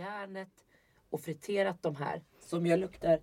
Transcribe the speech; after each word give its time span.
järnet 0.00 0.48
och 1.10 1.20
friterat 1.20 1.76
de 1.82 1.96
här 1.96 2.20
som 2.48 2.66
jag 2.66 2.78
luktar. 2.80 3.18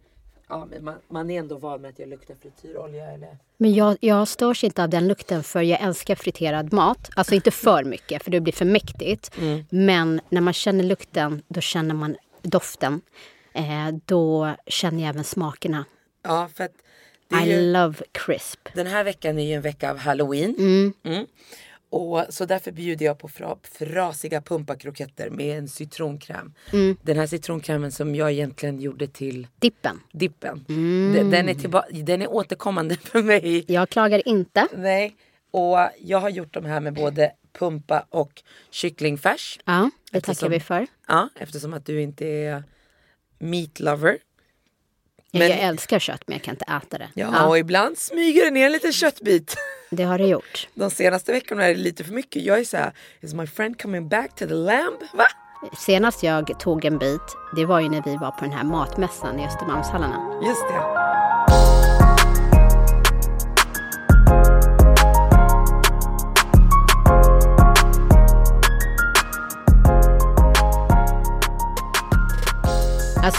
Ja, 0.49 0.67
men 0.71 0.83
man, 0.83 0.95
man 1.07 1.29
är 1.29 1.39
ändå 1.39 1.57
van 1.57 1.81
med 1.81 1.89
att 1.89 1.99
jag 1.99 2.09
luktar 2.09 2.35
frityrolja 2.35 3.11
eller 3.11 3.37
Men 3.57 3.73
jag, 3.73 3.97
jag 4.01 4.27
störs 4.27 4.63
inte 4.63 4.83
av 4.83 4.89
den 4.89 5.07
lukten 5.07 5.43
för 5.43 5.61
jag 5.61 5.81
älskar 5.81 6.15
friterad 6.15 6.73
mat. 6.73 7.09
Alltså 7.15 7.35
inte 7.35 7.51
för 7.51 7.83
mycket 7.83 8.23
för 8.23 8.31
det 8.31 8.39
blir 8.39 8.53
för 8.53 8.65
mäktigt. 8.65 9.31
Men 9.69 10.21
när 10.29 10.41
man 10.41 10.53
känner 10.53 10.83
lukten 10.83 11.41
då 11.47 11.61
känner 11.61 11.95
man 11.95 12.17
doften. 12.41 13.01
Eh, 13.53 13.87
då 14.05 14.55
känner 14.67 15.01
jag 15.03 15.09
även 15.09 15.23
smakerna. 15.23 15.85
Ja, 16.23 16.49
för 16.55 16.63
att 16.63 16.73
det 17.29 17.35
är 17.35 17.45
I 17.45 17.51
ju, 17.65 17.71
love 17.71 17.95
crisp. 18.11 18.69
den 18.73 18.87
här 18.87 19.03
veckan 19.03 19.39
är 19.39 19.43
ju 19.43 19.53
en 19.53 19.61
vecka 19.61 19.91
av 19.91 19.97
halloween. 19.97 20.55
Mm. 21.03 21.27
Och 21.89 22.25
så 22.29 22.45
därför 22.45 22.71
bjuder 22.71 23.05
jag 23.05 23.17
på 23.19 23.27
fra, 23.27 23.57
frasiga 23.63 24.41
pumpakroketter 24.41 25.29
med 25.29 25.57
en 25.57 25.67
citronkräm. 25.67 26.53
Den 27.01 27.17
här 27.17 27.27
citronkrämen 27.27 27.91
som 27.91 28.15
jag 28.15 28.31
egentligen 28.31 28.79
gjorde 28.81 29.07
till 29.07 29.47
Dippen. 29.59 29.99
dippen. 30.11 30.65
Den, 31.13 31.29
den, 31.31 31.49
är 31.49 31.53
tillba- 31.53 31.85
den 31.91 32.21
är 32.21 32.31
återkommande 32.31 32.95
för 33.03 33.23
mig. 33.23 33.65
Jag 33.67 33.89
klagar 33.89 34.27
inte. 34.27 34.67
Nej. 34.75 35.15
Och 35.51 35.77
jag 36.01 36.19
har 36.19 36.29
gjort 36.29 36.53
de 36.53 36.65
här 36.65 36.79
med 36.79 36.93
både 36.93 37.31
pumpa 37.59 38.05
och 38.09 38.43
kycklingfärs. 38.71 39.59
Ja, 39.65 39.89
det 40.11 40.21
tackar 40.21 40.49
vi 40.49 40.59
för. 40.59 40.87
Ja, 41.07 41.29
eftersom 41.35 41.73
att 41.73 41.85
du 41.85 42.01
inte 42.01 42.25
är 42.27 42.63
meat 43.39 43.79
lover. 43.79 44.17
Men- 45.31 45.49
jag 45.49 45.59
älskar 45.59 45.99
kött 45.99 46.21
men 46.27 46.33
jag 46.37 46.43
kan 46.43 46.53
inte 46.53 46.65
äta 46.65 46.97
det. 46.97 47.09
Ja, 47.13 47.45
och 47.47 47.57
ibland 47.57 47.97
smyger 47.97 48.45
det 48.45 48.51
ner 48.51 48.65
en 48.65 48.71
liten 48.71 48.93
köttbit. 48.93 49.55
det 49.89 50.03
har 50.03 50.17
det 50.17 50.27
gjort. 50.27 50.67
De 50.73 50.89
senaste 50.89 51.31
veckorna 51.31 51.65
är 51.65 51.69
det 51.69 51.81
lite 51.81 52.03
för 52.03 52.13
mycket. 52.13 52.43
Jag 52.43 52.59
är 52.59 52.63
så 52.63 52.77
här, 52.77 52.93
is 53.21 53.33
my 53.33 53.47
friend 53.47 53.81
coming 53.81 54.09
back 54.09 54.35
to 54.35 54.47
the 54.47 54.53
lamb? 54.53 54.97
Va? 55.13 55.25
Senast 55.77 56.23
jag 56.23 56.59
tog 56.59 56.85
en 56.85 56.97
bit, 56.97 57.21
det 57.55 57.65
var 57.65 57.79
ju 57.79 57.89
när 57.89 58.01
vi 58.05 58.15
var 58.17 58.31
på 58.31 58.41
den 58.45 58.53
här 58.53 58.63
matmässan 58.63 59.39
i 59.39 59.45
Östermalmshallarna. 59.47 60.41
Just 60.47 60.67
det. 60.67 61.06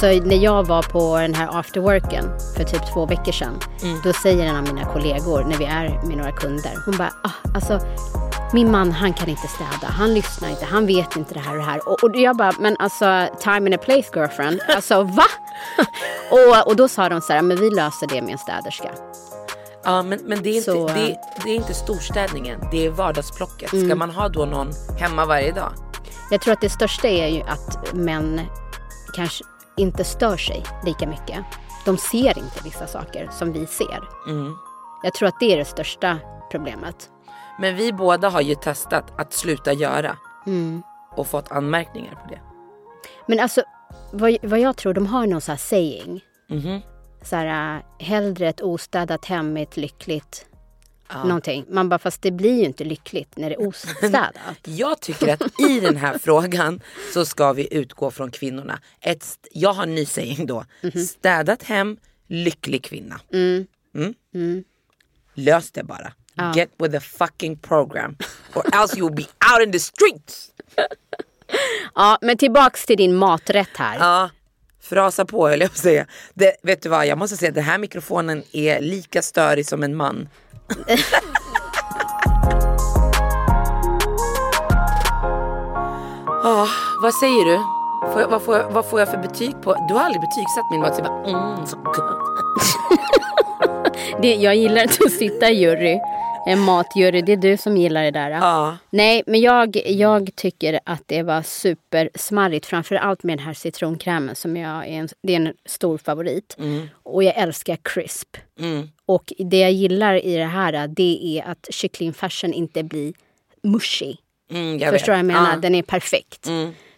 Alltså 0.02 0.28
när 0.28 0.36
jag 0.36 0.66
var 0.66 0.82
på 0.82 1.16
den 1.16 1.34
här 1.34 1.58
afterworken 1.58 2.24
för 2.56 2.64
typ 2.64 2.92
två 2.92 3.06
veckor 3.06 3.32
sedan. 3.32 3.60
Då 4.04 4.12
säger 4.12 4.46
en 4.46 4.56
av 4.56 4.62
mina 4.62 4.84
kollegor 4.84 5.44
när 5.44 5.56
vi 5.56 5.64
är 5.64 6.06
med 6.06 6.16
några 6.16 6.32
kunder. 6.32 6.72
Hon 6.84 6.96
bara, 6.96 7.12
ah, 7.22 7.30
alltså 7.54 7.80
min 8.52 8.70
man 8.70 8.92
han 8.92 9.12
kan 9.12 9.28
inte 9.28 9.48
städa. 9.48 9.92
Han 9.92 10.14
lyssnar 10.14 10.48
inte. 10.48 10.64
Han 10.64 10.86
vet 10.86 11.16
inte 11.16 11.34
det 11.34 11.40
här 11.40 11.52
och 11.52 11.58
det 11.58 11.64
här. 11.64 11.88
Och, 11.88 12.04
och 12.04 12.16
jag 12.16 12.36
bara, 12.36 12.52
men 12.60 12.76
alltså 12.78 13.28
time 13.40 13.56
and 13.56 13.74
a 13.74 13.78
place 13.78 14.10
girlfriend. 14.14 14.60
Alltså 14.68 15.02
va? 15.02 15.24
och, 16.30 16.66
och 16.66 16.76
då 16.76 16.88
sa 16.88 17.08
de 17.08 17.20
så 17.20 17.32
här, 17.32 17.42
men 17.42 17.56
vi 17.56 17.70
löser 17.70 18.06
det 18.06 18.22
med 18.22 18.32
en 18.32 18.38
städerska. 18.38 18.90
Ja, 19.84 20.02
men, 20.02 20.20
men 20.24 20.42
det, 20.42 20.50
är 20.50 20.54
inte, 20.54 20.72
Så, 20.72 20.88
eh, 20.88 20.94
det, 20.94 21.16
det 21.44 21.50
är 21.50 21.54
inte 21.54 21.74
storstädningen, 21.74 22.60
det 22.70 22.86
är 22.86 22.90
vardagsplocket. 22.90 23.68
Ska 23.68 23.94
man 23.94 24.10
ha 24.10 24.28
då 24.28 24.44
någon 24.44 24.70
hemma 24.98 25.24
varje 25.24 25.52
dag? 25.52 25.72
Jag 26.30 26.40
tror 26.40 26.52
att 26.52 26.60
det 26.60 26.70
största 26.70 27.08
är 27.08 27.28
ju 27.28 27.42
att 27.42 27.94
män 27.94 28.40
kanske 29.14 29.44
inte 29.78 30.04
stör 30.04 30.36
sig 30.36 30.64
lika 30.84 31.06
mycket. 31.06 31.44
De 31.84 31.98
ser 31.98 32.38
inte 32.38 32.64
vissa 32.64 32.86
saker 32.86 33.28
som 33.32 33.52
vi 33.52 33.66
ser. 33.66 34.08
Jag 35.02 35.14
tror 35.14 35.28
att 35.28 35.40
det 35.40 35.52
är 35.52 35.56
det 35.56 35.64
största 35.64 36.18
problemet. 36.50 37.10
Men 37.58 37.76
vi 37.76 37.92
båda 37.92 38.28
har 38.28 38.40
ju 38.40 38.54
testat 38.54 39.20
att 39.20 39.32
sluta 39.32 39.72
göra. 39.72 40.16
Mm. 40.46 40.82
Och 41.16 41.26
fått 41.26 41.50
anmärkningar 41.50 42.14
på 42.14 42.28
det. 42.28 42.40
Men 43.26 43.40
alltså, 43.40 43.62
vad, 44.12 44.36
vad 44.42 44.60
jag 44.60 44.76
tror, 44.76 44.94
de 44.94 45.06
har 45.06 45.26
någon 45.26 45.40
sån 45.40 45.52
här 45.52 45.58
saying. 45.58 46.24
Mhm. 46.48 46.80
Så 47.22 47.36
här, 47.36 47.76
äh, 47.76 48.06
hellre 48.06 48.48
ett 48.48 48.62
ostädat 48.62 49.24
hem 49.24 49.56
ett 49.56 49.76
lyckligt 49.76 50.46
någonting. 51.14 51.64
Man 51.68 51.88
bara, 51.88 51.98
fast 51.98 52.22
det 52.22 52.30
blir 52.30 52.58
ju 52.58 52.64
inte 52.64 52.84
lyckligt 52.84 53.36
när 53.36 53.50
det 53.50 53.56
är 53.56 53.66
ostädat. 53.66 54.34
Jag 54.64 55.00
tycker 55.00 55.28
att 55.32 55.60
i 55.60 55.80
den 55.80 55.96
här 55.96 56.18
frågan 56.18 56.80
så 57.14 57.24
ska 57.24 57.52
vi 57.52 57.74
utgå 57.74 58.10
från 58.10 58.30
kvinnorna. 58.30 58.78
Ett, 59.00 59.26
jag 59.52 59.72
har 59.72 59.82
en 59.82 59.94
ny 59.94 60.06
saying 60.06 60.46
då. 60.46 60.64
Mhm. 60.82 61.04
Städat 61.04 61.62
hem, 61.62 61.96
lycklig 62.26 62.84
kvinna. 62.84 63.20
Mm. 63.32 63.66
Mm. 64.34 64.64
Lös 65.34 65.70
det 65.72 65.82
bara. 65.82 66.12
Get 66.54 66.70
with 66.78 66.92
the 66.92 67.00
fucking 67.00 67.56
program. 67.58 68.16
Or 68.54 68.62
else 68.82 68.96
you'll 68.96 69.14
be 69.14 69.26
out 69.52 69.66
in 69.66 69.72
the 69.72 69.78
streets. 69.78 70.50
ja, 71.94 72.18
men 72.20 72.38
tillbaks 72.38 72.86
till 72.86 72.96
din 72.96 73.14
maträtt 73.16 73.76
här. 73.76 73.98
Ja, 73.98 74.30
frasa 74.88 75.24
på 75.24 75.48
höll 75.48 75.60
jag 75.60 75.70
på 75.70 75.74
att 75.74 75.78
säga. 75.78 76.06
Det, 76.34 76.56
vet 76.62 76.82
du 76.82 76.88
vad, 76.88 77.06
jag 77.06 77.18
måste 77.18 77.36
säga 77.36 77.48
att 77.48 77.54
den 77.54 77.64
här 77.64 77.78
mikrofonen 77.78 78.42
är 78.52 78.80
lika 78.80 79.22
störig 79.22 79.66
som 79.66 79.82
en 79.82 79.96
man. 79.96 80.28
Ah, 86.44 86.66
vad 87.02 87.14
säger 87.14 87.44
du? 87.44 87.56
Får 88.12 88.20
jag, 88.20 88.28
vad, 88.28 88.42
får 88.42 88.56
jag, 88.56 88.70
vad 88.70 88.86
får 88.86 89.00
jag 89.00 89.08
för 89.10 89.18
betyg 89.18 89.62
på? 89.62 89.86
Du 89.88 89.94
har 89.94 90.00
aldrig 90.00 90.20
betygsatt 90.20 90.70
min 90.70 90.80
mat. 90.80 90.94
Så 90.94 91.02
jag 91.02 91.06
bara, 91.06 91.24
mm, 91.24 91.66
så 91.66 91.76
gott. 91.76 92.18
Det, 94.22 94.34
jag 94.34 94.56
gillar 94.56 94.82
inte 94.82 95.04
att 95.04 95.12
sitta 95.12 95.50
i 95.50 95.54
jury. 95.54 95.98
En 96.50 96.58
matjury, 96.60 97.22
det 97.22 97.32
är 97.32 97.36
du 97.36 97.56
som 97.56 97.76
gillar 97.76 98.02
det 98.02 98.10
där. 98.10 98.30
Ja. 98.30 98.76
Nej, 98.90 99.22
men 99.26 99.40
jag, 99.40 99.76
jag 99.86 100.30
tycker 100.36 100.80
att 100.84 101.02
det 101.06 101.22
var 101.22 101.42
supersmarrigt. 101.42 102.66
Framförallt 102.66 103.22
med 103.22 103.38
den 103.38 103.46
här 103.46 103.54
citronkrämen 103.54 104.34
som 104.36 104.56
jag 104.56 104.70
är 104.88 104.92
en, 104.92 105.08
det 105.22 105.32
är 105.32 105.36
en 105.40 105.52
stor 105.66 105.98
favorit. 105.98 106.56
Och 107.02 107.24
jag 107.24 107.36
älskar 107.36 107.78
crisp. 107.82 108.36
Mm. 108.60 108.88
Och 109.06 109.32
det 109.38 109.58
jag 109.58 109.72
gillar 109.72 110.24
i 110.26 110.36
det 110.36 110.44
här 110.44 110.88
det 110.88 111.38
är 111.38 111.50
att 111.50 111.66
kycklingfärsen 111.70 112.52
inte 112.52 112.82
blir 112.82 113.12
mushy. 113.62 114.14
Mm, 114.50 114.78
jag 114.78 114.92
Förstår 114.92 114.92
du 114.92 114.96
vet. 114.96 115.08
vad 115.08 115.18
jag 115.18 115.26
menar? 115.42 115.50
Ja. 115.54 115.56
Den 115.60 115.74
är 115.74 115.82
perfekt. 115.82 116.46
Eh, 116.46 116.54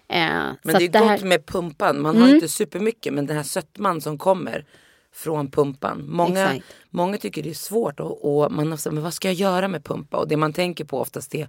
Men 0.08 0.56
så 0.64 0.68
det 0.70 0.76
är 0.76 0.78
det 0.88 0.98
gott 0.98 1.08
här, 1.08 1.16
Mm. 1.16 1.28
med 1.28 1.46
pumpan. 1.46 2.00
Man 2.02 2.16
har 2.22 2.28
inte 2.28 2.48
supermycket 2.48 3.12
men 3.12 3.26
den 3.26 3.36
här 3.36 3.42
sötman 3.44 4.00
som 4.00 4.18
kommer 4.18 4.64
från 5.12 5.50
pumpan. 5.50 6.04
Många, 6.06 6.54
Exakt. 6.54 6.74
många 6.90 7.18
tycker 7.18 7.42
det 7.42 7.50
är 7.50 7.54
svårt 7.54 8.00
och, 8.00 8.44
och 8.44 8.52
man 8.52 8.78
sagt, 8.78 8.94
men 8.94 9.02
vad 9.02 9.14
ska 9.14 9.28
jag 9.28 9.34
göra 9.34 9.68
med 9.68 9.84
pumpa? 9.84 10.16
Och 10.16 10.28
det 10.28 10.36
man 10.36 10.52
tänker 10.52 10.84
på 10.84 11.00
oftast 11.00 11.34
är 11.34 11.48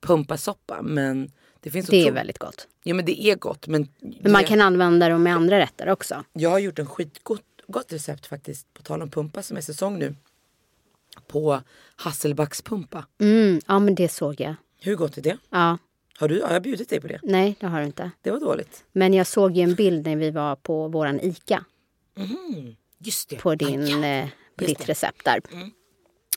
pumpasoppa. 0.00 0.82
Men 0.82 1.32
det 1.60 1.70
finns 1.70 1.86
det 1.86 2.08
är 2.08 2.12
väldigt 2.12 2.38
gott. 2.38 2.68
Ja 2.82 2.94
men 2.94 3.04
det 3.04 3.24
är 3.26 3.36
gott. 3.36 3.66
Men, 3.66 3.88
Men 4.00 4.32
man 4.32 4.42
det- 4.42 4.48
kan 4.48 4.60
använda 4.60 5.08
dem 5.08 5.22
med 5.22 5.34
andra 5.34 5.58
rätter 5.58 5.88
också. 5.88 6.24
Jag 6.32 6.50
har 6.50 6.58
gjort 6.58 6.78
en 6.78 6.86
skitgott 6.86 7.42
gott 7.68 7.92
recept 7.92 8.26
faktiskt. 8.26 8.74
På 8.74 8.82
tal 8.82 9.02
om 9.02 9.10
pumpa 9.10 9.42
som 9.42 9.56
är 9.56 9.60
säsong 9.60 9.98
nu. 9.98 10.14
På 11.26 11.60
hasselbackspumpa. 11.96 13.06
Mm, 13.20 13.60
ja, 13.66 13.78
men 13.78 13.94
det 13.94 14.08
såg 14.08 14.40
jag. 14.40 14.54
Hur 14.80 14.96
gott 14.96 15.18
är 15.18 15.22
det? 15.22 15.36
Ja, 15.50 15.78
Har, 16.18 16.28
du, 16.28 16.42
har 16.42 16.52
jag 16.52 16.62
bjudit 16.62 16.88
dig 16.88 17.00
på 17.00 17.06
det? 17.08 17.20
nej, 17.22 17.56
det 17.60 17.66
har 17.66 17.80
du 17.80 17.86
inte. 17.86 18.10
Det 18.22 18.30
var 18.30 18.40
dåligt. 18.40 18.84
Men 18.92 19.14
jag 19.14 19.26
såg 19.26 19.56
ju 19.56 19.62
en 19.62 19.74
bild 19.74 20.06
när 20.06 20.16
vi 20.16 20.30
var 20.30 20.56
på 20.56 20.88
våran 20.88 21.20
ICA. 21.20 21.64
Det. 22.14 22.22
På, 23.38 23.54
din, 23.54 24.04
eh, 24.04 24.28
på 24.56 24.64
Just 24.64 24.78
ditt 24.78 24.88
recept 24.88 25.24
där. 25.24 25.40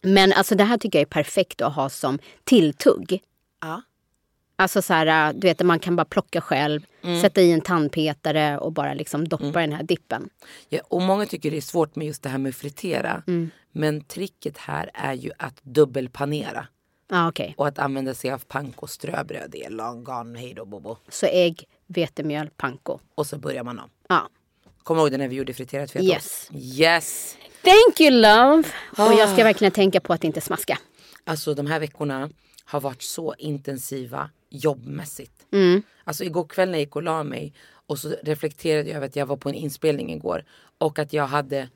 Men 0.02 0.34
alltså 0.34 0.56
det 0.56 0.64
här 0.64 0.78
tycker 0.78 1.00
jag 1.00 1.06
är 1.06 1.10
perfekt 1.10 1.62
att 1.62 1.76
ha 1.76 1.90
som 1.90 2.20
tilltugg. 2.44 3.24
Ja. 3.62 3.82
Alltså 4.56 4.82
så 4.82 4.94
här, 4.94 5.34
du 5.34 5.48
vet, 5.48 5.62
man 5.62 5.80
kan 5.80 5.96
bara 5.96 6.06
plocka 6.06 6.42
själv, 6.42 6.82
sätta 7.22 7.42
i 7.42 7.52
en 7.52 7.62
tandpetare 7.62 8.58
och 8.58 8.72
bara 8.72 8.94
liksom 8.94 9.28
doppa 9.28 9.60
den 9.60 9.74
här 9.74 9.84
dippen. 9.84 10.30
Ja, 10.70 10.80
och 10.88 11.02
många 11.02 11.26
tycker 11.26 11.52
det 11.52 11.58
är 11.58 11.62
svårt 11.62 11.96
med 11.96 12.08
just 12.08 12.24
det 12.24 12.30
här 12.30 12.38
med 12.38 12.56
fritera. 12.56 13.24
Men 13.72 14.02
tricket 14.02 14.58
här 14.58 14.90
är 14.94 15.14
ju 15.14 15.32
att 15.38 15.64
dubbelpanera. 15.64 16.68
Ja, 17.10 17.30
okej. 17.30 17.54
Och 17.58 17.68
att 17.68 17.80
använda 17.80 18.14
sig 18.14 18.32
av 18.32 18.40
panko 18.48 18.88
ströbröd. 18.88 19.50
Det 19.52 19.66
är 19.66 19.70
long 19.70 20.04
gone, 20.04 20.40
hej 20.40 20.54
då 20.54 20.66
bobo. 20.66 20.98
Så 21.10 21.26
ägg, 21.26 21.64
vetemjöl, 21.88 22.50
panko. 22.58 23.00
Och 23.16 23.28
så 23.28 23.38
börjar 23.38 23.64
man 23.64 23.80
om. 23.80 23.90
Ja. 24.08 24.30
Kommer 24.90 25.02
du 25.02 25.04
ihåg 25.06 25.12
det 25.12 25.18
när 25.18 25.28
vi 25.28 25.36
gjorde 25.36 25.54
friterat 25.54 25.92
fetaost? 25.92 26.52
Yes. 26.54 26.80
Yes! 26.80 27.38
Thank 27.64 28.02
you 28.02 28.12
love! 28.12 28.64
Och 28.92 29.14
jag 29.14 29.22
Ah. 29.30 29.34
ska 29.34 29.44
verkligen 29.44 29.72
tänka 29.72 30.00
på 30.00 30.14
att 30.14 30.24
inte 30.24 30.42
smaska. 30.42 30.80
Alltså 31.24 31.54
de 31.54 31.66
här 31.68 31.80
veckorna 31.80 32.30
har 32.66 32.82
varit 32.82 33.02
så 33.02 33.36
intensiva 33.38 34.30
jobbmässigt. 34.50 35.46
Alltså 36.04 36.24
igår 36.24 36.48
kväll 36.48 36.70
när 36.70 36.78
jag 36.78 36.80
gick 36.86 36.96
och 36.96 37.04
la 37.04 37.24
mig 37.24 37.54
och 37.72 38.00
så 38.00 38.16
reflekterade 38.24 38.90
jag 38.90 38.96
över 38.98 39.08
att 39.08 39.16
jag 39.16 39.26
var 39.26 39.38
på 39.38 39.50
en 39.50 39.56
inspelning 39.56 40.14
igår 40.14 40.46
och 40.78 41.00
att 41.00 41.14
jag 41.14 41.28
hade 41.28 41.70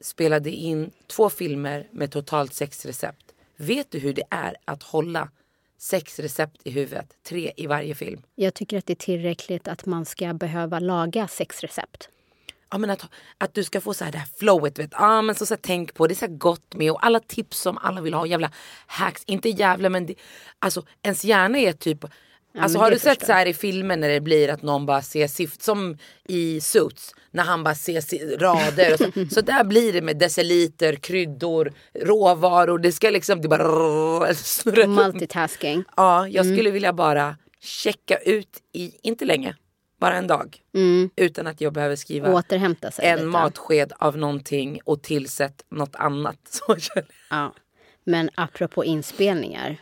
spelade 0.00 0.50
in 0.50 0.90
två 1.06 1.30
filmer 1.30 1.88
med 1.92 2.12
totalt 2.12 2.54
sex 2.54 2.86
recept. 2.86 3.34
Vet 3.56 3.90
du 3.90 3.98
hur 3.98 4.14
det 4.14 4.24
är 4.30 4.56
att 4.64 4.82
hålla 4.82 5.28
sex 5.78 6.18
recept 6.18 6.60
i 6.64 6.70
huvudet? 6.70 7.16
Tre 7.22 7.52
i 7.56 7.66
varje 7.66 7.94
film. 7.94 8.22
Jag 8.34 8.54
tycker 8.54 8.78
att 8.78 8.86
det 8.86 8.92
är 8.92 9.04
tillräckligt 9.04 9.68
att 9.68 9.86
man 9.86 10.04
ska 10.04 10.32
behöva 10.34 10.78
laga 10.78 11.28
sex 11.28 11.60
recept. 11.60 12.08
Ja, 12.70 12.78
men 12.78 12.90
att, 12.90 13.04
att 13.38 13.54
du 13.54 13.64
ska 13.64 13.80
få 13.80 13.94
så 13.94 14.04
här 14.04 14.12
det 14.12 14.18
här 14.18 14.28
flowet. 14.38 14.78
Vet. 14.78 14.90
Ja, 14.92 15.22
men 15.22 15.34
så, 15.34 15.46
så 15.46 15.54
här, 15.54 15.60
tänk 15.62 15.94
på 15.94 16.06
det 16.06 16.14
är 16.14 16.26
så 16.28 16.34
gott 16.34 16.74
med 16.74 16.92
och 16.92 17.06
alla 17.06 17.20
tips 17.20 17.60
som 17.60 17.78
alla 17.78 18.00
vill 18.00 18.14
ha. 18.14 18.26
Jävla 18.26 18.50
hacks. 18.86 19.22
Inte 19.26 19.48
jävla 19.48 19.88
men 19.88 20.06
det, 20.06 20.14
alltså 20.58 20.82
ens 21.02 21.24
hjärna 21.24 21.58
är 21.58 21.72
typ 21.72 22.04
Alltså 22.58 22.78
men 22.78 22.84
har 22.84 22.90
du 22.90 22.98
sett 22.98 23.26
så 23.26 23.32
här 23.32 23.46
i 23.46 23.54
filmer 23.54 23.96
när 23.96 24.08
det 24.08 24.20
blir 24.20 24.48
att 24.48 24.62
någon 24.62 24.86
bara 24.86 25.02
ser 25.02 25.26
siffror 25.26 25.62
som 25.62 25.98
i 26.28 26.60
Suits 26.60 27.14
när 27.30 27.42
han 27.42 27.64
bara 27.64 27.74
ser 27.74 28.38
rader 28.38 28.96
så, 28.96 29.34
så 29.34 29.40
där 29.40 29.64
blir 29.64 29.92
det 29.92 30.02
med 30.02 30.18
deciliter, 30.18 30.94
kryddor, 30.94 31.72
råvaror. 31.94 32.78
Det 32.78 32.92
ska 32.92 33.10
liksom 33.10 33.40
det 33.40 33.48
bara 33.48 34.34
snurra. 34.34 34.86
Multitasking. 34.86 35.84
Ja, 35.96 36.28
jag 36.28 36.46
skulle 36.46 36.70
vilja 36.70 36.92
bara 36.92 37.36
checka 37.60 38.16
ut 38.16 38.48
i, 38.72 38.92
inte 39.02 39.24
länge, 39.24 39.56
bara 40.00 40.16
en 40.16 40.26
dag. 40.26 40.62
Utan 41.16 41.46
att 41.46 41.60
jag 41.60 41.72
behöver 41.72 41.96
skriva 41.96 42.28
en 42.98 43.16
lite. 43.16 43.26
matsked 43.26 43.92
av 43.98 44.16
någonting 44.16 44.80
och 44.84 45.02
tillsätt 45.02 45.64
något 45.68 45.96
annat. 45.96 46.38
Så. 46.48 46.76
Ja. 47.30 47.52
Men 48.04 48.30
apropå 48.34 48.84
inspelningar. 48.84 49.76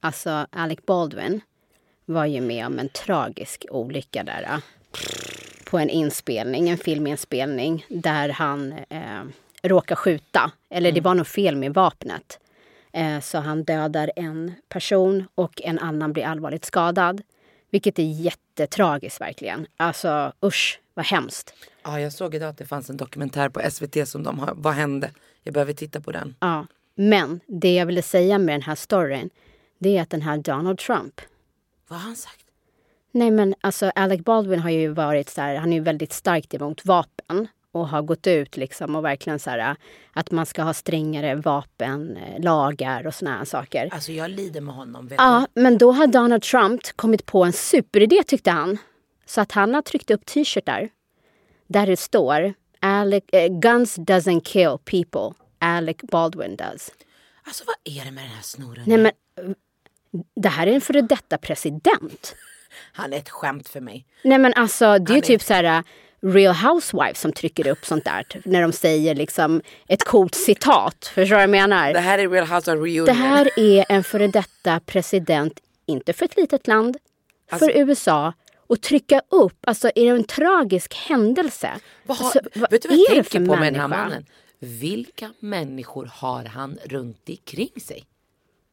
Alltså 0.00 0.46
Alec 0.50 0.78
Baldwin 0.86 1.40
var 2.04 2.26
ju 2.26 2.40
med 2.40 2.66
om 2.66 2.78
en 2.78 2.88
tragisk 2.88 3.66
olycka 3.70 4.24
där. 4.24 4.60
På 5.70 5.78
en 5.78 5.90
inspelning, 5.90 6.68
en 6.68 6.78
filminspelning 6.78 7.86
där 7.88 8.28
han 8.28 8.72
eh, 8.72 9.22
råkar 9.62 9.96
skjuta. 9.96 10.52
Eller 10.70 10.92
det 10.92 11.00
var 11.00 11.14
nog 11.14 11.26
fel 11.26 11.56
med 11.56 11.74
vapnet. 11.74 12.38
Eh, 12.92 13.20
så 13.20 13.38
han 13.38 13.64
dödar 13.64 14.10
en 14.16 14.52
person 14.68 15.26
och 15.34 15.62
en 15.62 15.78
annan 15.78 16.12
blir 16.12 16.24
allvarligt 16.24 16.64
skadad. 16.64 17.22
Vilket 17.74 17.98
är 17.98 18.02
jättetragiskt 18.02 19.20
verkligen. 19.20 19.66
Alltså 19.76 20.32
usch, 20.44 20.80
vad 20.94 21.06
hemskt. 21.06 21.54
Ja, 21.82 22.00
jag 22.00 22.12
såg 22.12 22.34
idag 22.34 22.48
att 22.48 22.58
det 22.58 22.66
fanns 22.66 22.90
en 22.90 22.96
dokumentär 22.96 23.48
på 23.48 23.70
SVT 23.70 24.08
som 24.08 24.22
de 24.22 24.38
har, 24.38 24.52
vad 24.56 24.74
hände? 24.74 25.10
Jag 25.42 25.54
behöver 25.54 25.72
titta 25.72 26.00
på 26.00 26.12
den. 26.12 26.34
Ja. 26.40 26.66
Men 26.94 27.40
det 27.46 27.74
jag 27.74 27.86
ville 27.86 28.02
säga 28.02 28.38
med 28.38 28.54
den 28.54 28.62
här 28.62 28.74
storyn, 28.74 29.30
det 29.78 29.96
är 29.96 30.02
att 30.02 30.10
den 30.10 30.22
här 30.22 30.38
Donald 30.38 30.78
Trump, 30.78 31.20
Vad 31.88 31.98
har 31.98 32.06
han 32.06 32.16
sagt? 32.16 32.44
Nej 33.10 33.30
men 33.30 33.54
alltså 33.60 33.92
Alec 33.94 34.20
Baldwin 34.20 34.60
har 34.60 34.70
ju 34.70 34.88
varit 34.88 35.30
så 35.30 35.40
här, 35.40 35.56
han 35.56 35.72
är 35.72 35.76
ju 35.76 35.82
väldigt 35.82 36.12
starkt 36.12 36.54
emot 36.54 36.84
vapen 36.84 37.48
och 37.74 37.88
har 37.88 38.02
gått 38.02 38.26
ut 38.26 38.56
liksom 38.56 38.96
och 38.96 39.04
verkligen 39.04 39.38
så 39.38 39.50
här 39.50 39.76
att 40.12 40.30
man 40.30 40.46
ska 40.46 40.62
ha 40.62 40.74
strängare 40.74 41.34
vapenlagar 41.34 43.06
och 43.06 43.14
såna 43.14 43.38
här 43.38 43.44
saker. 43.44 43.88
Alltså 43.92 44.12
jag 44.12 44.30
lider 44.30 44.60
med 44.60 44.74
honom. 44.74 45.10
Ja, 45.16 45.46
men 45.54 45.78
då 45.78 45.92
har 45.92 46.06
Donald 46.06 46.42
Trump 46.42 46.80
kommit 46.96 47.26
på 47.26 47.44
en 47.44 47.52
superidé 47.52 48.22
tyckte 48.26 48.50
han. 48.50 48.78
Så 49.26 49.40
att 49.40 49.52
han 49.52 49.74
har 49.74 49.82
tryckt 49.82 50.10
upp 50.10 50.26
t-shirtar 50.26 50.88
där 51.66 51.86
det 51.86 51.96
står 51.96 52.54
Alec, 52.80 53.24
eh, 53.32 53.48
Guns 53.48 53.98
doesn't 53.98 54.40
kill 54.40 54.78
people, 54.84 55.44
Alec 55.58 55.96
Baldwin 56.02 56.56
does. 56.56 56.90
du? 56.98 57.04
Alltså 57.44 57.64
vad 57.66 57.76
är 57.84 58.04
det 58.04 58.10
med 58.10 58.24
den 58.24 58.30
här 58.30 58.42
snoren? 58.42 58.84
Nej 58.86 58.98
men 58.98 59.12
det 60.36 60.48
här 60.48 60.66
är 60.66 60.72
en 60.72 60.80
före 60.80 61.02
detta 61.02 61.38
president. 61.38 62.34
Han 62.92 63.12
är 63.12 63.16
ett 63.16 63.30
skämt 63.30 63.68
för 63.68 63.80
mig. 63.80 64.06
Nej 64.24 64.38
men 64.38 64.54
alltså 64.54 64.98
det 64.98 65.12
är 65.12 65.16
ju 65.16 65.20
typ 65.20 65.42
så 65.42 65.54
här 65.54 65.84
Real 66.24 66.54
Housewives 66.54 67.20
som 67.20 67.32
trycker 67.32 67.66
upp 67.66 67.84
sånt 67.84 68.04
där. 68.04 68.26
När 68.44 68.62
de 68.62 68.72
säger 68.72 69.14
liksom 69.14 69.62
ett 69.88 70.04
coolt 70.04 70.34
citat. 70.34 71.04
Förstår 71.14 71.22
du 71.24 71.34
vad 71.34 71.42
jag 71.42 71.50
menar? 71.50 71.92
Det 71.92 72.00
här 72.00 72.18
är 72.18 72.28
Real 72.28 72.46
House 72.46 72.72
of 72.72 72.78
Reunion. 72.78 73.04
Det 73.06 73.12
här 73.12 73.50
är 73.58 73.84
en 73.88 74.04
före 74.04 74.26
detta 74.26 74.80
president, 74.80 75.60
inte 75.86 76.12
för 76.12 76.24
ett 76.24 76.36
litet 76.36 76.66
land, 76.66 76.96
Alltså- 77.50 77.66
för 77.66 77.78
USA. 77.78 78.32
Och 78.66 78.80
trycka 78.80 79.22
upp, 79.28 79.58
alltså 79.66 79.90
är 79.94 80.04
det 80.04 80.18
en 80.18 80.24
tragisk 80.24 80.94
händelse? 80.94 81.70
Vad 82.06 82.16
har, 82.16 82.24
alltså, 82.24 82.40
vad 82.54 82.70
vet 82.70 82.82
du 82.82 82.88
vad 82.88 82.98
jag 82.98 83.10
är 83.16 83.22
tänker 83.22 83.46
på 83.46 83.56
med 83.56 83.72
den 83.72 83.80
här 83.80 83.88
mannen? 83.88 84.26
Vilka 84.58 85.30
människor 85.38 86.10
har 86.12 86.44
han 86.44 86.78
runt 86.84 87.28
omkring 87.28 87.80
sig? 87.80 88.04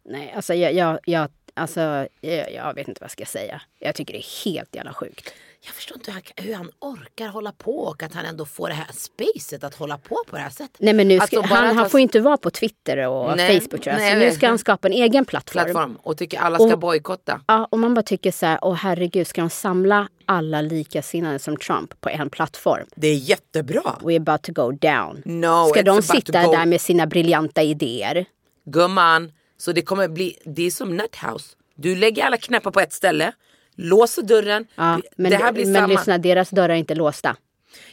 Nej, 0.06 0.34
alltså 0.36 0.54
jag, 0.54 0.74
jag, 0.74 1.00
jag, 1.06 1.30
alltså, 1.54 2.08
jag, 2.22 2.54
jag 2.54 2.74
vet 2.74 2.88
inte 2.88 3.02
vad 3.02 3.06
jag 3.06 3.12
ska 3.12 3.26
säga. 3.26 3.62
Jag 3.80 3.96
tycker 3.96 4.14
det 4.14 4.20
är 4.20 4.46
helt 4.46 4.76
jävla 4.76 4.94
sjukt. 4.94 5.34
Jag 5.66 5.74
förstår 5.74 5.98
inte 5.98 6.12
hur 6.12 6.16
han, 6.16 6.24
hur 6.46 6.54
han 6.56 6.72
orkar 6.80 7.28
hålla 7.28 7.52
på 7.52 7.78
och 7.78 8.04
att 8.04 8.14
han 8.14 8.26
ändå 8.26 8.46
får 8.46 8.68
det 8.68 8.74
här 8.74 8.88
spacet 8.94 9.64
att 9.64 9.76
hålla 9.76 9.98
på 9.98 10.18
på 10.28 10.36
det 10.36 10.42
här 10.42 10.50
sättet. 10.50 10.76
Nej 10.80 10.94
men 10.94 11.08
nu 11.08 11.20
ska, 11.20 11.38
Alltså, 11.40 11.54
han, 11.56 11.78
han 11.78 11.90
får 11.90 12.00
ju 12.00 12.02
inte 12.02 12.20
vara 12.20 12.38
på 12.38 12.50
Twitter 12.50 13.08
och 13.08 13.38
Nej, 13.38 13.60
Facebook 13.62 13.84
tror 13.84 13.94
jag. 13.94 14.00
nej, 14.02 14.12
Så 14.12 14.18
jag 14.20 14.30
nu 14.30 14.36
ska 14.36 14.48
han 14.48 14.58
skapa 14.58 14.88
en 14.88 14.94
egen 14.94 15.26
plattform. 15.26 15.64
plattform 15.64 15.98
och 16.04 16.18
tycker 16.18 16.40
alla 16.40 16.58
ska 16.60 16.78
bojkotta. 16.78 17.42
Ja, 17.48 17.68
och 17.72 17.80
man 17.80 17.94
bara 17.94 18.04
tycker 18.04 18.32
så 18.32 18.46
här, 18.46 18.60
åh 18.62 18.74
herregud, 18.76 19.28
ska 19.28 19.42
de 19.42 19.50
samla 19.50 20.08
alla 20.26 20.62
likasinnade 20.62 21.40
som 21.40 21.58
Trump 21.58 22.02
på 22.02 22.10
en 22.10 22.30
plattform? 22.30 22.86
Det 22.96 23.08
är 23.08 23.16
jättebra. 23.16 23.96
We're 24.02 24.18
about 24.22 24.42
to 24.44 24.52
go 24.54 24.72
down. 24.72 25.22
No, 25.26 25.66
ska 25.70 25.84
de 25.84 26.02
sitta 26.02 26.32
där 26.52 26.66
med 26.66 26.82
sina 26.82 27.08
briljanta 27.08 27.64
idéer? 27.64 28.26
Gumman, 28.66 29.32
så 29.58 29.72
det 29.72 29.82
kommer 29.82 30.08
bli, 30.08 30.38
det 30.46 30.64
är 30.68 30.72
som 30.72 30.98
Nuthouse. 30.98 31.56
Du 31.76 31.96
lägger 31.96 32.24
alla 32.24 32.38
knappar 32.38 32.72
på 32.72 32.80
ett 32.80 32.94
ställe, 32.94 33.32
låser 33.76 34.22
dörren. 34.22 34.68
Ja, 34.76 35.02
men 35.16 35.32
det 35.32 35.38
här 35.38 35.52
blir 35.52 35.66
men 35.66 35.74
samma. 35.74 35.88
lyssna, 35.88 36.18
deras 36.18 36.50
dörrar 36.50 36.70
är 36.70 36.76
inte 36.76 36.96
låsta. 36.96 37.36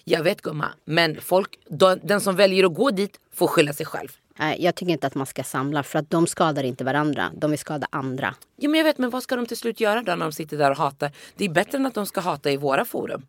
Jag 0.04 0.22
vet 0.22 0.42
gumman, 0.42 0.70
men 0.84 1.20
folk, 1.20 1.58
de, 1.69 1.98
den 2.02 2.20
som 2.20 2.36
väljer 2.36 2.64
att 2.64 2.75
gå 2.75 2.90
dit 2.90 3.20
får 3.34 3.46
skylla 3.46 3.72
sig 3.72 3.86
själv. 3.86 4.08
Nej, 4.38 4.64
jag 4.64 4.75
tycker 4.75 4.92
inte 4.92 5.06
att 5.06 5.14
man 5.14 5.26
ska 5.26 5.44
samla 5.44 5.82
för 5.82 5.98
att 5.98 6.10
de 6.10 6.26
skadar 6.26 6.62
inte 6.62 6.84
varandra. 6.84 7.30
De 7.34 7.50
vill 7.50 7.58
skada 7.58 7.86
andra. 7.90 8.34
Jo 8.56 8.70
men 8.70 8.78
jag 8.78 8.84
vet, 8.84 8.98
men 8.98 9.10
vad 9.10 9.22
ska 9.22 9.36
de 9.36 9.46
till 9.46 9.56
slut 9.56 9.80
göra 9.80 10.02
då 10.02 10.14
när 10.14 10.25
de 10.25 10.32
sitter 10.32 10.58
där 10.58 10.70
och 10.70 10.76
hatar? 10.76 11.10
Det 11.36 11.44
är 11.44 11.48
bättre 11.48 11.78
än 11.78 11.86
att 11.86 11.94
de 11.94 12.06
ska 12.06 12.20
hata 12.20 12.50
i 12.50 12.56
våra 12.56 12.84
forum. 12.84 13.26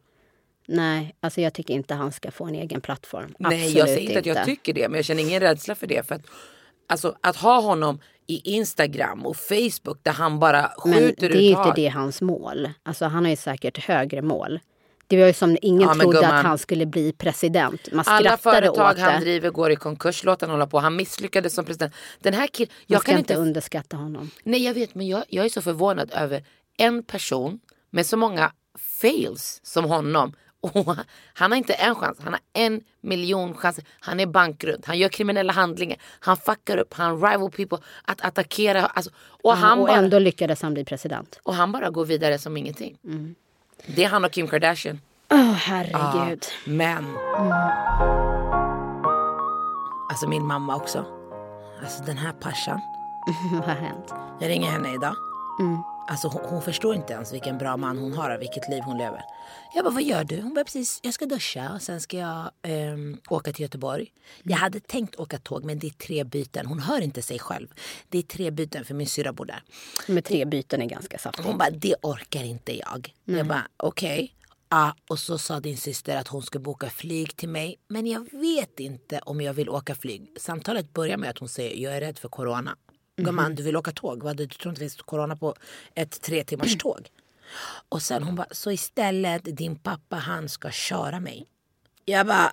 Nej, 0.65 1.15
alltså 1.19 1.41
jag 1.41 1.53
tycker 1.53 1.73
inte 1.73 1.93
han 1.93 2.11
ska 2.11 2.31
få 2.31 2.45
en 2.45 2.55
egen 2.55 2.81
plattform. 2.81 3.35
Nej 3.39 3.53
Absolut 3.53 3.77
jag 3.77 3.87
säger 3.87 4.01
inte, 4.01 4.19
att 4.19 4.25
jag 4.25 4.45
tycker 4.45 4.73
det 4.73 4.89
men 4.89 4.95
jag 4.95 5.05
känner 5.05 5.23
ingen 5.23 5.39
rädsla 5.39 5.75
för 5.75 5.87
det. 5.87 6.07
För 6.07 6.15
att, 6.15 6.21
alltså, 6.87 7.15
att 7.21 7.35
ha 7.35 7.59
honom 7.61 7.99
i 8.29 8.41
Instagram 8.55 9.25
och 9.25 9.37
Facebook 9.37 9.99
där 10.03 10.11
han 10.11 10.39
bara 10.39 10.71
Men 10.85 10.93
skjuter 10.93 11.29
det 11.29 11.37
är 11.37 11.41
ju 11.41 11.51
ut 11.51 11.57
inte 11.57 11.71
det 11.75 11.87
hans 11.87 12.21
mål. 12.21 12.69
Alltså 12.83 13.05
han 13.05 13.23
har 13.23 13.29
ju 13.29 13.35
säkert 13.35 13.77
högre 13.77 14.21
mål. 14.21 14.59
Det 15.07 15.19
var 15.19 15.27
ju 15.27 15.33
som 15.33 15.57
ingen 15.61 15.81
Ja, 15.81 15.87
men 15.87 15.99
trodde 15.99 16.19
gumman. 16.19 16.35
att 16.37 16.45
han 16.45 16.57
skulle 16.57 16.85
bli 16.85 17.11
president. 17.13 17.89
Man 17.91 18.05
Alla 18.07 18.37
företag 18.37 18.89
åt 18.91 18.95
det. 18.95 19.01
han 19.01 19.21
driver 19.21 19.49
går 19.49 19.71
i 19.71 19.75
konkurs, 19.75 20.23
låt 20.23 20.41
han 20.41 20.49
hålla 20.49 20.67
på. 20.67 20.79
Han 20.79 20.95
misslyckades 20.95 21.53
som 21.53 21.65
president. 21.65 21.93
Den 22.19 22.33
här 22.33 22.47
killen, 22.47 22.69
Man 22.73 22.83
jag 22.87 23.01
ska 23.01 23.11
kan 23.11 23.19
inte 23.19 23.33
inte... 23.33 23.41
underskatta 23.41 23.97
honom. 23.97 24.29
Nej 24.43 24.63
jag 24.65 24.73
vet 24.73 24.95
men 24.95 25.07
jag, 25.07 25.23
jag 25.29 25.45
är 25.45 25.49
så 25.49 25.61
förvånad 25.61 26.11
över 26.13 26.43
en 26.77 27.03
person 27.03 27.59
med 27.89 28.05
så 28.05 28.17
många 28.17 28.51
fails 29.01 29.59
som 29.63 29.85
honom. 29.85 30.33
Och 30.61 30.95
han 31.33 31.51
har 31.51 31.57
inte 31.57 31.73
en 31.73 31.95
chans, 31.95 32.17
han 32.23 32.33
har 32.33 32.41
en 32.53 32.81
miljon 33.01 33.53
chanser. 33.53 33.83
Han 33.99 34.19
är 34.19 34.25
bankrutt, 34.25 34.85
han 34.85 34.97
gör 34.97 35.09
kriminella 35.09 35.53
handlingar, 35.53 35.97
han 36.19 36.37
fuckar 36.37 36.77
upp, 36.77 36.93
han 36.93 37.21
rival 37.21 37.51
people, 37.51 37.77
att 38.03 38.21
attackera. 38.21 38.85
Alltså, 38.85 39.11
och, 39.43 39.53
han 39.53 39.79
och 39.79 39.87
bara, 39.87 39.97
ändå 39.97 40.19
lyckades 40.19 40.61
han 40.61 40.73
bli 40.73 40.85
president. 40.85 41.39
och 41.43 41.55
han 41.55 41.71
bara 41.71 41.89
går 41.89 42.05
vidare 42.05 42.39
som 42.39 42.57
ingenting. 42.57 42.97
Mm. 43.03 43.35
Det 43.85 44.03
är 44.03 44.09
han 44.09 44.25
och 44.25 44.31
Kim 44.31 44.47
Kardashian. 44.47 45.01
Åh 45.31 45.51
herregud. 45.51 46.45
Men. 46.65 47.05
Alltså 50.09 50.27
min 50.27 50.45
mamma 50.45 50.75
också. 50.75 51.05
Alltså 51.83 52.03
den 52.03 52.17
här 52.17 52.31
passan. 52.31 52.81
Vad 53.51 53.63
har 53.63 53.75
hänt? 53.75 54.13
Jag 54.39 54.49
ringer 54.49 54.71
henne 54.71 54.93
idag. 54.93 55.15
Mm. 55.59 55.83
Alltså 56.09 56.27
hon, 56.27 56.41
hon 56.45 56.61
förstår 56.61 56.95
inte 56.95 57.13
ens 57.13 57.33
vilken 57.33 57.57
bra 57.57 57.77
man 57.77 57.97
hon 57.97 58.13
har 58.13 58.35
och 58.35 58.41
vilket 58.41 58.69
liv 58.69 58.81
hon 58.83 58.97
lever. 58.97 59.21
Jag 59.75 59.83
bara, 59.85 59.93
vad 59.93 60.03
gör 60.03 60.23
du? 60.23 60.41
Hon 60.41 60.53
bara, 60.53 60.63
precis, 60.65 60.99
jag 61.03 61.13
ska 61.13 61.25
duscha 61.25 61.71
och 61.75 61.81
sen 61.81 62.01
ska 62.01 62.17
jag 62.17 62.51
ehm, 62.61 63.17
åka 63.29 63.53
till 63.53 63.61
Göteborg. 63.61 64.11
Jag 64.43 64.45
Mm. 64.51 64.59
hade 64.61 64.79
tänkt 64.79 65.15
åka 65.15 65.37
tåg 65.37 65.63
men 65.63 65.79
det 65.79 65.87
är 65.87 65.91
tre 65.91 66.23
byten. 66.23 66.65
Hon 66.65 66.79
hör 66.79 67.01
inte 67.01 67.21
sig 67.21 67.39
själv. 67.39 67.67
Det 68.09 68.17
är 68.17 68.21
tre 68.21 68.51
byten 68.51 68.85
för 68.85 68.93
min 68.93 69.07
syrra 69.07 69.33
bor 69.33 69.45
där. 69.45 69.63
Med 70.07 70.25
tre 70.25 70.45
byten 70.45 70.81
är 70.81 70.85
ganska 70.85 71.17
saftigt. 71.17 71.47
Hon 71.47 71.57
bara, 71.57 71.69
det 71.69 71.95
orkar 72.01 72.43
inte 72.43 72.77
jag. 72.77 73.13
Jag 73.25 73.47
bara, 73.47 73.67
okej. 73.77 74.33
Ja, 74.69 74.95
och 75.09 75.19
så 75.19 75.37
sa 75.37 75.59
din 75.59 75.77
syster 75.77 76.17
att 76.17 76.27
hon 76.27 76.41
ska 76.43 76.59
boka 76.59 76.89
flyg 76.89 77.35
till 77.35 77.49
mig. 77.49 77.75
Men 77.87 78.07
jag 78.07 78.31
vet 78.31 78.79
inte 78.79 79.19
om 79.19 79.41
jag 79.41 79.53
vill 79.53 79.69
åka 79.69 79.95
flyg. 79.95 80.27
Samtalet 80.37 80.93
börjar 80.93 81.17
med 81.17 81.29
att 81.29 81.37
hon 81.37 81.49
säger, 81.49 81.83
jag 81.83 81.95
är 81.97 82.01
rädd 82.01 82.17
för 82.19 82.29
corona. 82.29 82.75
Gumman, 83.23 83.55
du 83.55 83.63
vill 83.63 83.77
åka 83.77 83.91
tåg? 83.91 84.23
Vad, 84.23 84.37
du 84.37 84.47
tror 84.47 84.71
inte 84.71 84.81
det 84.81 84.89
finns 84.89 85.01
corona 85.01 85.35
på 85.35 85.55
ett 85.95 86.21
tre 86.21 86.43
timmars 86.43 86.77
tåg? 86.77 87.09
Och 87.89 88.01
sen 88.01 88.23
hon 88.23 88.35
bara, 88.35 88.47
så 88.51 88.71
istället 88.71 89.57
din 89.57 89.75
pappa 89.75 90.15
han 90.15 90.49
ska 90.49 90.71
köra 90.71 91.19
mig. 91.19 91.45
Jag 92.05 92.27
bara, 92.27 92.51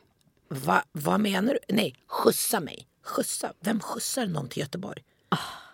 Va, 0.48 0.82
vad 0.92 1.20
menar 1.20 1.52
du? 1.68 1.74
Nej, 1.74 1.94
skjutsa 2.08 2.60
mig. 2.60 2.86
Skjutsa? 3.04 3.52
Vem 3.60 3.80
skjutsar 3.80 4.26
någon 4.26 4.48
till 4.48 4.60
Göteborg? 4.60 5.02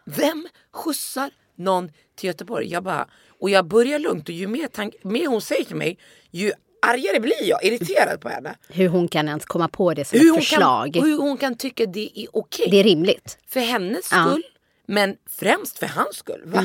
Vem 0.05 0.49
skjutsar 0.73 1.31
någon 1.57 1.89
till 2.15 2.27
Göteborg? 2.27 2.67
Jag 2.71 2.83
bara, 2.85 3.09
och 3.41 3.51
jag 3.51 3.67
börjar 3.67 3.99
lugnt 3.99 4.29
och 4.29 4.35
ju 4.35 4.47
mer, 4.47 4.69
tank, 4.69 4.95
mer 5.03 5.27
hon 5.27 5.41
säger 5.41 5.65
till 5.65 5.77
mig 5.77 5.99
ju 6.31 6.53
argare 6.87 7.21
blir 7.21 7.43
jag, 7.49 7.65
irriterad 7.65 8.21
på 8.21 8.29
henne. 8.29 8.57
Hur 8.69 8.89
hon 8.89 9.09
kan 9.09 9.29
ens 9.29 9.45
komma 9.45 9.69
på 9.69 9.95
det 9.95 10.05
som 10.05 10.19
Hur 10.19 10.39
ett 10.39 10.45
förslag. 10.45 10.95
kan, 10.95 11.03
hur 11.05 11.19
hon 11.19 11.37
kan 11.37 11.55
tycka 11.55 11.87
det 11.87 12.21
är 12.21 12.27
okej. 12.33 12.69
Det 12.71 12.77
är 12.77 12.85
rimligt. 12.85 13.39
För 13.49 13.61
hennes 13.61 14.13
Ja. 14.13 14.39
Men 14.87 15.17
främst 15.27 15.79
för 15.79 15.87
hans 15.87 16.17
skull. 16.17 16.43
Va? 16.45 16.63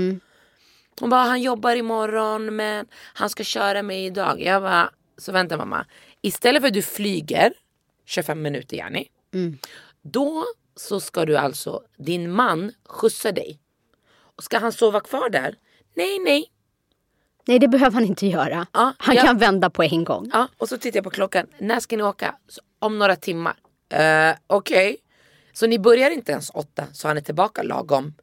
Hon 1.00 1.10
bara, 1.10 1.24
han 1.24 1.42
jobbar 1.42 1.76
imorgon 1.76 2.56
men 2.56 2.86
han 3.14 3.30
ska 3.30 3.44
köra 3.44 3.84
mig 3.84 4.06
idag. 4.06 4.42
Jag 4.42 4.62
bara, 4.62 4.92
så 5.18 5.32
vänta 5.32 5.58
mamma. 5.58 5.86
Istället 6.22 6.62
för 6.62 6.68
att 6.68 6.74
du 6.74 6.82
flyger 6.82 7.54
25 8.06 8.42
minuter 8.42 8.78
Jenny. 8.78 9.06
Då 10.02 10.46
så 10.76 11.00
ska 11.00 11.26
du 11.26 11.38
alltså, 11.38 11.82
din 11.98 12.32
man 12.32 12.72
skjutsa 12.86 13.32
dig. 13.32 13.60
Och 14.36 14.44
ska 14.44 14.58
han 14.58 14.72
sova 14.72 15.00
kvar 15.00 15.30
där? 15.30 15.56
Nej, 15.96 16.20
nej. 16.20 16.52
Nej, 17.46 17.60
det 17.60 17.68
behöver 17.68 17.94
han 17.94 18.06
inte 18.06 18.28
göra. 18.28 18.68
Ja, 18.74 18.94
han 18.98 19.16
ja. 19.16 19.24
kan 19.24 19.38
vända 19.38 19.70
på 19.70 19.84
en 19.84 20.04
gång. 20.04 20.30
Ja, 20.34 20.48
och 20.58 20.70
så 20.70 20.78
tittar 20.78 20.98
jag 20.98 21.04
på 21.04 21.10
klockan. 21.10 21.48
När 21.58 21.80
ska 21.80 21.98
ni 21.98 22.04
åka? 22.04 22.36
Så, 22.48 22.62
om 22.80 23.00
några 23.00 23.16
timmar. 23.16 23.56
Uh, 23.94 24.36
Okej. 24.48 24.98
Så 25.58 25.68
ni 25.68 25.80
börjar 25.80 26.10
inte 26.12 26.32
ens 26.32 26.50
åtta 26.54 26.88
så 26.94 27.08
han 27.08 27.18
är 27.18 27.22
tillbaka 27.22 27.64
lagom 27.64 28.14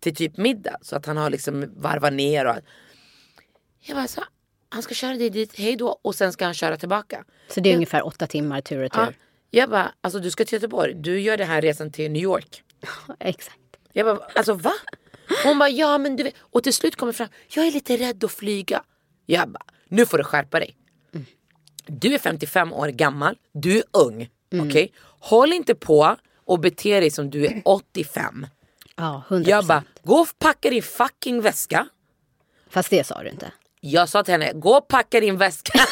till 0.00 0.14
typ 0.16 0.36
middag. 0.36 0.76
Så 0.82 0.96
att 0.96 1.06
han 1.06 1.16
har 1.16 1.30
liksom 1.30 1.72
varvat 1.76 2.12
ner 2.12 2.44
och 2.46 2.56
Jag 3.80 3.96
bara 3.96 4.06
så, 4.08 4.24
han 4.68 4.82
ska 4.82 4.94
köra 4.94 5.14
dig 5.14 5.30
dit, 5.30 5.58
hej 5.58 5.76
då 5.76 5.98
och 6.02 6.14
sen 6.14 6.32
ska 6.32 6.44
han 6.44 6.54
köra 6.54 6.76
tillbaka. 6.76 7.24
Så 7.48 7.60
det 7.60 7.70
är 7.70 7.74
ungefär 7.74 8.06
åtta 8.06 8.26
timmar 8.26 8.60
tur 8.60 8.82
och 8.84 8.90
Ja. 8.94 9.06
tur. 9.06 9.16
Jag 9.50 9.70
bara, 9.70 9.94
alltså 10.00 10.18
du 10.20 10.30
ska 10.30 10.44
till 10.44 10.54
Göteborg, 10.56 10.94
du 10.94 11.20
gör 11.20 11.36
den 11.36 11.46
här 11.48 11.62
resan 11.62 11.92
till 11.92 12.10
New 12.10 12.22
York. 12.22 12.62
Exakt. 13.20 13.58
Jag 13.92 14.06
bara, 14.06 14.26
alltså 14.34 14.54
va? 14.54 14.72
Hon 15.44 15.58
bara, 15.58 15.68
ja 15.68 15.98
men 15.98 16.16
du 16.16 16.22
vet. 16.22 16.34
Och 16.38 16.62
till 16.62 16.74
slut 16.74 16.96
kommer 16.96 17.12
fram, 17.12 17.28
jag 17.48 17.66
är 17.66 17.72
lite 17.72 17.96
rädd 17.96 18.24
att 18.24 18.32
flyga. 18.32 18.82
Jag 19.26 19.48
bara, 19.48 19.64
nu 19.88 20.06
får 20.06 20.18
du 20.18 20.24
skärpa 20.24 20.58
dig. 20.58 20.76
Du 21.86 22.14
är 22.14 22.18
55 22.18 22.72
år 22.72 22.88
gammal, 22.88 23.36
du 23.52 23.76
är 23.78 23.84
ung. 23.92 24.28
Okej? 24.60 24.92
Håll 25.20 25.52
inte 25.52 25.74
på 25.74 26.16
och 26.46 26.60
bete 26.60 27.00
dig 27.00 27.10
som 27.10 27.30
du 27.30 27.46
är 27.46 27.62
85. 27.64 28.46
Ja, 28.96 29.22
100%. 29.28 29.48
Jag 29.48 29.66
bara, 29.66 29.84
gå 30.02 30.14
och 30.14 30.28
packa 30.38 30.70
din 30.70 30.82
fucking 30.82 31.40
väska. 31.40 31.88
Fast 32.70 32.90
det 32.90 33.06
sa 33.06 33.22
du 33.22 33.28
inte. 33.30 33.52
Jag 33.80 34.08
sa 34.08 34.24
till 34.24 34.32
henne, 34.32 34.52
gå 34.52 34.70
och 34.76 34.88
packa 34.88 35.20
din 35.20 35.36
väska. 35.36 35.80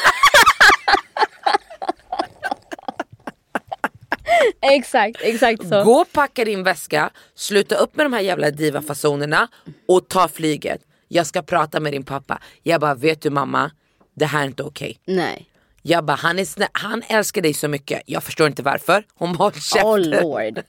Exakt, 4.61 5.21
exakt 5.21 5.67
så. 5.67 5.83
Gå 5.83 5.91
och 5.91 6.11
packa 6.11 6.45
din 6.45 6.63
väska, 6.63 7.09
sluta 7.35 7.75
upp 7.75 7.95
med 7.95 8.05
de 8.05 8.13
här 8.13 8.21
jävla 8.21 8.51
divafasonerna 8.51 9.47
och 9.87 10.07
ta 10.09 10.27
flyget. 10.27 10.81
Jag 11.07 11.27
ska 11.27 11.41
prata 11.41 11.79
med 11.79 11.93
din 11.93 12.03
pappa. 12.03 12.41
Jag 12.63 12.81
bara, 12.81 12.95
vet 12.95 13.21
du 13.21 13.29
mamma, 13.29 13.71
det 14.13 14.25
här 14.25 14.41
är 14.41 14.45
inte 14.45 14.63
okej. 14.63 14.99
Nej. 15.05 15.49
Jag 15.87 16.05
bara, 16.05 16.15
han, 16.15 16.39
är 16.39 16.43
snä- 16.43 16.67
han 16.71 17.01
älskar 17.07 17.41
dig 17.41 17.53
så 17.53 17.67
mycket. 17.67 18.01
Jag 18.05 18.23
förstår 18.23 18.47
inte 18.47 18.63
varför. 18.63 19.03
Hon 19.15 19.35
håll 19.35 19.51
käften. 19.53 19.89
Oh 19.89 19.99
lord. 19.99 20.61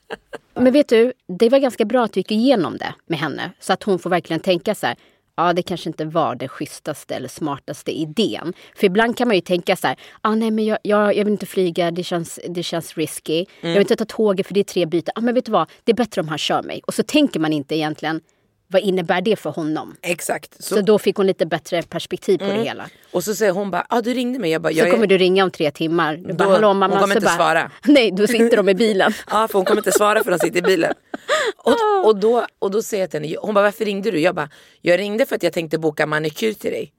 Men 0.53 0.73
vet 0.73 0.89
du, 0.89 1.13
det 1.39 1.49
var 1.49 1.59
ganska 1.59 1.85
bra 1.85 2.03
att 2.03 2.17
vi 2.17 2.19
gick 2.19 2.31
igenom 2.31 2.77
det 2.77 2.93
med 3.07 3.19
henne. 3.19 3.51
Så 3.59 3.73
att 3.73 3.83
hon 3.83 3.99
får 3.99 4.09
verkligen 4.09 4.39
tänka 4.39 4.75
så 4.75 4.87
här. 4.87 4.95
Ja, 5.35 5.53
det 5.53 5.61
kanske 5.61 5.89
inte 5.89 6.05
var 6.05 6.35
det 6.35 6.47
schysstaste 6.47 7.15
eller 7.15 7.27
smartaste 7.27 7.91
idén. 7.91 8.53
För 8.75 8.85
ibland 8.87 9.17
kan 9.17 9.27
man 9.27 9.35
ju 9.35 9.41
tänka 9.41 9.75
så 9.75 9.87
här. 9.87 9.97
Ah, 10.21 10.35
nej, 10.35 10.51
men 10.51 10.65
jag, 10.65 10.77
jag, 10.81 11.15
jag 11.15 11.25
vill 11.25 11.31
inte 11.33 11.45
flyga, 11.45 11.91
det 11.91 12.03
känns, 12.03 12.39
det 12.49 12.63
känns 12.63 12.97
risky. 12.97 13.45
Jag 13.61 13.69
vill 13.69 13.81
inte 13.81 13.95
ta 13.95 14.05
tåget 14.05 14.47
för 14.47 14.53
det 14.53 14.59
är 14.59 14.63
tre 14.63 14.85
byten. 14.85 15.11
Ah, 15.15 15.21
men 15.21 15.33
vet 15.33 15.45
du 15.45 15.51
vad, 15.51 15.69
det 15.83 15.91
är 15.91 15.95
bättre 15.95 16.21
om 16.21 16.27
han 16.27 16.37
kör 16.37 16.63
mig. 16.63 16.81
Och 16.87 16.93
så 16.93 17.03
tänker 17.03 17.39
man 17.39 17.53
inte 17.53 17.75
egentligen, 17.75 18.21
vad 18.67 18.81
innebär 18.81 19.21
det 19.21 19.35
för 19.35 19.49
honom? 19.49 19.95
Exakt. 20.01 20.63
Så, 20.63 20.75
Så 20.75 20.81
då 20.81 20.99
fick 20.99 21.15
hon 21.15 21.27
lite 21.27 21.45
bättre 21.45 21.81
perspektiv 21.83 22.37
på 22.37 22.45
det 22.45 22.63
hela. 22.63 22.89
och 23.11 23.23
så 23.23 23.35
säger 23.35 23.51
hon 23.51 23.71
bara, 23.71 23.85
ah, 23.89 24.01
du 24.01 24.13
ringde 24.13 24.39
mig. 24.39 24.51
Jag 24.51 24.61
bara, 24.61 24.73
Så 24.73 24.79
jag 24.79 24.87
är... 24.87 24.91
kommer 24.91 25.07
du 25.07 25.17
ringa 25.17 25.43
om 25.43 25.51
tre 25.51 25.71
timmar. 25.71 26.17
Du 26.17 26.33
bara, 26.33 26.43
Då- 26.47 26.51
hallå 26.53 26.73
mamma. 26.73 26.93
hon 26.93 27.01
kommer 27.01 27.15
Så 27.15 27.17
inte 27.17 27.25
bara, 27.25 27.35
svara. 27.35 27.71
Nej, 27.85 28.11
då 28.11 28.27
sitter 28.27 28.57
de 28.57 28.69
i 28.69 28.73
bilen. 28.75 29.13
Ja 29.31 29.47
för 29.47 29.59
hon 29.59 29.65
kommer 29.65 29.79
inte 29.79 29.91
svara 29.91 30.23
för 30.23 30.31
de 30.31 30.39
sitter 30.39 30.59
i 30.59 30.61
bilen. 30.61 30.93
Och, 31.57 32.05
och, 32.05 32.19
då, 32.19 32.45
och 32.59 32.71
då 32.71 32.81
säger 32.81 33.03
jag 33.03 33.11
till 33.11 33.19
henne, 33.21 33.35
hon 33.41 33.53
bara 33.53 33.63
varför 33.63 33.85
ringde 33.85 34.11
du? 34.11 34.19
Jag 34.19 34.35
bara, 34.35 34.49
jag 34.81 34.99
ringde 34.99 35.25
för 35.25 35.35
att 35.35 35.43
jag 35.43 35.53
tänkte 35.53 35.77
boka 35.77 36.05
manikyr 36.05 36.53
till 36.53 36.71
dig. 36.71 36.91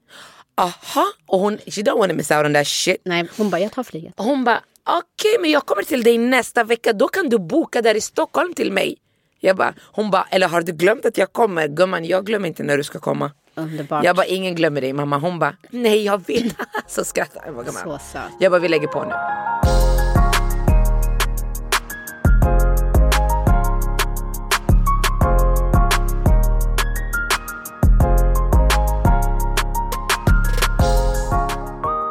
Aha, 0.57 1.05
och 1.27 1.39
hon, 1.39 1.57
she 1.57 1.81
don't 1.81 1.97
wanna 1.97 2.13
miss 2.13 2.31
out 2.31 2.45
on 2.45 2.53
that 2.53 2.67
shit. 2.67 3.01
Nej, 3.05 3.27
hon 3.37 3.49
bara, 3.49 3.61
jag 3.61 3.71
tar 3.71 3.83
flyget. 3.83 4.13
Hon 4.17 4.43
bara, 4.43 4.63
okej 4.83 5.37
men 5.41 5.51
jag 5.51 5.65
kommer 5.65 5.83
till 5.83 6.03
dig 6.03 6.17
nästa 6.17 6.63
vecka, 6.63 6.93
då 6.93 7.07
kan 7.07 7.29
du 7.29 7.39
boka 7.39 7.81
där 7.81 7.95
i 7.95 8.01
Stockholm 8.01 8.53
till 8.53 8.71
mig. 8.71 8.97
Jag 9.39 9.55
bara, 9.55 9.73
hon 9.91 10.11
bara, 10.11 10.25
eller 10.29 10.47
har 10.47 10.61
du 10.61 10.71
glömt 10.71 11.05
att 11.05 11.17
jag 11.17 11.33
kommer? 11.33 11.67
Gumman 11.67 12.05
jag 12.05 12.25
glömmer 12.25 12.47
inte 12.47 12.63
när 12.63 12.77
du 12.77 12.83
ska 12.83 12.99
komma. 12.99 13.31
Underbart. 13.55 14.03
Jag 14.03 14.15
bara, 14.15 14.25
ingen 14.25 14.55
glömmer 14.55 14.81
dig 14.81 14.93
mamma. 14.93 15.17
Hon 15.17 15.39
bara, 15.39 15.55
nej 15.69 16.05
jag 16.05 16.27
vet. 16.27 16.55
Så 16.87 17.03
skrattar 17.03 17.43
jag. 17.45 17.55
bara. 17.55 17.65
Så 17.65 17.99
söt. 18.11 18.21
Jag 18.39 18.51
bara, 18.51 18.59
vi 18.61 18.67
lägger 18.67 18.87
på 18.87 19.03
nu. 19.03 19.13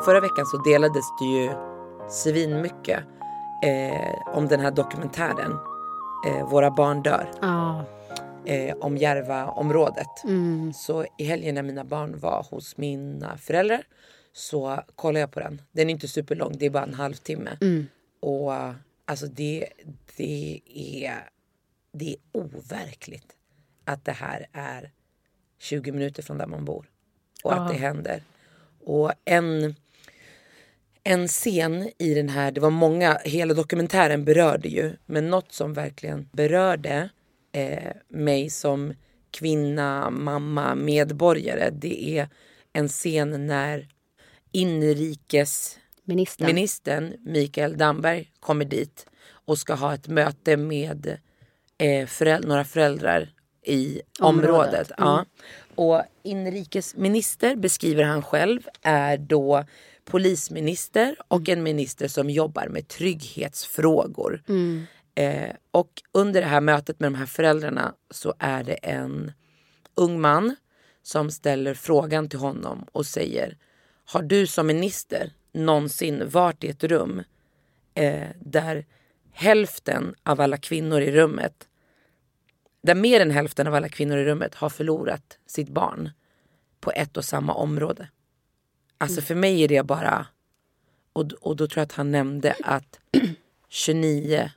Förra 0.05 0.21
veckan 0.21 0.47
så 0.47 0.57
delades 0.57 1.05
det 1.21 1.25
ju 1.25 1.51
svinmycket 2.09 2.99
eh, 3.65 4.37
om 4.37 4.49
den 4.49 4.61
här 4.61 4.71
dokumentären 4.71 5.53
eh, 6.27 6.49
Våra 6.49 6.71
barn 6.71 7.03
dör 7.03 7.31
Ja, 7.41 7.85
eh, 8.45 8.77
om 8.77 8.97
Järvaområdet. 8.97 10.07
Så 10.75 11.07
i 11.19 11.25
helgen 11.25 11.55
när 11.55 11.63
mina 11.63 11.85
barn 11.85 12.19
var 12.19 12.47
hos 12.51 12.77
mina 12.77 13.37
föräldrar 13.37 13.83
så 14.33 14.83
kollade 14.97 15.21
jag 15.21 15.31
på 15.31 15.41
den. 15.41 15.63
Den 15.73 15.89
är 15.89 15.93
inte 15.93 16.09
superlång, 16.09 16.53
det 16.59 16.67
är 16.67 16.71
bara 16.71 16.83
en 16.83 16.95
halvtimme. 16.95 17.57
Och 18.21 18.55
eh, 18.55 18.73
alltså 19.05 19.27
det, 19.27 19.69
det, 20.17 20.61
är, 21.07 21.31
det 21.93 22.09
är 22.11 22.17
overkligt 22.33 23.37
att 23.85 24.05
det 24.05 24.13
här 24.13 24.47
är 24.53 24.91
20 25.59 25.93
minuter 25.93 26.23
från 26.23 26.39
där 26.39 26.47
man 26.47 26.65
bor. 26.65 26.91
Och 27.45 27.53
att 27.53 27.69
det 27.69 27.75
händer. 27.75 28.23
Och 28.85 29.13
en, 29.25 29.75
en 31.09 31.29
scen 31.29 31.91
i 31.99 32.15
den 32.15 32.29
här, 32.29 32.51
det 32.51 32.61
var 32.61 32.71
många, 32.71 33.19
hela 33.25 33.55
dokumentären 33.55 34.25
berörde 34.25 34.69
ju, 34.69 34.97
men 35.07 35.31
något 35.31 35.53
som 35.53 35.73
verkligen 35.73 36.29
berörde 36.33 37.09
eh, 37.53 37.93
mig 38.09 38.51
som 38.51 38.95
kvinna, 39.31 40.11
mamma, 40.11 40.75
medborgare, 40.75 41.71
det 41.71 42.19
är 42.19 42.29
en 42.73 42.89
scen 42.89 43.47
när 43.47 43.89
inrikesministern 44.53 46.47
ministern. 46.47 47.15
Mikael 47.21 47.79
Damberg 47.79 48.31
kommer 48.41 48.65
dit 48.65 49.07
och 49.31 49.59
ska 49.59 49.75
ha 49.75 49.95
ett 49.95 50.09
möte 50.09 50.57
med 50.57 51.19
eh, 51.79 52.07
föräld- 52.07 52.49
några 52.49 52.65
föräldrar 52.65 53.33
i 53.63 54.01
området. 54.21 54.55
Området, 54.55 54.91
Ja. 54.99 55.25
Och 55.75 56.03
inrikesminister 56.23 57.57
beskriver 57.57 58.05
han 58.05 58.23
själv 58.23 58.61
är 58.83 59.17
då 59.19 59.65
polisminister 60.09 61.17
och 61.29 61.49
en 61.49 61.63
minister 61.63 62.09
som 62.09 62.31
jobbar 62.31 62.69
med 62.69 62.89
trygghetsfrågor. 62.89 64.43
Eh, 65.15 65.55
och 65.71 65.91
under 66.13 66.41
det 66.41 66.47
här 66.47 66.61
mötet 66.61 67.01
med 67.01 67.13
de 67.13 67.19
här 67.19 67.27
föräldrarna 67.27 67.95
så 68.11 68.35
är 68.39 68.65
det 68.65 68.75
en 68.75 69.33
ung 69.95 70.21
man 70.21 70.57
som 71.03 71.31
ställer 71.31 71.75
frågan 71.75 72.29
till 72.29 72.39
honom 72.39 72.87
och 72.93 73.07
säger 73.07 73.57
Har 74.05 74.23
du 74.23 74.47
som 74.47 74.67
minister 74.67 75.33
någonsin 75.53 76.29
varit 76.29 76.65
i 76.65 76.69
ett 76.69 76.85
rum 76.85 77.23
eh, 77.95 78.29
där 78.41 78.87
hälften 79.33 80.15
av 80.23 80.41
alla 80.41 80.57
kvinnor 80.57 81.01
i 81.01 81.13
rummet 81.13 81.69
där 82.83 82.95
mer 82.95 83.21
än 83.21 83.31
hälften 83.31 83.67
av 83.67 83.75
alla 83.75 83.89
kvinnor 83.89 84.19
i 84.19 84.25
rummet 84.25 84.55
har 84.55 84.69
förlorat 84.69 85.39
sitt 85.47 85.69
barn 85.69 86.11
på 86.81 86.91
ett 86.91 87.17
och 87.17 87.25
samma 87.25 87.55
område. 87.55 88.09
Alltså 88.99 89.21
för 89.21 89.35
mig 89.35 89.65
är 89.65 89.69
det 89.69 89.83
bara... 89.83 90.27
Och, 91.13 91.25
och 91.41 91.57
då 91.57 91.67
tror 91.67 91.81
jag 91.81 91.85
att 91.85 91.93
han 91.93 92.11
nämnde 92.11 92.55
att 92.65 92.99
29 93.69 94.51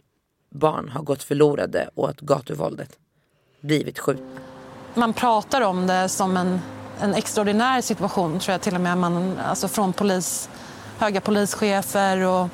barn 0.49 0.89
har 0.89 1.01
gått 1.01 1.23
förlorade 1.23 1.89
åt 1.95 2.21
gatuvåldet. 2.21 2.97
Blivit 3.61 3.99
skjutna. 3.99 4.41
man 4.93 5.13
pratar 5.13 5.61
om 5.61 5.87
det 5.87 6.09
som 6.09 6.37
en, 6.37 6.59
en 6.99 7.13
extraordinär 7.13 7.81
situation, 7.81 8.39
tror 8.39 8.51
jag 8.51 8.61
till 8.61 8.75
och 8.75 8.81
med. 8.81 8.97
Man, 8.97 9.37
alltså 9.39 9.67
från 9.67 9.93
polis, 9.93 10.49
höga 10.97 11.21
polischefer. 11.21 12.17
Och, 12.17 12.49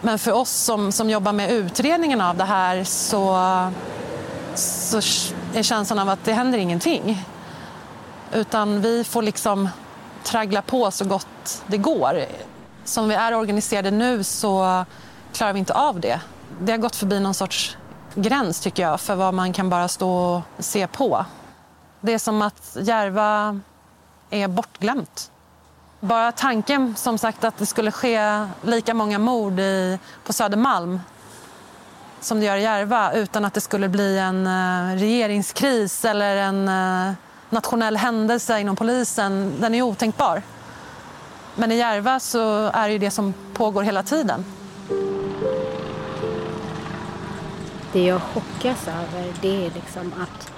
men 0.00 0.18
för 0.18 0.32
oss 0.32 0.50
som, 0.50 0.92
som 0.92 1.10
jobbar 1.10 1.32
med 1.32 1.52
utredningen 1.52 2.20
av 2.20 2.36
det 2.36 2.44
här 2.44 2.84
så, 2.84 3.36
så 4.54 4.96
är 5.54 5.62
känslan 5.62 5.98
av 5.98 6.08
att 6.08 6.24
det 6.24 6.32
händer 6.32 6.58
ingenting. 6.58 7.24
Utan 8.32 8.80
vi 8.80 9.04
får 9.04 9.22
liksom 9.22 9.68
traggla 10.24 10.62
på 10.62 10.90
så 10.90 11.04
gott 11.04 11.62
det 11.66 11.78
går. 11.78 12.24
som 12.84 13.08
vi 13.08 13.14
är 13.14 13.34
organiserade 13.34 13.90
nu 13.90 14.24
så 14.24 14.84
klarar 15.32 15.52
vi 15.52 15.58
inte 15.58 15.74
av 15.74 16.00
det. 16.00 16.20
Det 16.60 16.72
har 16.72 16.78
gått 16.78 16.96
förbi 16.96 17.20
någon 17.20 17.34
sorts 17.34 17.76
gräns 18.14 18.60
tycker 18.60 18.82
jag 18.82 19.00
för 19.00 19.14
vad 19.14 19.34
man 19.34 19.52
kan 19.52 19.70
bara 19.70 19.88
stå 19.88 20.10
och 20.10 20.42
se 20.58 20.86
på. 20.86 21.24
Det 22.00 22.12
är 22.12 22.18
som 22.18 22.42
att 22.42 22.76
Järva 22.80 23.60
är 24.30 24.48
bortglömt. 24.48 25.30
Bara 26.00 26.32
tanken 26.32 26.94
som 26.96 27.18
sagt 27.18 27.44
att 27.44 27.58
det 27.58 27.66
skulle 27.66 27.92
ske 27.92 28.46
lika 28.62 28.94
många 28.94 29.18
mord 29.18 29.60
i, 29.60 29.98
på 30.24 30.32
Södermalm 30.32 31.00
som 32.20 32.40
det 32.40 32.46
gör 32.46 32.56
i 32.56 32.62
Järva 32.62 33.12
utan 33.12 33.44
att 33.44 33.54
det 33.54 33.60
skulle 33.60 33.88
bli 33.88 34.18
en 34.18 34.46
uh, 34.46 34.96
regeringskris 34.96 36.04
eller 36.04 36.36
en 36.36 36.68
uh, 36.68 37.12
nationell 37.54 37.96
händelse 37.96 38.60
inom 38.60 38.76
polisen, 38.76 39.60
den 39.60 39.74
är 39.74 39.82
otänkbar. 39.82 40.42
Men 41.56 41.72
i 41.72 41.76
Järva 41.76 42.20
så 42.20 42.66
är 42.66 42.86
det 42.86 42.92
ju 42.92 42.98
det 42.98 43.10
som 43.10 43.34
pågår 43.54 43.82
hela 43.82 44.02
tiden. 44.02 44.44
Det 47.92 48.04
jag 48.04 48.22
chockas 48.22 48.88
över 48.88 49.34
det 49.42 49.66
är 49.66 49.70
liksom 49.70 50.12
att 50.20 50.52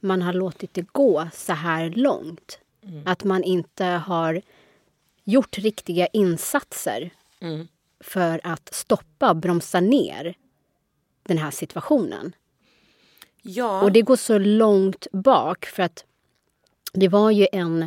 man 0.00 0.22
har 0.22 0.32
låtit 0.32 0.74
det 0.74 0.86
gå 0.92 1.28
så 1.32 1.52
här 1.52 1.90
långt. 1.90 2.58
Mm. 2.86 3.02
Att 3.06 3.24
man 3.24 3.44
inte 3.44 3.84
har 3.84 4.42
gjort 5.24 5.58
riktiga 5.58 6.06
insatser 6.06 7.10
mm. 7.40 7.68
för 8.00 8.40
att 8.44 8.74
stoppa 8.74 9.30
och 9.30 9.36
bromsa 9.36 9.80
ner 9.80 10.34
den 11.22 11.38
här 11.38 11.50
situationen. 11.50 12.32
Ja. 13.42 13.82
Och 13.82 13.92
det 13.92 14.02
går 14.02 14.16
så 14.16 14.38
långt 14.38 15.06
bak 15.12 15.66
för 15.66 15.82
att 15.82 16.04
det 16.92 17.08
var 17.08 17.30
ju 17.30 17.46
en, 17.52 17.82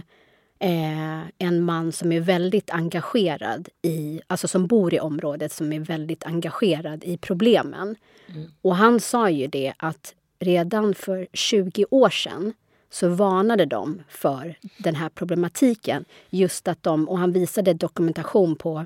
eh, 0.60 1.22
en 1.38 1.64
man 1.64 1.92
som 1.92 2.12
är 2.12 2.20
väldigt 2.20 2.70
engagerad 2.70 3.70
i, 3.82 4.22
alltså 4.28 4.48
som 4.48 4.68
bor 4.68 4.94
i 4.94 5.00
området 5.00 5.52
som 5.52 5.74
är 5.74 5.80
väldigt 5.80 6.26
engagerad 6.26 7.04
i 7.04 7.18
problemen. 7.18 7.96
Mm. 8.28 8.52
Och 8.62 8.76
han 8.76 9.00
sa 9.00 9.30
ju 9.30 9.48
det 9.48 9.74
att 9.78 10.16
redan 10.40 10.96
för 10.96 11.28
20 11.34 11.86
år 11.90 12.10
sedan 12.10 12.54
så 12.90 13.10
varnade 13.10 13.66
de 13.66 14.02
för 14.10 14.56
den 14.78 14.96
här 14.96 15.10
problematiken. 15.10 16.06
Just 16.30 16.68
att 16.68 16.84
de, 16.84 17.10
och 17.10 17.18
han 17.18 17.32
visade 17.32 17.74
dokumentation 17.74 18.56
på 18.56 18.86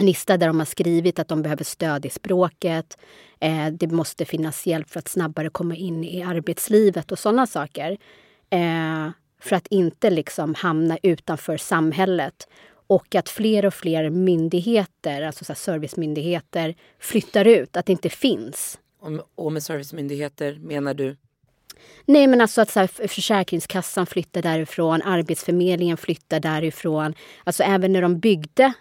Nista 0.00 0.36
där 0.36 0.46
de 0.46 0.58
har 0.58 0.66
skrivit 0.66 1.18
att 1.18 1.28
de 1.28 1.42
behöver 1.42 1.64
stöd 1.64 2.06
i 2.06 2.10
språket. 2.10 2.98
Eh, 3.40 3.66
det 3.66 3.86
måste 3.86 4.24
finnas 4.24 4.66
hjälp 4.66 4.90
för 4.90 4.98
att 4.98 5.08
snabbare 5.08 5.50
komma 5.50 5.76
in 5.76 6.04
i 6.04 6.22
arbetslivet 6.22 7.12
och 7.12 7.18
sådana 7.18 7.46
saker. 7.46 7.98
Eh, 8.50 9.08
för 9.40 9.56
att 9.56 9.66
inte 9.66 10.10
liksom 10.10 10.54
hamna 10.54 10.98
utanför 11.02 11.56
samhället. 11.56 12.48
Och 12.86 13.14
att 13.14 13.28
fler 13.28 13.66
och 13.66 13.74
fler 13.74 14.10
myndigheter, 14.10 15.22
alltså 15.22 15.44
så 15.44 15.54
servicemyndigheter, 15.54 16.74
flyttar 16.98 17.44
ut, 17.44 17.76
att 17.76 17.86
det 17.86 17.92
inte 17.92 18.08
finns. 18.08 18.78
Och 19.34 19.52
med 19.52 19.62
servicemyndigheter 19.62 20.58
menar 20.62 20.94
du? 20.94 21.16
Nej, 22.04 22.26
men 22.26 22.40
alltså 22.40 22.60
att 22.60 22.70
så 22.70 22.80
här, 22.80 23.08
Försäkringskassan 23.08 24.06
flyttar 24.06 24.42
därifrån, 24.42 25.02
Arbetsförmedlingen 25.02 25.96
flyttar 25.96 26.40
därifrån. 26.40 27.14
Alltså 27.44 27.62
även 27.62 27.92
när 27.92 28.02
de 28.02 28.18
byggde 28.18 28.72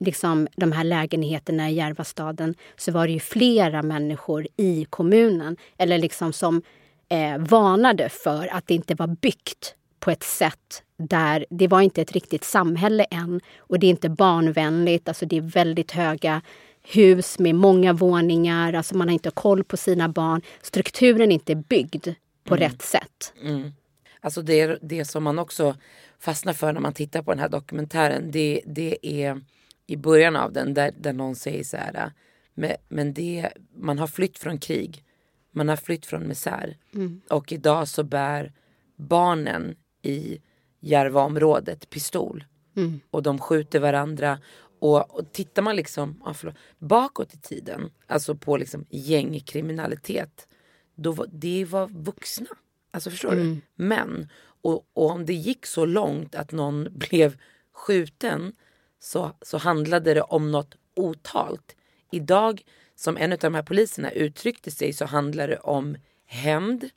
liksom, 0.00 0.48
de 0.56 0.72
här 0.72 0.84
lägenheterna 0.84 1.70
i 1.70 1.74
Järvastaden 1.74 2.54
så 2.76 2.92
var 2.92 3.06
det 3.06 3.12
ju 3.12 3.20
flera 3.20 3.82
människor 3.82 4.46
i 4.56 4.86
kommunen 4.90 5.56
eller 5.76 5.98
liksom 5.98 6.32
som 6.32 6.62
eh, 7.08 7.38
varnade 7.38 8.08
för 8.08 8.54
att 8.54 8.66
det 8.66 8.74
inte 8.74 8.94
var 8.94 9.06
byggt 9.06 9.74
på 10.00 10.10
ett 10.10 10.22
sätt 10.22 10.82
där 10.96 11.46
det 11.50 11.68
var 11.68 11.80
inte 11.80 12.02
ett 12.02 12.12
riktigt 12.12 12.44
samhälle 12.44 13.04
än 13.04 13.40
och 13.58 13.78
det 13.78 13.86
är 13.86 13.90
inte 13.90 14.08
barnvänligt. 14.08 15.08
Alltså 15.08 15.26
det 15.26 15.36
är 15.36 15.40
väldigt 15.40 15.90
höga 15.90 16.42
hus 16.82 17.38
med 17.38 17.54
många 17.54 17.92
våningar. 17.92 18.72
Alltså 18.72 18.96
man 18.96 19.08
har 19.08 19.12
inte 19.12 19.30
koll 19.30 19.64
på 19.64 19.76
sina 19.76 20.08
barn. 20.08 20.42
Strukturen 20.62 21.30
är 21.30 21.34
inte 21.34 21.54
byggd 21.54 22.08
på 22.44 22.54
mm. 22.54 22.68
rätt 22.68 22.82
sätt. 22.82 23.32
Mm. 23.42 23.72
Alltså 24.20 24.42
det, 24.42 24.78
det 24.82 25.04
som 25.04 25.24
man 25.24 25.38
också 25.38 25.76
fastnar 26.18 26.52
för 26.52 26.72
när 26.72 26.80
man 26.80 26.92
tittar 26.92 27.22
på 27.22 27.30
den 27.30 27.40
här 27.40 27.48
dokumentären 27.48 28.30
det, 28.30 28.60
det 28.66 28.98
är 29.02 29.40
i 29.86 29.96
början 29.96 30.36
av 30.36 30.52
den 30.52 30.74
där, 30.74 30.90
där 30.98 31.12
någon 31.12 31.36
säger 31.36 31.64
så 31.64 31.76
här 31.76 32.12
men, 32.54 32.72
men 32.88 33.14
det, 33.14 33.52
man 33.74 33.98
har 33.98 34.06
flytt 34.06 34.38
från 34.38 34.58
krig. 34.58 35.04
Man 35.50 35.68
har 35.68 35.76
flytt 35.76 36.06
från 36.06 36.28
misär. 36.28 36.76
Mm. 36.94 37.20
Och 37.30 37.52
idag 37.52 37.88
så 37.88 38.04
bär 38.04 38.52
barnen 38.96 39.76
i 40.02 40.40
Järvaområdet 40.80 41.90
pistol. 41.90 42.44
Mm. 42.76 43.00
Och 43.10 43.22
de 43.22 43.38
skjuter 43.38 43.80
varandra. 43.80 44.38
Och, 44.80 45.18
och 45.18 45.32
tittar 45.32 45.62
man 45.62 45.76
liksom 45.76 46.22
ah, 46.24 46.34
förlåt, 46.34 46.56
bakåt 46.78 47.34
i 47.34 47.38
tiden, 47.38 47.90
alltså 48.06 48.34
på 48.34 48.56
liksom 48.56 48.86
gängkriminalitet. 48.90 50.48
Då 50.94 51.12
var, 51.12 51.26
det 51.32 51.64
var 51.64 51.88
vuxna. 51.88 52.46
Alltså 52.90 53.10
förstår 53.10 53.32
mm. 53.32 53.60
du? 53.76 53.84
Män. 53.84 54.28
Och, 54.62 54.86
och 54.92 55.10
om 55.10 55.26
det 55.26 55.34
gick 55.34 55.66
så 55.66 55.86
långt 55.86 56.34
att 56.34 56.52
någon 56.52 56.88
blev 56.98 57.36
skjuten 57.72 58.52
så, 59.00 59.32
så 59.42 59.58
handlade 59.58 60.14
det 60.14 60.22
om 60.22 60.50
något 60.50 60.76
otalt. 60.96 61.76
Idag, 62.10 62.62
som 62.94 63.16
en 63.16 63.32
av 63.32 63.38
de 63.38 63.54
här 63.54 63.62
poliserna 63.62 64.10
uttryckte 64.10 64.70
sig, 64.70 64.92
så 64.92 65.04
handlar 65.04 65.48
det 65.48 65.58
om 65.58 65.96
hämnd, 66.26 66.90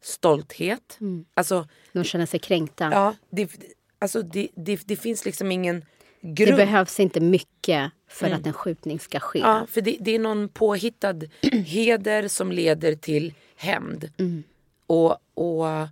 stolthet. 0.00 0.96
Mm. 1.00 1.24
Alltså, 1.34 1.68
de 1.92 2.04
känner 2.04 2.26
sig 2.26 2.40
kränkta. 2.40 2.90
Ja, 2.92 3.14
det, 3.30 3.50
alltså 3.98 4.22
det, 4.22 4.48
det, 4.56 4.80
det 4.84 4.96
finns 4.96 5.24
liksom 5.24 5.52
ingen 5.52 5.84
grund. 6.20 6.52
Det 6.52 6.56
behövs 6.56 7.00
inte 7.00 7.20
mycket 7.20 7.92
för 8.08 8.26
mm. 8.26 8.40
att 8.40 8.46
en 8.46 8.52
skjutning 8.52 9.00
ska 9.00 9.20
ske. 9.20 9.38
Ja, 9.38 9.66
för 9.70 9.80
det, 9.80 9.96
det 10.00 10.14
är 10.14 10.18
någon 10.18 10.48
påhittad 10.48 11.20
heder 11.52 12.28
som 12.28 12.52
leder 12.52 12.94
till 12.94 13.34
hämnd. 13.56 14.10
Mm. 14.18 14.42
Och, 14.86 15.16
och 15.34 15.88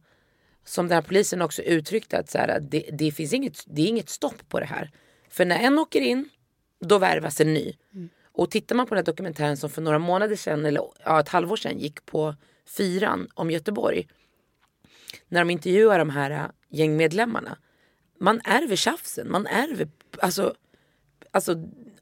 som 0.65 0.89
den 0.89 0.95
här 0.95 1.03
polisen 1.03 1.43
också 1.43 1.63
uttryckte 1.63 2.19
att 2.19 2.31
så 2.31 2.39
här, 2.39 2.61
det, 2.61 2.85
det, 2.93 3.11
finns 3.13 3.33
inget, 3.33 3.65
det 3.67 3.83
är 3.83 3.87
inget 3.87 4.09
stopp 4.09 4.49
på 4.49 4.61
det 4.61 4.67
här. 4.67 4.91
För 5.29 5.45
när 5.45 5.59
en 5.59 5.79
åker 5.79 6.01
in, 6.01 6.29
då 6.81 6.99
värvas 6.99 7.41
en 7.41 7.55
ny. 7.55 7.73
Mm. 7.95 8.09
Och 8.33 8.51
tittar 8.51 8.77
man 8.77 8.87
på 8.87 8.95
den 8.95 9.03
här 9.03 9.07
dokumentären 9.07 9.57
som 9.57 9.71
för 9.71 9.83
några 9.83 9.99
månader 9.99 10.37
sedan, 10.37 10.65
eller 10.65 10.83
ja, 11.05 11.21
ett 11.21 11.29
halvår 11.29 11.57
sedan 11.57 11.79
gick 11.79 12.07
på 12.07 12.35
Fyran 12.67 13.29
om 13.35 13.51
Göteborg. 13.51 14.09
När 15.29 15.41
de 15.41 15.51
intervjuar 15.51 15.99
de 15.99 16.11
här 16.11 16.31
äh, 16.31 16.47
gängmedlemmarna. 16.69 17.59
Man 18.19 18.41
ärver 18.45 18.77
tjafsen, 18.77 19.31
man 19.31 19.47
ärver 19.47 19.89
alltså, 20.19 20.55
alltså 21.31 21.55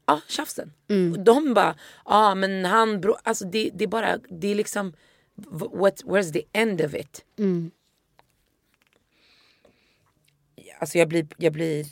ja, 0.05 0.21
tjafsen. 0.27 0.73
Mm. 0.87 1.23
De 1.23 1.53
bara, 1.53 1.75
ja 2.05 2.35
men 2.35 2.65
han, 2.65 3.01
bro, 3.01 3.15
alltså 3.23 3.45
det, 3.45 3.69
det 3.73 3.83
är 3.83 3.87
bara, 3.87 4.17
det 4.17 4.47
är 4.47 4.55
liksom, 4.55 4.93
what, 5.71 6.03
where's 6.03 6.33
the 6.33 6.43
end 6.53 6.81
of 6.81 6.93
it? 6.93 7.25
Mm. 7.37 7.71
Alltså 10.79 10.97
jag 10.97 11.09
blir, 11.09 11.27
jag 11.37 11.53
blir 11.53 11.85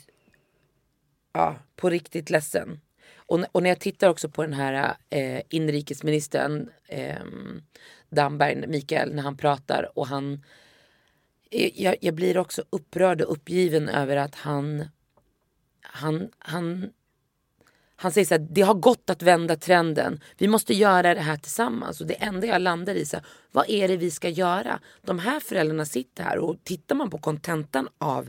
ja, 1.32 1.56
på 1.76 1.90
riktigt 1.90 2.30
ledsen. 2.30 2.80
Och, 3.26 3.44
och 3.52 3.62
när 3.62 3.70
jag 3.70 3.80
tittar 3.80 4.08
också 4.08 4.28
på 4.28 4.42
den 4.42 4.52
här 4.52 4.96
eh, 5.10 5.42
inrikesministern 5.48 6.70
eh, 6.88 7.24
Damberg, 8.10 8.66
Mikael, 8.66 9.14
när 9.14 9.22
han 9.22 9.36
pratar 9.36 9.98
och 9.98 10.06
han 10.06 10.44
eh, 11.50 11.82
jag, 11.82 11.96
jag, 12.00 12.14
blir 12.14 12.38
också 12.38 12.64
upprörd 12.70 13.22
och 13.22 13.32
uppgiven 13.32 13.88
över 13.88 14.16
att 14.16 14.34
han 14.34 14.84
han, 15.94 16.28
han, 16.38 16.90
han 17.96 18.12
säger 18.12 18.26
så 18.26 18.34
här, 18.34 18.46
det 18.50 18.62
har 18.62 18.74
gått 18.74 19.10
att 19.10 19.22
vända 19.22 19.56
trenden. 19.56 20.20
Vi 20.38 20.48
måste 20.48 20.74
göra 20.74 21.14
det 21.14 21.20
här 21.20 21.36
tillsammans. 21.36 22.00
Och 22.00 22.06
det 22.06 22.14
enda 22.14 22.46
jag 22.46 22.62
landar 22.62 22.94
i, 22.94 23.06
så 23.06 23.16
här, 23.16 23.26
vad 23.52 23.70
är 23.70 23.88
det 23.88 23.96
vi 23.96 24.10
ska 24.10 24.28
göra? 24.28 24.80
De 25.02 25.18
här 25.18 25.40
föräldrarna 25.40 25.84
sitter 25.84 26.24
här 26.24 26.38
och 26.38 26.56
tittar 26.64 26.94
man 26.94 27.10
på 27.10 27.18
kontentan 27.18 27.88
av 27.98 28.28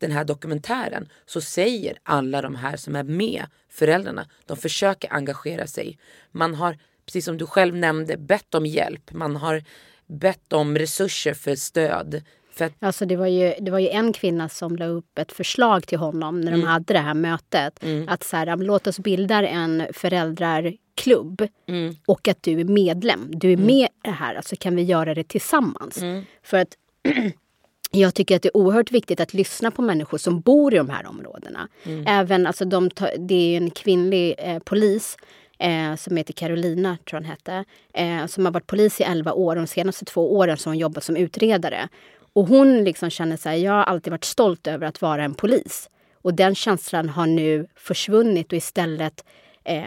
den 0.00 0.10
här 0.10 0.24
dokumentären 0.24 1.08
så 1.26 1.40
säger 1.40 1.98
alla 2.02 2.42
de 2.42 2.54
här 2.54 2.76
som 2.76 2.96
är 2.96 3.02
med, 3.02 3.46
föräldrarna, 3.68 4.26
de 4.46 4.56
försöker 4.56 5.12
engagera 5.12 5.66
sig. 5.66 5.98
Man 6.30 6.54
har, 6.54 6.78
precis 7.06 7.24
som 7.24 7.38
du 7.38 7.46
själv 7.46 7.76
nämnde, 7.76 8.16
bett 8.16 8.54
om 8.54 8.66
hjälp. 8.66 9.12
Man 9.12 9.36
har 9.36 9.62
bett 10.06 10.52
om 10.52 10.78
resurser 10.78 11.34
för 11.34 11.54
stöd. 11.54 12.22
För 12.52 12.64
att... 12.64 12.72
Alltså 12.78 13.06
det, 13.06 13.16
var 13.16 13.26
ju, 13.26 13.54
det 13.60 13.70
var 13.70 13.78
ju 13.78 13.88
en 13.88 14.12
kvinna 14.12 14.48
som 14.48 14.76
la 14.76 14.86
upp 14.86 15.18
ett 15.18 15.32
förslag 15.32 15.86
till 15.86 15.98
honom 15.98 16.40
när 16.40 16.50
de 16.50 16.56
mm. 16.56 16.66
hade 16.66 16.94
det 16.94 17.00
här 17.00 17.14
mötet. 17.14 17.82
Mm. 17.82 18.08
Att 18.08 18.24
så 18.24 18.36
här, 18.36 18.56
låt 18.56 18.86
oss 18.86 18.98
bilda 18.98 19.48
en 19.48 19.86
föräldrarklubb 19.92 21.48
mm. 21.68 21.96
och 22.06 22.28
att 22.28 22.42
du 22.42 22.60
är 22.60 22.64
medlem. 22.64 23.30
Du 23.30 23.48
är 23.48 23.54
mm. 23.54 23.66
med 23.66 23.84
i 23.84 23.88
det 24.02 24.10
här, 24.10 24.34
alltså 24.34 24.56
kan 24.56 24.76
vi 24.76 24.82
göra 24.82 25.14
det 25.14 25.24
tillsammans. 25.24 25.98
Mm. 25.98 26.24
För 26.42 26.56
att 26.56 26.76
jag 27.90 28.14
tycker 28.14 28.36
att 28.36 28.42
det 28.42 28.48
är 28.48 28.56
oerhört 28.56 28.92
viktigt 28.92 29.20
att 29.20 29.34
lyssna 29.34 29.70
på 29.70 29.82
människor 29.82 30.18
som 30.18 30.40
bor 30.40 30.74
i 30.74 30.76
de 30.76 30.90
här 30.90 31.06
områdena. 31.06 31.68
Mm. 31.84 32.06
Även, 32.06 32.46
alltså 32.46 32.64
de, 32.64 32.90
det 33.18 33.34
är 33.34 33.56
en 33.56 33.70
kvinnlig 33.70 34.34
eh, 34.38 34.58
polis 34.58 35.16
eh, 35.58 35.96
som 35.96 36.16
heter 36.16 36.32
Carolina, 36.32 36.98
tror 37.10 37.20
hon 37.20 37.28
hette, 37.28 37.64
eh, 37.94 38.26
som 38.26 38.44
har 38.44 38.52
varit 38.52 38.66
polis 38.66 39.00
i 39.00 39.02
11 39.02 39.32
år. 39.32 39.56
De 39.56 39.66
senaste 39.66 40.04
två 40.04 40.36
åren 40.36 40.56
så 40.56 40.68
har 40.68 40.74
hon 40.74 40.78
jobbat 40.78 41.04
som 41.04 41.16
utredare. 41.16 41.88
Och 42.32 42.48
hon 42.48 42.84
liksom 42.84 43.10
känner 43.10 43.36
så 43.36 43.48
här, 43.48 43.56
jag 43.56 43.72
har 43.72 43.84
alltid 43.84 44.10
varit 44.10 44.24
stolt 44.24 44.66
över 44.66 44.86
att 44.86 45.02
vara 45.02 45.24
en 45.24 45.34
polis. 45.34 45.90
Och 46.22 46.34
den 46.34 46.54
känslan 46.54 47.08
har 47.08 47.26
nu 47.26 47.66
försvunnit 47.76 48.52
och 48.52 48.58
istället 48.58 49.24
eh, 49.64 49.84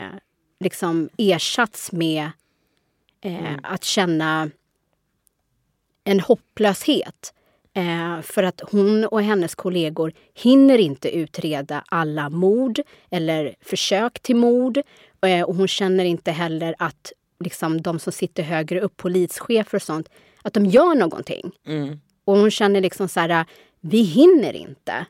liksom 0.59 1.09
ersatts 1.17 1.91
med 1.91 2.31
eh, 3.21 3.55
att 3.63 3.83
känna 3.83 4.49
en 6.03 6.19
hopplöshet. 6.19 7.33
Eh, 7.75 8.21
för 8.21 8.43
att 8.43 8.61
hon 8.71 9.05
och 9.05 9.21
hennes 9.21 9.55
kollegor 9.55 10.13
hinner 10.33 10.77
inte 10.77 11.15
utreda 11.17 11.83
alla 11.87 12.29
mord 12.29 12.79
eller 13.09 13.55
försök 13.61 14.19
till 14.19 14.35
mord. 14.35 14.77
Eh, 15.25 15.41
och 15.41 15.55
hon 15.55 15.67
känner 15.67 16.05
inte 16.05 16.31
heller 16.31 16.75
att 16.79 17.11
liksom, 17.39 17.81
de 17.81 17.99
som 17.99 18.13
sitter 18.13 18.43
högre 18.43 18.81
upp, 18.81 18.97
polischefer 18.97 19.75
och 19.75 19.81
sånt, 19.81 20.09
att 20.41 20.53
de 20.53 20.65
gör 20.65 20.95
någonting. 20.95 21.51
Och 22.25 22.37
hon 22.37 22.51
känner 22.51 22.81
liksom 22.81 23.07
så 23.07 23.19
här, 23.19 23.45
vi 23.81 24.01
hinner 24.01 24.53
inte. 24.53 25.05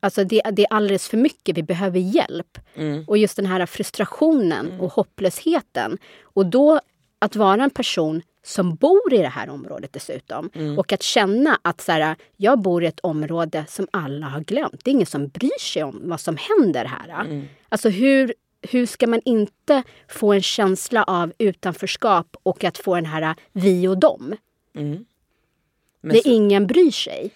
Alltså 0.00 0.24
det, 0.24 0.42
det 0.52 0.62
är 0.62 0.72
alldeles 0.72 1.08
för 1.08 1.16
mycket, 1.16 1.56
vi 1.56 1.62
behöver 1.62 1.98
hjälp. 1.98 2.58
Och 3.06 3.18
just 3.18 3.36
den 3.36 3.46
här 3.46 3.66
frustrationen 3.66 4.80
och 4.80 4.92
hopplösheten. 4.92 5.98
Och 6.22 6.46
då 6.46 6.80
att 7.18 7.36
vara 7.36 7.64
en 7.64 7.70
person 7.70 8.22
som 8.46 8.74
bor 8.74 9.14
i 9.14 9.18
det 9.18 9.28
här 9.28 9.48
området 9.48 9.92
dessutom. 9.92 10.50
Och 10.78 10.92
att 10.92 11.02
känna 11.02 11.58
att 11.62 11.80
så 11.80 11.92
här, 11.92 12.16
jag 12.36 12.60
bor 12.60 12.84
i 12.84 12.86
ett 12.86 13.00
område 13.00 13.64
som 13.68 13.86
alla 13.90 14.26
har 14.26 14.40
glömt. 14.40 14.84
Det 14.84 14.90
är 14.90 14.92
ingen 14.92 15.06
som 15.06 15.28
bryr 15.28 15.60
sig 15.60 15.82
om 15.82 16.00
vad 16.04 16.20
som 16.20 16.36
händer 16.36 16.84
här. 16.84 17.46
Alltså 17.68 17.88
hur, 17.88 18.34
hur 18.62 18.86
ska 18.86 19.06
man 19.06 19.20
inte 19.24 19.82
få 20.08 20.32
en 20.32 20.42
känsla 20.42 21.02
av 21.04 21.32
utanförskap 21.38 22.36
och 22.42 22.64
att 22.64 22.78
få 22.78 22.94
den 22.94 23.06
här 23.06 23.34
vi 23.52 23.88
och 23.88 23.98
dem? 23.98 24.34
Men 24.72 26.14
det 26.14 26.22
så- 26.22 26.28
ingen 26.28 26.66
bryr 26.66 26.90
sig. 26.90 27.30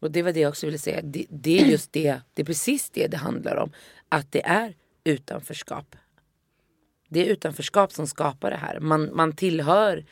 Och 0.00 0.10
det 0.10 0.22
var 0.22 0.32
det 0.32 0.40
jag 0.40 0.48
också 0.48 0.66
ville 0.66 0.78
säga. 0.78 1.00
Det, 1.02 1.26
det 1.28 1.60
är 1.60 1.64
just 1.66 1.92
det, 1.92 2.20
det 2.34 2.42
är 2.42 2.46
precis 2.46 2.90
det 2.90 3.06
det 3.06 3.16
handlar 3.16 3.56
om. 3.56 3.72
Att 4.08 4.32
det 4.32 4.44
är 4.46 4.74
utanförskap. 5.04 5.96
Det 7.08 7.20
är 7.26 7.32
utanförskap 7.32 7.92
som 7.92 8.06
skapar 8.06 8.50
det 8.50 8.56
här. 8.56 8.80
Man, 8.80 9.10
man 9.16 9.32
tillhör 9.32 10.04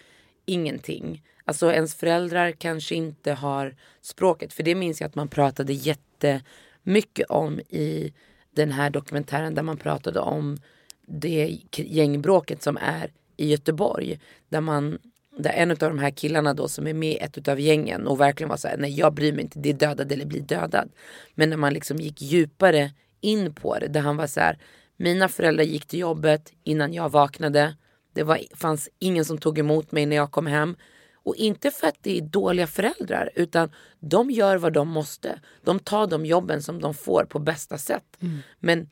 ingenting. 0.46 1.22
Alltså 1.44 1.72
ens 1.72 1.94
föräldrar 1.94 2.52
kanske 2.52 2.94
inte 2.94 3.32
har 3.32 3.76
språket. 4.00 4.52
För 4.52 4.62
det 4.62 4.74
minns 4.74 5.00
jag 5.00 5.08
att 5.08 5.14
man 5.14 5.28
pratade 5.28 5.72
jättemycket 5.72 7.26
om 7.30 7.60
i 7.60 8.12
den 8.50 8.72
här 8.72 8.90
dokumentären 8.90 9.54
där 9.54 9.62
man 9.62 9.76
pratade 9.76 10.20
om 10.20 10.58
det 11.06 11.58
gängbråket 11.76 12.62
som 12.62 12.76
är 12.76 13.12
i 13.36 13.50
Göteborg. 13.50 14.20
Där 14.48 14.60
man 14.60 14.98
där 15.38 15.50
en 15.50 15.70
av 15.70 15.76
de 15.76 15.98
här 15.98 16.10
killarna 16.10 16.54
då 16.54 16.68
som 16.68 16.86
är 16.86 16.94
med 16.94 17.12
i 17.12 17.16
ett 17.16 17.48
av 17.48 17.60
gängen 17.60 18.06
och 18.06 18.20
verkligen 18.20 18.48
var 18.48 18.56
så 18.56 18.68
här, 18.68 18.76
nej 18.76 18.98
jag 18.98 19.14
bryr 19.14 19.32
mig 19.32 19.42
inte, 19.42 19.58
det 19.58 19.68
är 19.68 19.74
dödad 19.74 20.12
eller 20.12 20.26
blir 20.26 20.40
dödad. 20.40 20.88
Men 21.34 21.50
när 21.50 21.56
man 21.56 21.72
liksom 21.72 21.96
gick 21.96 22.22
djupare 22.22 22.90
in 23.20 23.54
på 23.54 23.78
det, 23.78 23.88
där 23.88 24.00
han 24.00 24.16
var 24.16 24.26
så 24.26 24.40
här, 24.40 24.58
mina 24.96 25.28
föräldrar 25.28 25.64
gick 25.64 25.86
till 25.86 25.98
jobbet 25.98 26.52
innan 26.64 26.92
jag 26.92 27.08
vaknade. 27.08 27.76
Det 28.16 28.22
var, 28.22 28.40
fanns 28.56 28.88
ingen 28.98 29.24
som 29.24 29.38
tog 29.38 29.58
emot 29.58 29.92
mig 29.92 30.06
när 30.06 30.16
jag 30.16 30.30
kom 30.30 30.46
hem. 30.46 30.76
Och 31.14 31.36
inte 31.36 31.70
för 31.70 31.86
att 31.86 31.96
det 32.00 32.18
är 32.18 32.22
dåliga 32.22 32.66
föräldrar 32.66 33.30
utan 33.34 33.72
de 34.00 34.30
gör 34.30 34.56
vad 34.56 34.72
de 34.72 34.88
måste. 34.88 35.40
De 35.64 35.78
tar 35.78 36.06
de 36.06 36.26
jobben 36.26 36.62
som 36.62 36.80
de 36.80 36.94
får 36.94 37.24
på 37.24 37.38
bästa 37.38 37.78
sätt. 37.78 38.16
Men 38.58 38.88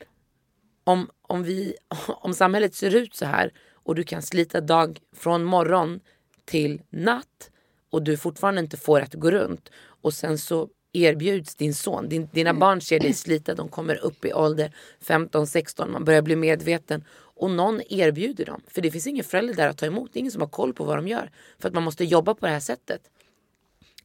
om, 0.84 1.10
om, 1.22 1.42
vi, 1.42 1.74
om 2.06 2.34
samhället 2.34 2.74
ser 2.74 2.94
ut 2.96 3.14
så 3.14 3.26
här 3.26 3.52
och 3.72 3.94
du 3.94 4.04
kan 4.04 4.22
slita 4.22 4.60
dag 4.60 4.98
från 5.16 5.44
morgon 5.44 6.00
till 6.44 6.82
natt 6.90 7.50
och 7.90 8.02
du 8.02 8.16
fortfarande 8.16 8.60
inte 8.60 8.76
får 8.76 9.00
att 9.00 9.14
gå 9.14 9.30
runt 9.30 9.70
och 10.02 10.14
sen 10.14 10.38
så 10.38 10.68
erbjuds 10.92 11.54
din 11.54 11.74
son, 11.74 12.08
din, 12.08 12.28
dina 12.32 12.54
barn 12.54 12.80
ser 12.80 13.00
dig 13.00 13.12
slita, 13.12 13.54
de 13.54 13.68
kommer 13.68 14.04
upp 14.04 14.24
i 14.24 14.32
ålder 14.32 14.72
15-16, 15.04 15.88
man 15.88 16.04
börjar 16.04 16.22
bli 16.22 16.36
medveten 16.36 17.04
och 17.36 17.50
någon 17.50 17.80
erbjuder 17.88 18.44
dem. 18.44 18.62
För 18.68 18.82
det 18.82 18.90
finns 18.90 19.06
ingen 19.06 19.24
förälder 19.24 19.54
där 19.54 19.68
att 19.68 19.78
ta 19.78 19.86
emot, 19.86 20.12
det 20.12 20.18
är 20.18 20.20
ingen 20.20 20.32
som 20.32 20.40
har 20.40 20.48
koll 20.48 20.72
på 20.74 20.84
vad 20.84 20.98
de 20.98 21.08
gör. 21.08 21.30
För 21.58 21.68
att 21.68 21.74
man 21.74 21.82
måste 21.82 22.04
jobba 22.04 22.34
på 22.34 22.46
det 22.46 22.52
här 22.52 22.60
sättet 22.60 23.10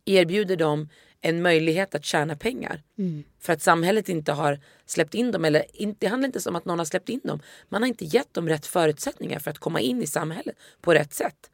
erbjuder 0.06 0.56
dem 0.56 0.89
en 1.22 1.42
möjlighet 1.42 1.96
att 1.96 2.06
tjäna 2.06 2.36
pengar. 2.36 2.84
För 3.39 3.54
att 3.54 3.62
samhället 3.62 4.10
inte 4.10 4.32
har 4.32 4.60
släppt 4.86 5.13
in 5.13 5.32
dem. 5.32 5.46
Eller 5.46 5.65
det 6.00 6.08
handlar 6.08 6.28
inte 6.28 6.50
om 6.50 6.56
att 6.56 6.65
någon 6.65 6.78
har 6.78 6.86
släppt 6.86 7.10
in 7.10 7.22
dem. 7.24 7.39
Man 7.70 7.82
har 7.82 7.88
inte 7.88 8.06
gett 8.06 8.34
dem 8.34 8.50
rätt 8.50 8.65
förutsättningar 8.65 9.39
för 9.39 9.52
att 9.52 9.58
komma 9.60 9.80
in 9.80 10.02
i 10.02 10.08
samhället 10.08 10.56
på 10.82 10.94
rätt 10.94 11.13
sätt. 11.13 11.50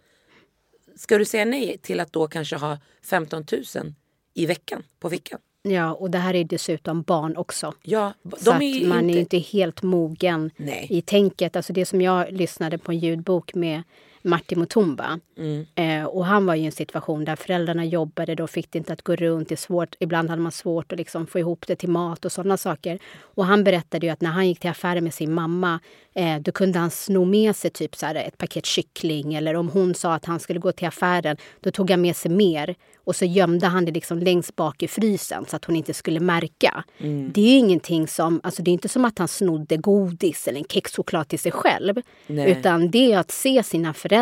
Ska 0.96 1.18
du 1.18 1.26
säga 1.26 1.46
nej 1.46 1.78
till 1.78 2.00
att 2.00 2.14
då 2.14 2.28
kanske 2.28 2.56
ha 2.56 2.80
15 3.02 3.46
000 3.76 3.94
i 4.34 4.46
veckan 4.46 4.84
på 5.00 5.10
fickan? 5.10 5.40
Ja, 5.68 5.94
och 5.94 6.12
det 6.12 6.18
här 6.18 6.34
är 6.34 6.44
dessutom 6.44 7.02
barn 7.02 7.38
också. 7.38 7.74
Ja, 7.84 8.14
Så 8.38 8.52
att 8.52 8.62
man 8.88 9.10
inte... 9.10 9.18
är 9.18 9.20
inte 9.20 9.38
helt 9.38 9.84
mogen 9.84 10.52
Nej. 10.58 10.88
i 10.90 11.02
tänket. 11.02 11.56
Alltså 11.56 11.74
det 11.74 11.86
som 11.86 12.02
jag 12.02 12.32
lyssnade 12.32 12.78
på 12.78 12.92
en 12.92 13.00
ljudbok 13.00 13.56
med 13.56 13.84
Martin 14.26 14.60
Mutumba. 14.60 15.20
Mm. 15.38 15.66
Eh, 15.76 16.06
och 16.06 16.26
han 16.26 16.46
var 16.46 16.56
ju 16.56 16.64
i 16.64 16.66
en 16.66 16.72
situation 16.72 17.26
där 17.26 17.36
föräldrarna 17.36 17.86
jobbade, 17.86 18.36
då 18.36 18.48
fick 18.48 18.72
det 18.72 18.78
inte 18.78 18.94
att 18.94 19.02
gå 19.02 19.16
runt. 19.16 19.50
Det 19.50 19.56
är 19.56 19.58
svårt, 19.58 19.96
ibland 20.00 20.30
hade 20.30 20.42
man 20.42 20.52
svårt 20.52 20.92
att 20.92 20.98
liksom 20.98 21.28
få 21.28 21.40
ihop 21.40 21.68
det 21.68 21.76
till 21.76 21.90
mat 21.90 22.26
och 22.26 22.32
sådana 22.32 22.58
saker. 22.58 23.00
Och 23.22 23.46
han 23.46 23.64
berättade 23.64 24.06
ju 24.06 24.12
att 24.12 24.22
när 24.22 24.30
han 24.30 24.48
gick 24.48 24.60
till 24.60 24.70
affären 24.70 25.04
med 25.04 25.14
sin 25.14 25.34
mamma 25.34 25.80
eh, 26.14 26.40
då 26.40 26.52
kunde 26.52 26.80
han 26.80 26.92
sno 26.92 27.26
med 27.26 27.56
sig 27.56 27.72
typ 27.72 27.96
så 27.96 28.06
här 28.06 28.16
ett 28.16 28.38
paket 28.38 28.66
kyckling. 28.66 29.34
Eller 29.34 29.56
om 29.56 29.70
hon 29.70 29.94
sa 29.94 30.14
att 30.14 30.26
han 30.26 30.40
skulle 30.40 30.60
gå 30.60 30.72
till 30.72 30.88
affären, 30.88 31.38
då 31.60 31.72
tog 31.72 31.92
han 31.92 32.02
med 32.02 32.16
sig 32.16 32.32
mer. 32.32 32.76
Och 32.98 33.16
så 33.16 33.26
gömde 33.26 33.68
han 33.68 33.86
det 33.86 33.92
liksom 33.92 34.20
längst 34.20 34.56
bak 34.56 34.84
i 34.84 34.88
frysen 34.88 35.46
så 35.48 35.56
att 35.56 35.66
hon 35.66 35.76
inte 35.76 35.94
skulle 35.94 36.20
märka. 36.20 36.84
Mm. 36.98 37.32
Det 37.34 37.42
är 37.42 37.60
ingenting 37.60 38.08
som, 38.08 38.42
alltså 38.44 38.64
det 38.64 38.72
är 38.72 38.74
inte 38.74 38.90
som 38.90 39.06
att 39.06 39.20
han 39.20 39.28
snodde 39.28 39.78
godis 39.78 40.48
eller 40.48 40.60
en 40.60 40.66
kexchoklad 40.70 41.28
till 41.28 41.40
sig 41.40 41.52
själv. 41.52 42.02
Nej. 42.28 42.52
Utan 42.52 42.92
det 42.92 43.14
är 43.14 43.18
att 43.18 43.32
se 43.32 43.64
sina 43.64 43.94
föräldrar 43.94 44.15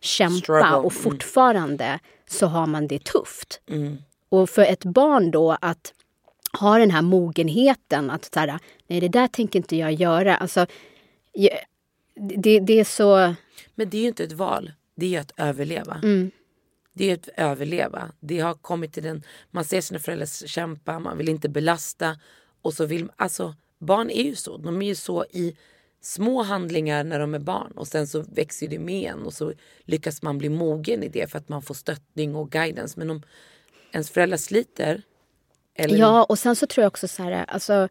kämpa 0.00 0.38
Struggle, 0.38 0.76
och 0.76 0.92
mm. 0.92 1.02
fortfarande 1.02 1.98
så 2.26 2.46
har 2.46 2.66
man 2.66 2.86
det 2.86 3.04
tufft. 3.04 3.60
Mm. 3.70 3.98
Och 4.28 4.50
för 4.50 4.62
ett 4.62 4.84
barn 4.84 5.30
då 5.30 5.56
att 5.60 5.94
ha 6.60 6.78
den 6.78 6.90
här 6.90 7.02
mogenheten 7.02 8.10
att 8.10 8.24
så 8.24 8.40
här, 8.40 8.58
nej 8.86 9.00
det 9.00 9.08
där 9.08 9.28
tänker 9.28 9.58
inte 9.58 9.76
jag 9.76 9.92
göra. 9.92 10.36
Alltså, 10.36 10.66
det, 12.14 12.60
det 12.60 12.80
är 12.80 12.84
så... 12.84 13.34
Men 13.74 13.90
det 13.90 13.96
är 13.96 14.02
ju 14.02 14.08
inte 14.08 14.24
ett 14.24 14.32
val. 14.32 14.72
Det 14.94 15.16
är 15.16 15.20
att 15.20 15.32
överleva. 15.36 16.00
Det 16.92 17.10
är 17.10 17.14
att 17.14 17.28
överleva. 17.36 18.10
Det 18.20 18.40
har 18.40 18.54
kommit 18.54 18.92
till 18.92 19.02
den, 19.02 19.22
man 19.50 19.64
ser 19.64 19.80
sina 19.80 20.00
föräldrar 20.00 20.46
kämpa, 20.46 20.98
man 20.98 21.18
vill 21.18 21.28
inte 21.28 21.48
belasta. 21.48 22.18
Och 22.62 22.74
så 22.74 22.86
vill, 22.86 23.08
alltså 23.16 23.54
barn 23.78 24.10
är 24.10 24.22
ju 24.22 24.34
så. 24.34 24.56
De 24.56 24.82
är 24.82 24.86
ju 24.86 24.94
så 24.94 25.24
i 25.30 25.56
små 26.00 26.42
handlingar 26.42 27.04
när 27.04 27.18
de 27.18 27.34
är 27.34 27.38
barn. 27.38 27.72
Och 27.76 27.88
sen 27.88 28.06
så 28.06 28.24
växer 28.32 28.68
det 28.68 28.78
med 28.78 29.10
en 29.10 29.22
och 29.22 29.32
så 29.32 29.52
lyckas 29.84 30.22
man 30.22 30.38
bli 30.38 30.48
mogen 30.48 31.02
i 31.02 31.08
det 31.08 31.30
för 31.30 31.38
att 31.38 31.48
man 31.48 31.62
får 31.62 31.74
stöttning 31.74 32.34
och 32.34 32.50
guidance. 32.50 32.98
Men 32.98 33.10
om 33.10 33.22
ens 33.92 34.10
föräldrar 34.10 34.36
sliter. 34.36 35.02
Eller, 35.74 35.98
Ja, 35.98 36.24
och 36.24 36.38
sen 36.38 36.56
så 36.56 36.66
tror 36.66 36.82
jag 36.82 36.88
också 36.88 37.08
så 37.08 37.22
här, 37.22 37.44
alltså 37.48 37.88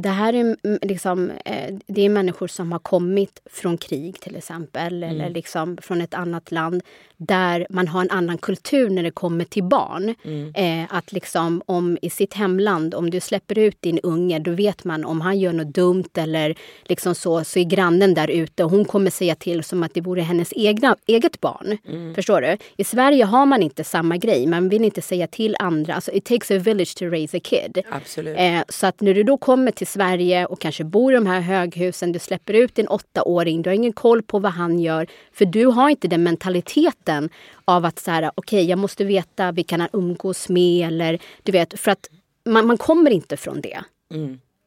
det 0.00 0.08
här 0.08 0.32
är 0.32 0.40
mm, 0.40 0.78
liksom, 0.82 1.30
eh, 1.44 1.74
det 1.86 2.02
är 2.02 2.08
människor 2.08 2.46
som 2.46 2.72
har 2.72 2.78
kommit 2.78 3.42
från 3.50 3.78
krig 3.78 4.20
till 4.20 4.36
exempel 4.36 5.02
eller 5.02 5.30
liksom 5.30 5.78
från 5.82 6.00
ett 6.00 6.14
annat 6.14 6.52
land 6.52 6.82
där 7.16 7.66
man 7.70 7.88
har 7.88 8.00
en 8.00 8.10
annan 8.10 8.38
kultur 8.38 8.90
när 8.90 9.02
det 9.02 9.10
kommer 9.10 9.44
till 9.44 9.64
barn. 9.64 10.14
Eh, 10.54 10.94
att 10.96 11.12
liksom 11.12 11.62
om 11.66 11.98
i 12.02 12.10
sitt 12.10 12.34
hemland, 12.34 12.94
om 12.94 13.10
du 13.10 13.20
släpper 13.20 13.58
ut 13.58 13.82
din 13.82 13.98
unge, 13.98 14.38
då 14.38 14.50
vet 14.50 14.84
man 14.84 15.04
om 15.04 15.20
han 15.20 15.38
gör 15.38 15.52
något 15.52 15.74
dumt 15.74 16.08
eller 16.14 16.54
liksom 16.84 17.14
så, 17.14 17.44
så 17.44 17.58
är 17.58 17.64
grannen 17.64 18.14
där 18.14 18.30
ute 18.30 18.64
och 18.64 18.70
hon 18.70 18.84
kommer 18.84 19.10
säga 19.10 19.34
till 19.34 19.64
som 19.64 19.82
att 19.82 19.94
det 19.94 20.00
vore 20.00 20.22
hennes 20.22 20.52
egna, 20.56 20.96
eget 21.06 21.40
barn. 21.40 21.78
Förstår 22.14 22.40
du? 22.40 22.56
I 22.76 22.84
Sverige 22.84 23.24
har 23.24 23.46
man 23.46 23.62
inte 23.62 23.84
samma 23.84 24.16
grej, 24.16 24.46
man 24.46 24.68
vill 24.68 24.84
inte 24.84 25.02
säga 25.02 25.26
till 25.26 25.56
andra. 25.58 25.94
Alltså, 25.94 26.12
it 26.12 26.24
takes 26.24 26.50
a 26.50 26.58
village 26.58 26.96
to 26.96 27.04
raise 27.04 27.36
a 27.36 27.40
kid. 27.44 27.82
Absolut. 27.90 28.36
Eh, 28.38 28.60
så 28.68 28.86
att 28.86 29.00
när 29.00 29.14
du 29.14 29.22
då 29.22 29.36
kommer 29.36 29.70
till 29.70 29.86
Sverige 29.90 30.46
och 30.46 30.60
kanske 30.60 30.84
bor 30.84 31.12
i 31.12 31.14
de 31.14 31.26
här 31.26 31.40
höghusen, 31.40 32.12
du 32.12 32.18
släpper 32.18 32.54
ut 32.54 32.74
din 32.74 32.88
åttaåring, 32.88 33.62
du 33.62 33.70
har 33.70 33.74
ingen 33.74 33.92
koll 33.92 34.22
på 34.22 34.38
vad 34.38 34.52
han 34.52 34.78
gör. 34.78 35.06
För 35.32 35.44
du 35.44 35.66
har 35.66 35.90
inte 35.90 36.08
den 36.08 36.22
mentaliteten 36.22 37.30
av 37.64 37.84
att 37.84 37.98
så 37.98 38.10
här, 38.10 38.30
okej, 38.34 38.64
jag 38.64 38.78
måste 38.78 39.04
veta 39.04 39.52
vilka 39.52 39.76
han 39.78 39.88
umgås 39.92 40.48
med 40.48 40.86
eller 40.86 41.18
du 41.42 41.52
vet, 41.52 41.80
för 41.80 41.90
att 41.90 42.08
man, 42.44 42.66
man 42.66 42.78
kommer 42.78 43.10
inte 43.10 43.36
från 43.36 43.60
det. 43.60 43.80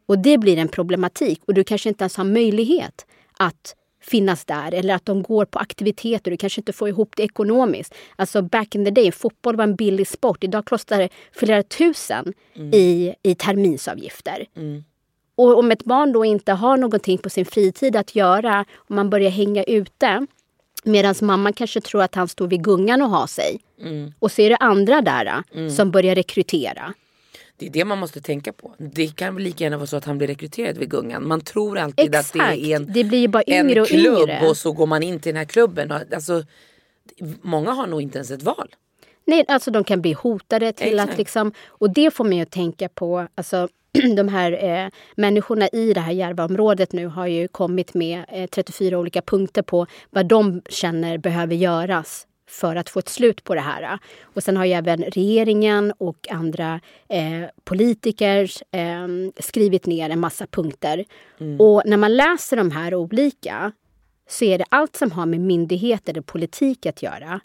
Och 0.06 0.20
det 0.20 0.38
blir 0.38 0.58
en 0.58 0.68
problematik 0.68 1.42
och 1.48 1.54
du 1.54 1.64
kanske 1.64 1.90
inte 1.90 2.04
ens 2.04 2.18
har 2.18 2.24
möjlighet 2.26 3.06
att 3.38 3.76
finnas 4.02 4.46
där 4.46 4.74
eller 4.74 4.96
att 4.96 5.06
de 5.06 5.24
går 5.24 5.46
på 5.46 5.60
aktiviteter. 5.60 6.32
Du 6.32 6.38
kanske 6.38 6.62
inte 6.62 6.74
får 6.74 6.90
ihop 6.90 7.14
det 7.18 7.24
ekonomiskt. 7.24 7.96
Alltså 8.16 8.42
back 8.42 8.76
in 8.76 8.86
the 8.86 8.92
day, 8.92 9.12
fotboll 9.12 9.56
var 9.56 9.64
en 9.64 9.76
billig 9.76 10.08
sport. 10.08 10.44
Idag 10.44 10.66
kostar 10.66 11.00
det 11.00 11.10
flera 11.32 11.64
tusen 11.64 12.34
i, 12.74 13.14
i 13.24 13.36
terminsavgifter. 13.36 14.46
Och 15.44 15.60
om 15.60 15.72
ett 15.72 15.84
barn 15.86 16.12
då 16.12 16.26
inte 16.26 16.52
har 16.52 16.78
någonting 16.78 17.18
på 17.18 17.30
sin 17.30 17.46
fritid 17.46 17.96
att 17.96 18.16
göra 18.16 18.66
och 18.76 18.92
man 18.92 19.10
börjar 19.10 19.30
hänga 19.30 19.64
ute 19.64 20.28
medan 20.84 21.16
mamma 21.22 21.52
kanske 21.54 21.82
tror 21.82 22.02
att 22.04 22.16
han 22.16 22.28
står 22.28 22.48
vid 22.48 22.64
gungan 22.64 23.02
och 23.02 23.10
har 23.10 23.28
sig. 23.28 23.60
Och 24.20 24.32
så 24.32 24.42
är 24.42 24.50
det 24.50 24.56
andra 24.58 25.02
där 25.02 25.44
som 25.70 25.92
börjar 25.92 26.16
rekrytera. 26.16 26.94
Det 27.58 27.66
är 27.66 27.70
det 27.70 27.86
man 27.86 27.98
måste 27.98 28.22
tänka 28.22 28.54
på. 28.54 28.76
Det 28.78 29.16
kan 29.16 29.36
lika 29.44 29.64
gärna 29.64 29.78
vara 29.78 29.88
så 29.88 29.98
att 29.98 30.06
han 30.06 30.18
blir 30.18 30.28
rekryterad 30.28 30.78
vid 30.78 30.90
Gungan. 30.90 31.28
Man 31.28 31.42
tror 31.42 31.78
alltid 31.78 32.16
Exakt. 32.16 32.36
att 32.36 32.52
det 32.56 32.66
är 32.72 32.76
en, 32.76 32.94
Det 32.94 33.04
blir 33.04 33.28
bara 33.28 33.44
yngre 33.48 33.74
en 33.76 33.82
och 33.82 33.88
klubb 33.88 34.20
yngre. 34.20 34.48
och 34.50 34.58
så 34.58 34.72
går 34.72 34.86
man 34.86 35.04
in 35.04 35.20
till 35.20 35.30
den 35.34 35.38
här 35.38 35.46
klubben. 35.46 35.92
Och, 35.92 36.02
Alltså, 36.14 36.44
många 37.42 37.72
har 37.72 37.88
nog 37.88 38.02
inte 38.02 38.18
ens 38.18 38.32
ett 38.32 38.44
val. 38.44 38.76
Nej, 39.26 39.46
alltså 39.48 39.72
de 39.72 39.84
kan 39.84 40.02
bli 40.02 40.14
hotade 40.14 40.74
till 40.74 40.94
Exakt. 40.94 41.12
att 41.12 41.18
liksom... 41.18 41.52
Och 41.68 41.90
det 41.90 42.12
får 42.14 42.24
man 42.24 42.38
ju 42.38 42.46
tänka 42.46 42.90
på. 42.90 43.28
Alltså, 43.36 43.68
de 44.16 44.28
här 44.28 44.52
eh, 44.64 44.90
människorna 45.16 45.68
i 45.68 45.94
det 45.94 46.00
här 46.00 46.12
Järvaområdet 46.12 46.94
nu 46.94 47.08
har 47.08 47.28
ju 47.28 47.48
kommit 47.48 47.94
med 47.94 48.26
eh, 48.28 48.48
34 48.48 48.98
olika 48.98 49.22
punkter 49.22 49.62
på 49.62 49.88
vad 50.10 50.26
de 50.26 50.62
känner 50.70 51.18
behöver 51.18 51.56
göras 51.56 52.28
för 52.50 52.76
att 52.76 52.90
få 52.90 53.00
ett 53.00 53.10
slut 53.10 53.44
på 53.44 53.56
det 53.56 53.62
här. 53.62 54.00
Och 54.24 54.44
sen 54.44 54.58
har 54.58 54.66
ju 54.66 54.74
även 54.74 55.04
regeringen 55.04 55.94
och 55.98 56.28
andra 56.32 56.80
eh, 57.10 57.50
politiker 57.64 58.50
eh, 58.72 59.08
skrivit 59.40 59.86
ner 59.86 60.10
en 60.10 60.20
massa 60.20 60.48
punkter. 60.48 61.06
Och 61.60 61.82
när 61.86 61.98
man 61.98 62.18
läser 62.18 62.58
de 62.58 62.72
här 62.72 62.96
olika 62.96 63.72
så 64.30 64.46
är 64.46 64.58
det 64.58 64.66
allt 64.70 64.96
som 64.96 65.12
har 65.12 65.26
med 65.26 65.40
myndigheter 65.40 66.18
och 66.18 66.26
politik 66.26 66.86
att 66.86 67.04
göra 67.04 67.40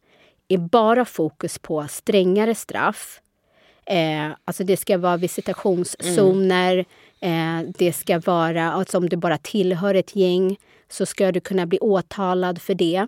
är 0.48 0.58
bara 0.58 1.04
fokus 1.04 1.58
på 1.58 1.86
strängare 1.88 2.54
straff. 2.54 3.20
Eh, 3.90 4.30
alltså 4.44 4.64
det 4.64 4.76
ska 4.76 4.98
vara 4.98 5.16
visitationszoner. 5.16 6.84
Eh, 7.20 7.60
det 7.78 7.92
ska 7.92 8.18
vara, 8.18 8.72
alltså 8.72 8.98
om 8.98 9.08
du 9.08 9.16
bara 9.16 9.38
tillhör 9.38 9.94
ett 9.94 10.16
gäng 10.16 10.56
så 10.88 11.06
ska 11.06 11.32
du 11.32 11.40
kunna 11.40 11.66
bli 11.66 11.78
åtalad 11.78 12.62
för 12.62 12.74
det. 12.74 13.06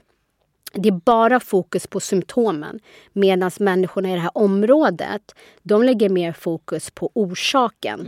Det 0.72 0.88
är 0.88 1.00
bara 1.04 1.40
fokus 1.40 1.86
på 1.86 2.00
symptomen. 2.00 2.80
Medan 3.12 3.50
människorna 3.60 4.10
i 4.10 4.14
det 4.14 4.20
här 4.20 4.30
området, 4.38 5.34
de 5.62 5.82
lägger 5.82 6.08
mer 6.08 6.32
fokus 6.32 6.90
på 6.90 7.10
orsaken. 7.14 8.00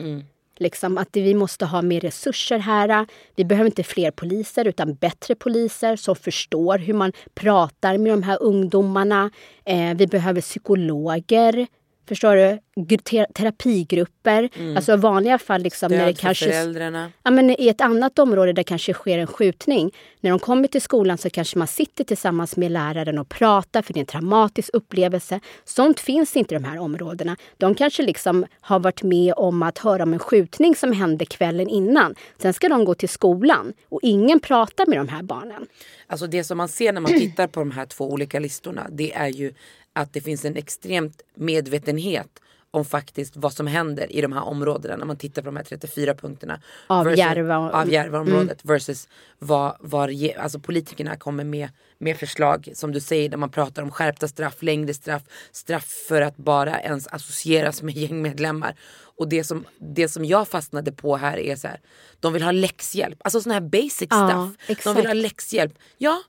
Liksom 0.59 0.99
att 0.99 1.09
vi 1.13 1.35
måste 1.35 1.65
ha 1.67 1.83
mer 1.83 2.01
resurser 2.01 2.59
här. 2.59 3.07
Vi 3.37 3.45
behöver 3.45 3.67
inte 3.71 3.83
fler 3.83 4.11
poliser 4.11 4.67
utan 4.67 4.95
bättre 4.95 5.35
poliser 5.35 5.97
som 5.97 6.17
förstår 6.17 6.79
hur 6.79 6.95
man 6.95 7.13
pratar 7.35 7.99
med 7.99 8.13
de 8.13 8.23
här 8.23 8.43
ungdomarna. 8.43 9.31
Eh, 9.65 9.95
vi 9.97 10.07
behöver 10.07 10.41
psykologer. 10.41 11.67
Förstår 12.09 12.37
du? 12.37 12.59
Gr- 12.77 13.03
te- 13.03 13.27
Terapigrupper. 13.35 14.49
Alltså 14.77 14.93
i 14.93 14.97
vanliga 14.97 15.39
fall 15.39 15.63
liksom 15.63 15.93
när 15.93 16.07
det 16.07 16.13
Stöd 16.13 16.19
kanske... 16.21 16.45
föräldrarna. 16.45 17.13
Ja, 17.23 17.31
men 17.31 17.51
I 17.61 17.69
ett 17.69 17.81
annat 17.81 18.19
område 18.19 18.53
där 18.53 18.63
kanske 18.63 18.93
sker 18.93 19.19
en 19.19 19.27
skjutning. 19.27 19.91
När 20.21 20.31
de 20.31 20.39
kommer 20.39 20.69
till 20.69 20.83
skolan 20.83 21.19
så 21.19 21.31
kanske 21.31 21.59
man 21.59 21.69
sitter 21.69 22.05
tillsammans 22.05 22.57
med 22.57 22.73
läraren 22.73 23.19
och 23.19 23.29
pratar 23.29 23.83
för 23.83 23.93
det 23.93 23.99
är 23.99 24.01
en 24.01 24.07
traumatisk 24.07 24.71
upplevelse. 24.73 25.41
Sånt 25.65 26.01
finns 26.01 26.37
inte 26.37 26.55
i 26.55 26.59
de 26.59 26.65
här 26.65 26.79
områdena. 26.79 27.37
De 27.57 27.75
kanske 27.75 28.03
liksom 28.03 28.47
har 28.61 28.79
varit 28.81 29.03
med 29.03 29.35
om 29.37 29.63
att 29.63 29.79
höra 29.79 30.03
om 30.03 30.13
en 30.13 30.19
skjutning 30.19 30.77
som 30.77 30.93
hände 30.93 31.25
kvällen 31.25 31.69
innan. 31.69 32.15
Sen 32.39 32.55
ska 32.55 32.69
de 32.69 32.85
gå 32.85 32.95
till 32.95 33.09
skolan 33.09 33.73
och 33.89 34.01
ingen 34.03 34.41
pratar 34.41 34.87
med 34.87 34.99
de 34.99 35.09
här 35.09 35.23
barnen. 35.23 35.67
Alltså 36.07 36.27
det 36.27 36.45
som 36.45 36.59
man 36.59 36.69
ser 36.69 36.93
när 36.93 37.01
man 37.01 37.13
tittar 37.13 37.47
på 37.47 37.61
de 37.61 37.71
här 37.71 37.87
två 37.87 38.11
olika 38.13 38.39
listorna 38.41 38.87
det 38.91 39.13
är 39.15 39.29
ju 39.29 39.53
att 39.93 40.13
det 40.13 40.21
finns 40.21 40.45
en 40.45 40.57
extremt 40.57 41.23
medvetenhet 41.35 42.29
om 42.71 42.85
faktiskt 42.85 43.37
vad 43.37 43.53
som 43.53 43.67
händer 43.67 44.13
i 44.13 44.21
de 44.21 44.33
här 44.33 44.43
områdena 44.45 44.97
när 44.97 45.05
man 45.05 45.17
tittar 45.17 45.43
på 45.43 45.47
de 45.47 45.57
här 45.57 45.65
34 45.65 46.15
punkterna. 46.15 46.61
Av 46.87 47.05
versus, 47.05 47.21
Järva- 47.21 47.63
Mm. 47.69 47.75
av 47.75 47.93
Järvaområdet 47.93 48.65
versus 48.65 49.09
vad, 49.39 49.77
vad 49.81 50.11
alltså 50.39 50.59
politikerna 50.59 51.17
kommer 51.17 51.45
med, 51.45 51.69
med 51.99 52.17
förslag 52.17 52.69
som 52.75 52.93
du 52.93 53.01
säger 53.01 53.29
där 53.29 53.37
man 53.37 53.51
pratar 53.51 53.83
om 53.83 53.91
skärpta 53.91 54.29
straff, 54.29 54.63
längre 54.63 54.95
straff, 54.95 55.23
straff 55.53 55.87
för 56.09 56.23
att 56.23 56.37
bara 56.37 56.81
ens 56.81 57.07
associeras 57.07 57.83
med 57.83 57.95
gängmedlemmar. 57.97 58.75
Och 59.19 59.29
det 59.29 59.45
som, 59.45 59.65
det 59.79 60.09
som 60.09 60.25
jag 60.25 60.49
fastnade 60.49 60.93
på 60.93 61.17
här 61.17 61.39
är 61.39 61.57
så 61.57 61.69
här, 61.69 61.81
de 62.21 62.33
vill 62.33 62.43
ha 62.43 62.53
läxhjälp, 62.53 63.19
alltså 63.25 63.41
sån 63.41 63.53
här 63.53 63.61
basic 63.61 64.07
Ja, 64.11 64.29
stuff. 64.29 64.67
De 64.67 64.73
exakt. 64.73 64.99
vill 64.99 65.07
ha 65.07 65.15
läxhjälp. 65.15 65.75
Ja, 65.99 66.23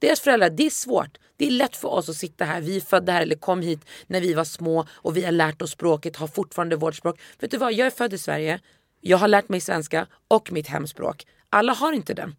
deras 0.00 0.20
föräldrar, 0.20 0.50
det 0.50 0.66
är 0.66 0.70
svårt. 0.70 1.18
Det 1.36 1.46
är 1.46 1.50
lätt 1.50 1.76
för 1.76 1.88
oss 1.88 2.08
att 2.08 2.16
sitta 2.16 2.44
här, 2.44 2.60
vi 2.60 2.76
är 2.76 2.80
födda 2.80 3.12
här 3.12 3.22
eller 3.22 3.36
kom 3.36 3.62
hit 3.62 3.80
när 4.06 4.20
vi 4.20 4.34
var 4.34 4.44
små 4.44 4.86
och 4.90 5.16
vi 5.16 5.24
har 5.24 5.32
lärt 5.32 5.62
oss 5.62 5.70
språket, 5.70 6.16
har 6.16 6.26
fortfarande 6.26 6.76
vårt 6.76 6.94
språk. 6.94 7.20
Vet 7.38 7.50
du 7.50 7.56
vad, 7.56 7.72
jag 7.72 7.86
är 7.86 7.90
född 7.90 8.12
i 8.12 8.18
Sverige, 8.18 8.60
jag 9.00 9.18
har 9.18 9.28
lärt 9.28 9.48
mig 9.48 9.60
svenska 9.60 10.06
och 10.28 10.52
mitt 10.52 10.66
hemspråk. 10.66 11.26
Alla 11.50 11.72
har 11.72 11.92
inte 11.92 12.14
den. 12.14 12.36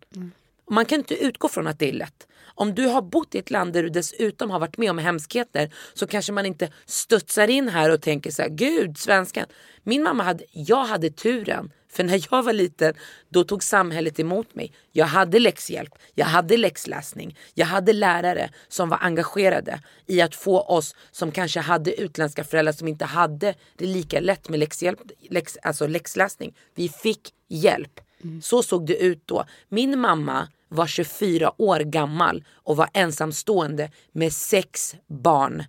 Och 0.65 0.74
Man 0.74 0.86
kan 0.86 1.00
inte 1.00 1.24
utgå 1.24 1.50
från 1.50 1.67
att 1.67 1.80
det 1.80 1.89
är 1.89 1.93
lätt. 1.93 2.28
Om 2.43 2.76
du 2.76 2.86
har 2.86 3.02
bott 3.02 3.36
i 3.36 3.38
ett 3.38 3.52
land 3.52 3.74
där 3.74 3.84
du 3.84 3.89
dessutom 3.89 4.52
har 4.52 4.60
varit 4.60 4.78
med 4.78 4.91
om 4.91 4.97
hemskheter 4.97 5.74
så 5.93 6.08
kanske 6.08 6.32
man 6.32 6.45
inte 6.45 6.71
studsar 6.86 7.47
in 7.47 7.69
här 7.69 7.89
och 7.89 8.02
tänker 8.02 8.32
så 8.32 8.41
här, 8.41 8.50
gud 8.50 8.97
svenskan. 8.97 9.45
Min 9.84 10.04
mamma 10.04 10.24
hade, 10.24 10.43
jag 10.52 10.86
hade 10.86 11.10
turen. 11.10 11.71
För 11.92 12.04
när 12.04 12.22
jag 12.32 12.44
var 12.44 12.54
liten 12.54 12.94
då 13.30 13.44
tog 13.44 13.64
samhället 13.64 14.20
emot 14.20 14.56
mig. 14.56 14.74
Jag 14.92 15.06
hade 15.06 15.40
läxhjälp, 15.40 15.94
jag 16.14 16.26
hade 16.26 16.58
läxläsning, 16.58 17.38
jag 17.54 17.66
hade 17.66 17.94
lärare 17.94 18.50
som 18.68 18.90
var 18.90 18.98
engagerade 19.02 19.80
i 20.08 20.22
att 20.22 20.36
få 20.36 20.62
oss 20.62 20.96
som 21.12 21.32
kanske 21.32 21.60
hade 21.60 22.02
utländska 22.02 22.44
föräldrar 22.44 22.74
som 22.74 22.88
inte 22.88 23.06
hade 23.06 23.54
det 23.78 23.86
lika 23.86 24.20
lätt 24.20 24.50
med 24.50 24.60
läxhjälp, 24.60 25.00
läx, 25.30 25.58
alltså 25.64 25.88
läxläsning. 25.88 26.58
Vi 26.76 26.90
fick 26.90 27.34
hjälp. 27.48 28.00
Så 28.42 28.64
såg 28.64 28.86
det 28.86 28.96
ut 28.96 29.22
då. 29.26 29.46
Min 29.70 30.00
mamma 30.00 30.48
var 30.68 30.88
24 30.88 31.62
år 31.62 31.80
gammal 31.80 32.44
och 32.54 32.78
var 32.78 32.90
ensamstående 32.94 33.92
med 34.12 34.34
sex 34.34 34.96
barn. 35.08 35.64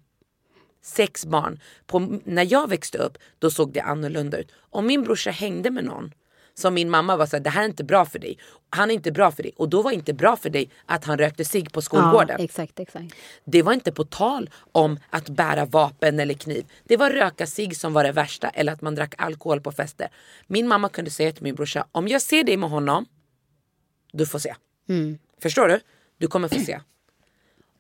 Sex 0.83 1.27
barn. 1.27 1.61
På, 1.87 2.19
när 2.25 2.53
jag 2.53 2.69
växte 2.69 2.99
upp 2.99 3.19
då 3.39 3.51
såg 3.51 3.73
det 3.73 3.81
annorlunda 3.81 4.39
ut. 4.39 4.53
Om 4.71 4.87
min 4.87 5.03
brorsa 5.03 5.31
hängde 5.31 5.71
med 5.71 5.85
någon 5.85 6.13
som 6.55 6.75
min 6.75 6.91
mamma 6.91 7.17
var 7.17 7.27
såhär, 7.27 7.45
det 7.45 7.51
här 7.51 7.63
är 7.63 7.67
inte 7.67 7.85
bra 7.85 8.05
för 8.05 8.19
dig. 8.19 8.39
Han 8.71 8.91
är 8.91 8.95
inte 8.95 9.13
bra 9.13 9.31
för 9.31 9.43
dig. 9.43 9.53
Och 9.57 9.69
då 9.69 9.83
var 9.83 9.91
det 9.91 9.95
inte 9.95 10.15
bra 10.15 10.37
för 10.37 10.51
dig 10.51 10.71
att 10.87 11.05
han 11.05 11.19
rökte 11.19 11.45
sig 11.45 11.65
på 11.65 11.83
skolgården. 11.83 12.37
Ja, 12.39 12.45
exakt, 12.45 12.81
exakt. 12.81 13.15
Det 13.45 13.63
var 13.63 13.73
inte 13.73 13.93
på 13.93 14.05
tal 14.05 14.51
om 14.73 14.99
att 15.11 15.29
bära 15.29 15.65
vapen 15.65 16.21
eller 16.21 16.35
kniv. 16.35 16.67
Det 16.85 16.97
var 16.97 17.11
röka 17.11 17.47
sig 17.47 17.75
som 17.75 17.93
var 17.93 18.05
det 18.05 18.13
värsta 18.13 18.49
eller 18.49 18.73
att 18.73 18.81
man 18.81 18.95
drack 18.95 19.15
alkohol 19.19 19.61
på 19.61 19.73
fester. 19.73 20.09
Min 20.47 20.69
mamma 20.69 20.89
kunde 20.89 21.11
säga 21.11 21.33
till 21.33 21.43
min 21.43 21.55
brorsa, 21.55 21.87
om 21.93 22.09
jag 22.09 22.23
ser 22.23 22.45
dig 22.45 22.57
med 22.57 22.71
honom, 22.71 23.07
du 24.13 24.27
får 24.27 24.39
se. 24.39 24.55
Förstår 25.43 25.69
du? 25.69 25.81
Du 26.19 26.27
kommer 26.29 26.49
få 26.49 26.59
se. 26.61 26.81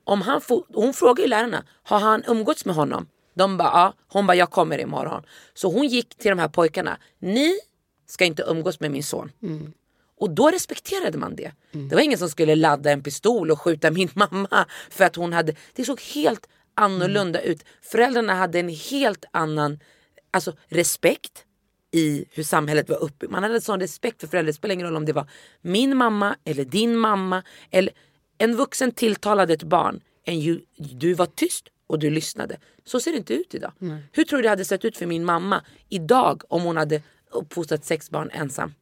Om 0.04 0.22
han 0.22 0.40
får, 0.40 0.64
hon 0.74 0.94
frågar 0.94 1.22
ju 1.22 1.28
lärarna, 1.28 1.64
har 1.82 2.00
han 2.00 2.22
umgåtts 2.26 2.64
med 2.64 2.74
honom? 2.74 3.06
De 3.34 3.56
bara, 3.56 3.68
ja. 3.68 3.94
Hon 4.08 4.26
bara, 4.26 4.34
jag 4.34 4.50
kommer 4.50 4.80
imorgon. 4.80 5.22
Så 5.54 5.72
hon 5.72 5.86
gick 5.86 6.14
till 6.14 6.28
de 6.28 6.38
här 6.38 6.48
pojkarna, 6.48 6.98
ni 7.18 7.52
ska 8.06 8.24
inte 8.24 8.42
umgås 8.42 8.80
med 8.80 8.90
min 8.90 9.02
son. 9.02 9.32
Och 10.20 10.30
då 10.30 10.50
respekterade 10.50 11.18
man 11.18 11.36
det. 11.36 11.52
Det 11.88 11.94
var 11.94 12.02
ingen 12.02 12.18
som 12.18 12.28
skulle 12.28 12.54
ladda 12.54 12.90
en 12.90 13.02
pistol 13.02 13.50
och 13.50 13.60
skjuta 13.60 13.90
min 13.90 14.08
mamma 14.14 14.66
för 14.90 15.04
att 15.04 15.16
hon 15.16 15.32
hade, 15.32 15.54
det 15.74 15.84
såg 15.84 16.00
helt 16.00 16.48
annorlunda 16.74 17.40
ut. 17.40 17.64
Föräldrarna 17.82 18.34
hade 18.34 18.60
en 18.60 18.68
helt 18.68 19.24
annan 19.30 19.80
alltså, 20.30 20.52
respekt 20.68 21.44
i 21.90 22.24
hur 22.30 22.42
samhället 22.42 22.88
var 22.88 22.96
uppbyggt. 22.96 23.32
Man 23.32 23.42
hade 23.42 23.54
en 23.54 23.60
sån 23.60 23.80
respekt 23.80 24.20
för 24.20 24.28
föräldrar. 24.28 24.46
Det 24.46 24.56
spelar 24.56 24.72
ingen 24.72 24.86
roll 24.86 24.96
om 24.96 25.04
det 25.04 25.12
var 25.12 25.30
min 25.60 25.96
mamma 25.96 26.36
eller 26.44 26.64
din 26.64 26.96
mamma. 26.96 27.42
Eller 27.70 27.92
en 28.42 28.56
vuxen 28.56 28.92
tilltalade 28.92 29.52
ett 29.52 29.62
barn. 29.62 30.00
En 30.24 30.40
ju, 30.40 30.60
du 30.76 31.14
var 31.14 31.26
tyst 31.26 31.68
och 31.86 31.98
du 31.98 32.10
lyssnade. 32.10 32.56
Så 32.84 33.00
ser 33.00 33.10
det 33.12 33.18
inte 33.18 33.34
ut 33.34 33.54
idag. 33.54 33.72
Hur 34.12 34.24
tror 34.24 34.36
du 34.36 34.42
det 34.42 34.48
hade 34.48 34.64
sett 34.64 34.84
ut 34.84 34.96
för 34.96 35.06
min 35.06 35.24
mamma 35.24 35.64
idag 35.88 36.42
om 36.48 36.62
hon 36.62 36.76
hade 36.76 37.02
uppfostrat 37.30 37.84
sex 37.84 38.10
barn 38.10 38.30
ensam? 38.32 38.74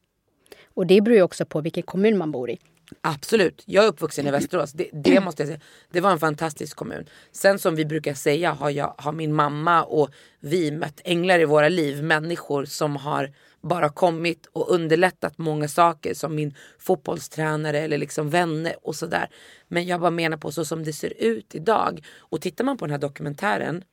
Och 0.74 0.86
det 0.86 1.00
beror 1.00 1.16
ju 1.16 1.22
också 1.22 1.44
på 1.44 1.60
vilken 1.60 1.82
kommun 1.82 2.18
man 2.18 2.30
bor 2.32 2.50
i. 2.50 2.58
Absolut. 3.00 3.62
Jag 3.66 3.84
är 3.84 3.88
uppvuxen 3.88 4.26
i 4.26 4.30
Västerås. 4.30 4.72
Det, 4.72 4.88
det 4.92 5.20
måste 5.24 5.42
jag 5.42 5.48
säga. 5.48 5.60
Det 5.90 6.00
var 6.00 6.10
en 6.10 6.18
fantastisk 6.18 6.76
kommun. 6.76 7.06
Sen 7.32 7.58
som 7.58 7.74
vi 7.74 7.84
brukar 7.84 8.14
säga 8.14 8.52
har, 8.52 8.70
jag, 8.70 8.94
har 8.98 9.12
min 9.12 9.34
mamma 9.34 9.82
och 9.82 10.10
vi 10.40 10.70
mött 10.70 11.00
änglar 11.04 11.38
i 11.38 11.44
våra 11.44 11.68
liv. 11.68 12.02
Människor 12.02 12.64
som 12.64 12.96
har 12.96 13.32
bara 13.60 13.88
kommit 13.88 14.46
och 14.52 14.74
underlättat 14.74 15.38
många 15.38 15.68
saker 15.68 16.14
som 16.14 16.34
min 16.34 16.54
fotbollstränare 16.78 17.78
eller 17.78 17.98
liksom 17.98 18.30
vänner 18.30 18.74
och 18.82 18.96
sådär. 18.96 19.28
Men 19.68 19.86
jag 19.86 20.00
bara 20.00 20.10
menar 20.10 20.36
på 20.36 20.52
så 20.52 20.64
som 20.64 20.84
det 20.84 20.92
ser 20.92 21.12
ut 21.22 21.54
idag. 21.54 22.06
Och 22.18 22.40
tittar 22.40 22.64
man 22.64 22.76
på 22.76 22.86
den 22.86 22.92
här 22.92 22.98
dokumentären. 22.98 23.84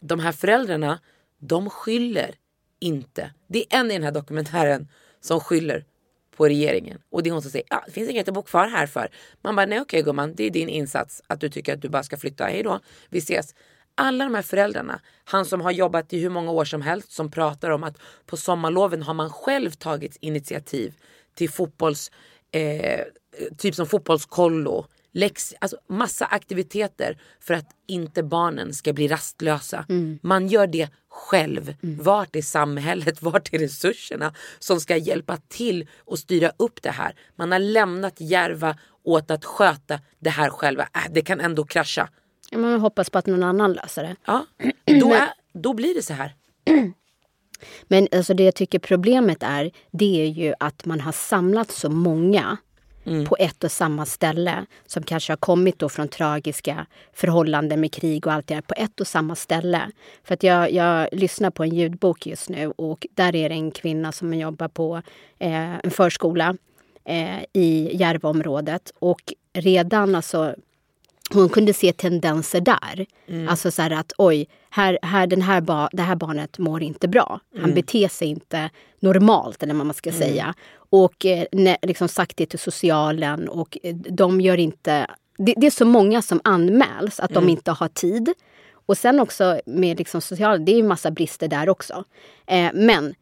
De 0.00 0.20
här 0.20 0.32
föräldrarna, 0.32 1.00
de 1.38 1.70
skyller 1.70 2.34
inte. 2.80 3.30
Det 3.48 3.58
är 3.58 3.80
en 3.80 3.90
i 3.90 3.94
den 3.94 4.02
här 4.02 4.12
dokumentären 4.12 4.88
som 5.20 5.40
skyller 5.40 5.84
på 6.36 6.48
regeringen. 6.48 6.98
Och 7.10 7.22
det 7.22 7.30
är 7.30 7.32
hon 7.32 7.42
som 7.42 7.50
säger, 7.50 7.66
ah, 7.70 7.82
det 7.86 7.92
finns 7.92 8.10
inget 8.10 8.28
att 8.28 8.34
bo 8.34 8.42
kvar 8.42 8.66
här 8.66 8.86
för. 8.86 9.08
Man 9.42 9.56
bara, 9.56 9.66
nej 9.66 9.80
okej 9.80 10.02
gumman, 10.02 10.34
det 10.34 10.44
är 10.44 10.50
din 10.50 10.68
insats 10.68 11.22
att 11.26 11.40
du 11.40 11.48
tycker 11.48 11.74
att 11.74 11.82
du 11.82 11.88
bara 11.88 12.02
ska 12.02 12.16
flytta. 12.16 12.44
Hej 12.44 12.62
då, 12.62 12.80
vi 13.08 13.18
ses. 13.18 13.54
Alla 13.94 14.24
de 14.24 14.34
här 14.34 14.42
föräldrarna, 14.42 15.00
han 15.24 15.44
som 15.44 15.60
har 15.60 15.70
jobbat 15.70 16.12
i 16.12 16.20
hur 16.20 16.30
många 16.30 16.50
år 16.50 16.64
som 16.64 16.82
helst, 16.82 17.12
som 17.12 17.30
pratar 17.30 17.70
om 17.70 17.84
att 17.84 17.98
på 18.26 18.36
sommarloven 18.36 19.02
har 19.02 19.14
man 19.14 19.30
själv 19.30 19.70
tagit 19.70 20.16
initiativ 20.20 20.94
till 21.34 21.50
fotbolls, 21.50 22.10
eh, 22.52 23.00
typ 23.58 23.74
som 23.74 23.86
fotbollskollo, 23.86 24.86
läx, 25.16 25.54
alltså 25.58 25.76
massa 25.88 26.26
aktiviteter 26.26 27.18
för 27.40 27.54
att 27.54 27.66
inte 27.86 28.22
barnen 28.22 28.74
ska 28.74 28.92
bli 28.92 29.08
rastlösa. 29.08 29.86
Man 30.22 30.48
gör 30.48 30.66
det 30.66 30.88
själv. 31.08 31.74
Vart 31.80 32.36
är 32.36 32.42
samhället, 32.42 33.22
vart 33.22 33.54
är 33.54 33.58
resurserna 33.58 34.34
som 34.58 34.80
ska 34.80 34.96
hjälpa 34.96 35.36
till 35.48 35.88
och 35.98 36.18
styra 36.18 36.52
upp 36.56 36.82
det 36.82 36.90
här? 36.90 37.14
Man 37.36 37.52
har 37.52 37.58
lämnat 37.58 38.20
Järva 38.20 38.78
åt 39.04 39.30
att 39.30 39.44
sköta 39.44 40.00
det 40.18 40.30
här 40.30 40.50
själva. 40.50 40.82
Äh, 40.82 41.12
det 41.12 41.22
kan 41.22 41.40
ändå 41.40 41.64
krascha. 41.64 42.08
Man 42.52 42.80
hoppas 42.80 43.10
på 43.10 43.18
att 43.18 43.26
någon 43.26 43.42
annan 43.42 43.72
löser 43.72 44.02
det. 44.02 44.16
Ja, 44.26 44.46
då, 45.00 45.14
är, 45.14 45.28
då 45.52 45.74
blir 45.74 45.94
det 45.94 46.02
så 46.02 46.12
här. 46.12 46.34
Men 47.82 48.08
alltså 48.12 48.34
det 48.34 48.42
jag 48.42 48.54
tycker 48.54 48.78
problemet 48.78 49.42
är, 49.42 49.70
det 49.90 50.22
är 50.22 50.28
ju 50.28 50.54
att 50.60 50.84
man 50.84 51.00
har 51.00 51.12
samlat 51.12 51.70
så 51.70 51.90
många 51.90 52.56
Mm. 53.06 53.24
på 53.24 53.36
ett 53.38 53.64
och 53.64 53.72
samma 53.72 54.06
ställe 54.06 54.66
som 54.86 55.02
kanske 55.02 55.32
har 55.32 55.36
kommit 55.36 55.78
då 55.78 55.88
från 55.88 56.08
tragiska 56.08 56.86
förhållanden 57.12 57.80
med 57.80 57.92
krig 57.92 58.26
och 58.26 58.32
allt 58.32 58.46
det 58.46 58.54
där 58.54 58.60
på 58.60 58.74
ett 58.76 59.00
och 59.00 59.06
samma 59.06 59.34
ställe. 59.34 59.90
För 60.24 60.34
att 60.34 60.42
jag, 60.42 60.72
jag 60.72 61.08
lyssnar 61.12 61.50
på 61.50 61.62
en 61.62 61.74
ljudbok 61.74 62.26
just 62.26 62.48
nu 62.48 62.70
och 62.76 63.06
där 63.14 63.36
är 63.36 63.48
det 63.48 63.54
en 63.54 63.70
kvinna 63.70 64.12
som 64.12 64.34
jobbar 64.34 64.68
på 64.68 65.02
eh, 65.38 65.74
en 65.74 65.90
förskola 65.90 66.56
eh, 67.04 67.42
i 67.52 67.96
Järvaområdet 67.96 68.92
och 68.98 69.32
redan 69.52 70.14
alltså 70.14 70.54
hon 71.32 71.48
kunde 71.48 71.72
se 71.72 71.92
tendenser 71.92 72.60
där. 72.60 73.06
Alltså 73.48 73.70
så 73.70 73.82
här 73.82 73.90
att 73.90 74.12
oj, 74.18 74.48
här, 74.70 74.98
här, 75.02 75.26
den 75.26 75.42
här 75.42 75.60
ba, 75.60 75.88
det 75.92 76.02
här 76.02 76.16
barnet 76.16 76.58
mår 76.58 76.82
inte 76.82 77.08
bra. 77.08 77.40
Han 77.60 77.74
beter 77.74 78.08
sig 78.08 78.28
inte 78.28 78.70
normalt 79.00 79.62
eller 79.62 79.74
vad 79.74 79.86
man 79.86 79.94
ska 79.94 80.12
säga. 80.12 80.54
Och 80.90 81.26
eh, 81.26 81.46
ne, 81.52 81.76
liksom 81.82 82.08
sagt 82.08 82.36
det 82.36 82.46
till 82.46 82.58
socialen 82.58 83.48
och 83.48 83.78
eh, 83.82 83.94
de 83.96 84.40
gör 84.40 84.58
inte... 84.58 85.06
Det, 85.38 85.54
det 85.56 85.66
är 85.66 85.70
så 85.70 85.84
många 85.84 86.22
som 86.22 86.40
anmäls 86.44 87.20
att 87.20 87.34
de 87.34 87.48
inte 87.48 87.70
har 87.70 87.88
tid. 87.88 88.32
Och 88.86 88.98
sen 88.98 89.20
också 89.20 89.60
med 89.66 89.98
liksom 89.98 90.20
socialen, 90.20 90.64
det 90.64 90.72
är 90.72 90.76
ju 90.76 90.82
massa 90.82 91.10
brister 91.10 91.48
där 91.48 91.68
också. 91.68 92.04
Eh, 92.46 92.70
men 92.74 93.14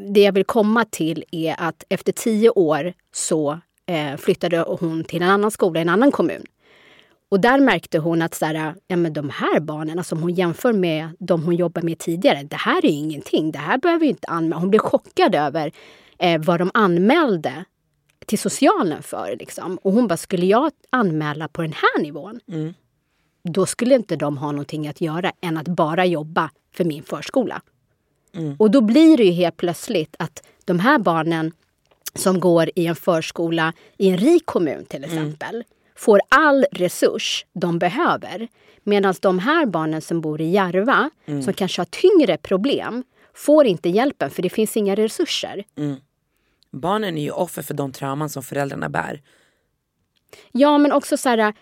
det 0.00 0.20
jag 0.20 0.32
vill 0.32 0.44
komma 0.44 0.84
till 0.84 1.24
är 1.30 1.54
att 1.58 1.84
efter 1.88 2.12
tio 2.12 2.50
år 2.50 2.92
så 3.12 3.60
eh, 3.86 4.16
flyttade 4.16 4.58
hon 4.80 5.04
till 5.04 5.22
en 5.22 5.30
annan 5.30 5.50
skola 5.50 5.80
i 5.80 5.82
en 5.82 5.88
annan 5.88 6.12
kommun. 6.12 6.44
Och 7.28 7.40
där 7.40 7.60
märkte 7.60 7.98
hon 7.98 8.22
att 8.22 8.34
så 8.34 8.46
här, 8.46 8.74
ja, 8.86 8.96
men 8.96 9.12
de 9.12 9.30
här 9.30 9.60
barnen, 9.60 10.04
som 10.04 10.22
hon 10.22 10.34
jämför 10.34 10.72
med 10.72 11.08
de 11.18 11.42
hon 11.42 11.56
jobbar 11.56 11.82
med 11.82 11.98
tidigare, 11.98 12.42
det 12.42 12.56
här 12.56 12.84
är 12.84 12.88
ju 12.88 12.94
ingenting. 12.94 13.52
Det 13.52 13.58
här 13.58 13.78
behöver 13.78 14.06
inte 14.06 14.28
anmäla. 14.28 14.60
Hon 14.60 14.70
blev 14.70 14.80
chockad 14.80 15.34
över 15.34 15.72
eh, 16.18 16.40
vad 16.40 16.60
de 16.60 16.70
anmälde 16.74 17.64
till 18.26 18.38
socialen 18.38 19.02
för. 19.02 19.36
Liksom. 19.38 19.78
Och 19.82 19.92
hon 19.92 20.06
bara, 20.08 20.16
skulle 20.16 20.46
jag 20.46 20.72
anmäla 20.90 21.48
på 21.48 21.62
den 21.62 21.72
här 21.72 22.02
nivån, 22.02 22.40
då 23.42 23.66
skulle 23.66 23.94
inte 23.94 24.16
de 24.16 24.38
ha 24.38 24.52
någonting 24.52 24.88
att 24.88 25.00
göra 25.00 25.32
än 25.40 25.56
att 25.56 25.68
bara 25.68 26.06
jobba 26.06 26.50
för 26.72 26.84
min 26.84 27.02
förskola. 27.02 27.62
Och 28.58 28.70
då 28.70 28.80
blir 28.80 29.16
det 29.16 29.24
ju 29.24 29.32
helt 29.32 29.56
plötsligt 29.56 30.16
att 30.18 30.42
de 30.64 30.78
här 30.78 30.98
barnen 30.98 31.52
som 32.14 32.40
går 32.40 32.70
i 32.74 32.86
en 32.86 32.96
förskola 32.96 33.72
i 33.98 34.08
en 34.08 34.18
rik 34.18 34.46
kommun 34.46 34.84
till 34.84 35.04
exempel 35.04 35.64
får 35.96 36.20
all 36.28 36.66
resurs 36.72 37.46
de 37.52 37.78
behöver. 37.78 38.48
Medan 38.82 39.14
de 39.20 39.38
här 39.38 39.66
barnen 39.66 40.02
som 40.02 40.20
bor 40.20 40.40
i 40.40 40.50
Järva, 40.50 41.10
som 41.44 41.52
kanske 41.52 41.80
har 41.80 41.86
tyngre 41.86 42.36
problem, 42.36 43.04
får 43.34 43.66
inte 43.66 43.88
hjälpen 43.88 44.30
för 44.30 44.42
det 44.42 44.50
finns 44.50 44.76
inga 44.76 44.94
resurser. 44.94 45.64
Barnen 46.72 47.18
är 47.18 47.22
ju 47.22 47.30
offer 47.30 47.62
för 47.62 47.74
de 47.74 47.92
trauman 47.92 48.30
som 48.30 48.42
föräldrarna 48.42 48.88
bär. 48.88 49.22
Ja, 50.52 50.78
men 50.78 50.92
också 50.92 51.16
så 51.16 51.28
här... 51.28 51.54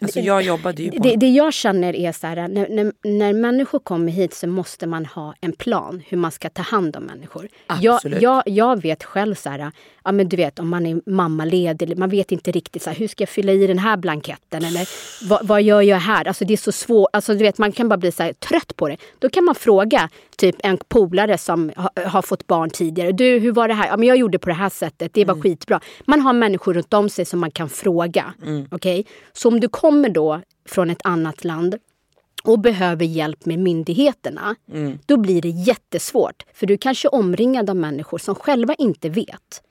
Alltså 0.00 0.20
jag 0.20 0.42
jobbade 0.42 0.82
ju 0.82 0.90
på... 0.90 1.02
Det, 1.02 1.16
det 1.16 1.28
jag 1.28 1.52
känner 1.52 1.96
är 1.96 2.12
så 2.12 2.26
här, 2.26 2.48
när, 2.48 2.68
när, 2.68 2.92
när 3.02 3.32
människor 3.32 3.78
kommer 3.78 4.12
hit 4.12 4.34
så 4.34 4.46
måste 4.46 4.86
man 4.86 5.06
ha 5.06 5.34
en 5.40 5.52
plan 5.52 6.02
hur 6.08 6.16
man 6.16 6.30
ska 6.30 6.50
ta 6.50 6.62
hand 6.62 6.96
om 6.96 7.02
människor. 7.02 7.48
Jag, 7.80 7.94
Absolut. 7.94 8.22
jag, 8.22 8.42
jag 8.46 8.82
vet 8.82 9.04
själv 9.04 9.34
så 9.34 9.50
här, 9.50 9.72
ja 10.04 10.12
men 10.12 10.28
du 10.28 10.36
vet 10.36 10.58
om 10.58 10.68
man 10.68 10.86
är 10.86 11.00
mammaledig, 11.06 11.98
man 11.98 12.08
vet 12.08 12.32
inte 12.32 12.50
riktigt 12.50 12.82
så 12.82 12.90
här, 12.90 12.96
hur 12.96 13.08
ska 13.08 13.22
jag 13.22 13.28
fylla 13.28 13.52
i 13.52 13.66
den 13.66 13.78
här 13.78 13.96
blanketten 13.96 14.64
eller 14.64 14.88
vad, 15.28 15.46
vad 15.46 15.62
gör 15.62 15.82
jag 15.82 15.96
här? 15.96 16.28
Alltså 16.28 16.44
det 16.44 16.52
är 16.52 16.56
så 16.56 16.72
svårt, 16.72 17.08
alltså 17.12 17.32
du 17.32 17.38
vet 17.38 17.58
man 17.58 17.72
kan 17.72 17.88
bara 17.88 17.96
bli 17.96 18.12
så 18.12 18.22
här, 18.22 18.32
trött 18.32 18.76
på 18.76 18.88
det. 18.88 18.96
Då 19.18 19.28
kan 19.28 19.44
man 19.44 19.54
fråga 19.54 20.10
typ 20.36 20.56
en 20.58 20.78
polare 20.88 21.38
som 21.38 21.72
ha, 21.76 21.90
har 22.06 22.22
fått 22.22 22.46
barn 22.46 22.70
tidigare. 22.70 23.12
Du, 23.12 23.38
hur 23.38 23.52
var 23.52 23.68
det 23.68 23.74
här? 23.74 23.88
Ja 23.88 23.96
men 23.96 24.08
jag 24.08 24.16
gjorde 24.16 24.38
på 24.38 24.48
det 24.48 24.54
här 24.54 24.68
sättet, 24.68 25.14
det 25.14 25.24
var 25.24 25.40
skitbra. 25.40 25.80
Man 26.04 26.20
har 26.20 26.32
människor 26.32 26.74
runt 26.74 26.94
om 26.94 27.08
sig 27.08 27.24
som 27.24 27.40
man 27.40 27.50
kan 27.50 27.68
fråga. 27.68 28.34
Okej? 28.70 29.06
Så 29.32 29.48
om 29.48 29.60
du 29.60 29.68
kommer 29.68 29.95
då 30.02 30.40
från 30.68 30.90
ett 30.90 31.00
annat 31.04 31.44
land 31.44 31.74
och 32.44 32.58
behöver 32.58 33.04
hjälp 33.04 33.46
med 33.46 33.58
myndigheterna, 33.58 34.54
då 35.06 35.16
blir 35.16 35.42
det 35.42 35.48
jättesvårt. 35.48 36.42
För 36.54 36.66
du 36.66 36.78
kanske 36.78 37.08
omringad 37.08 37.70
av 37.70 37.76
människor 37.76 38.18
som 38.18 38.34
själva 38.34 38.74
inte 38.74 39.08
vet. 39.08 39.62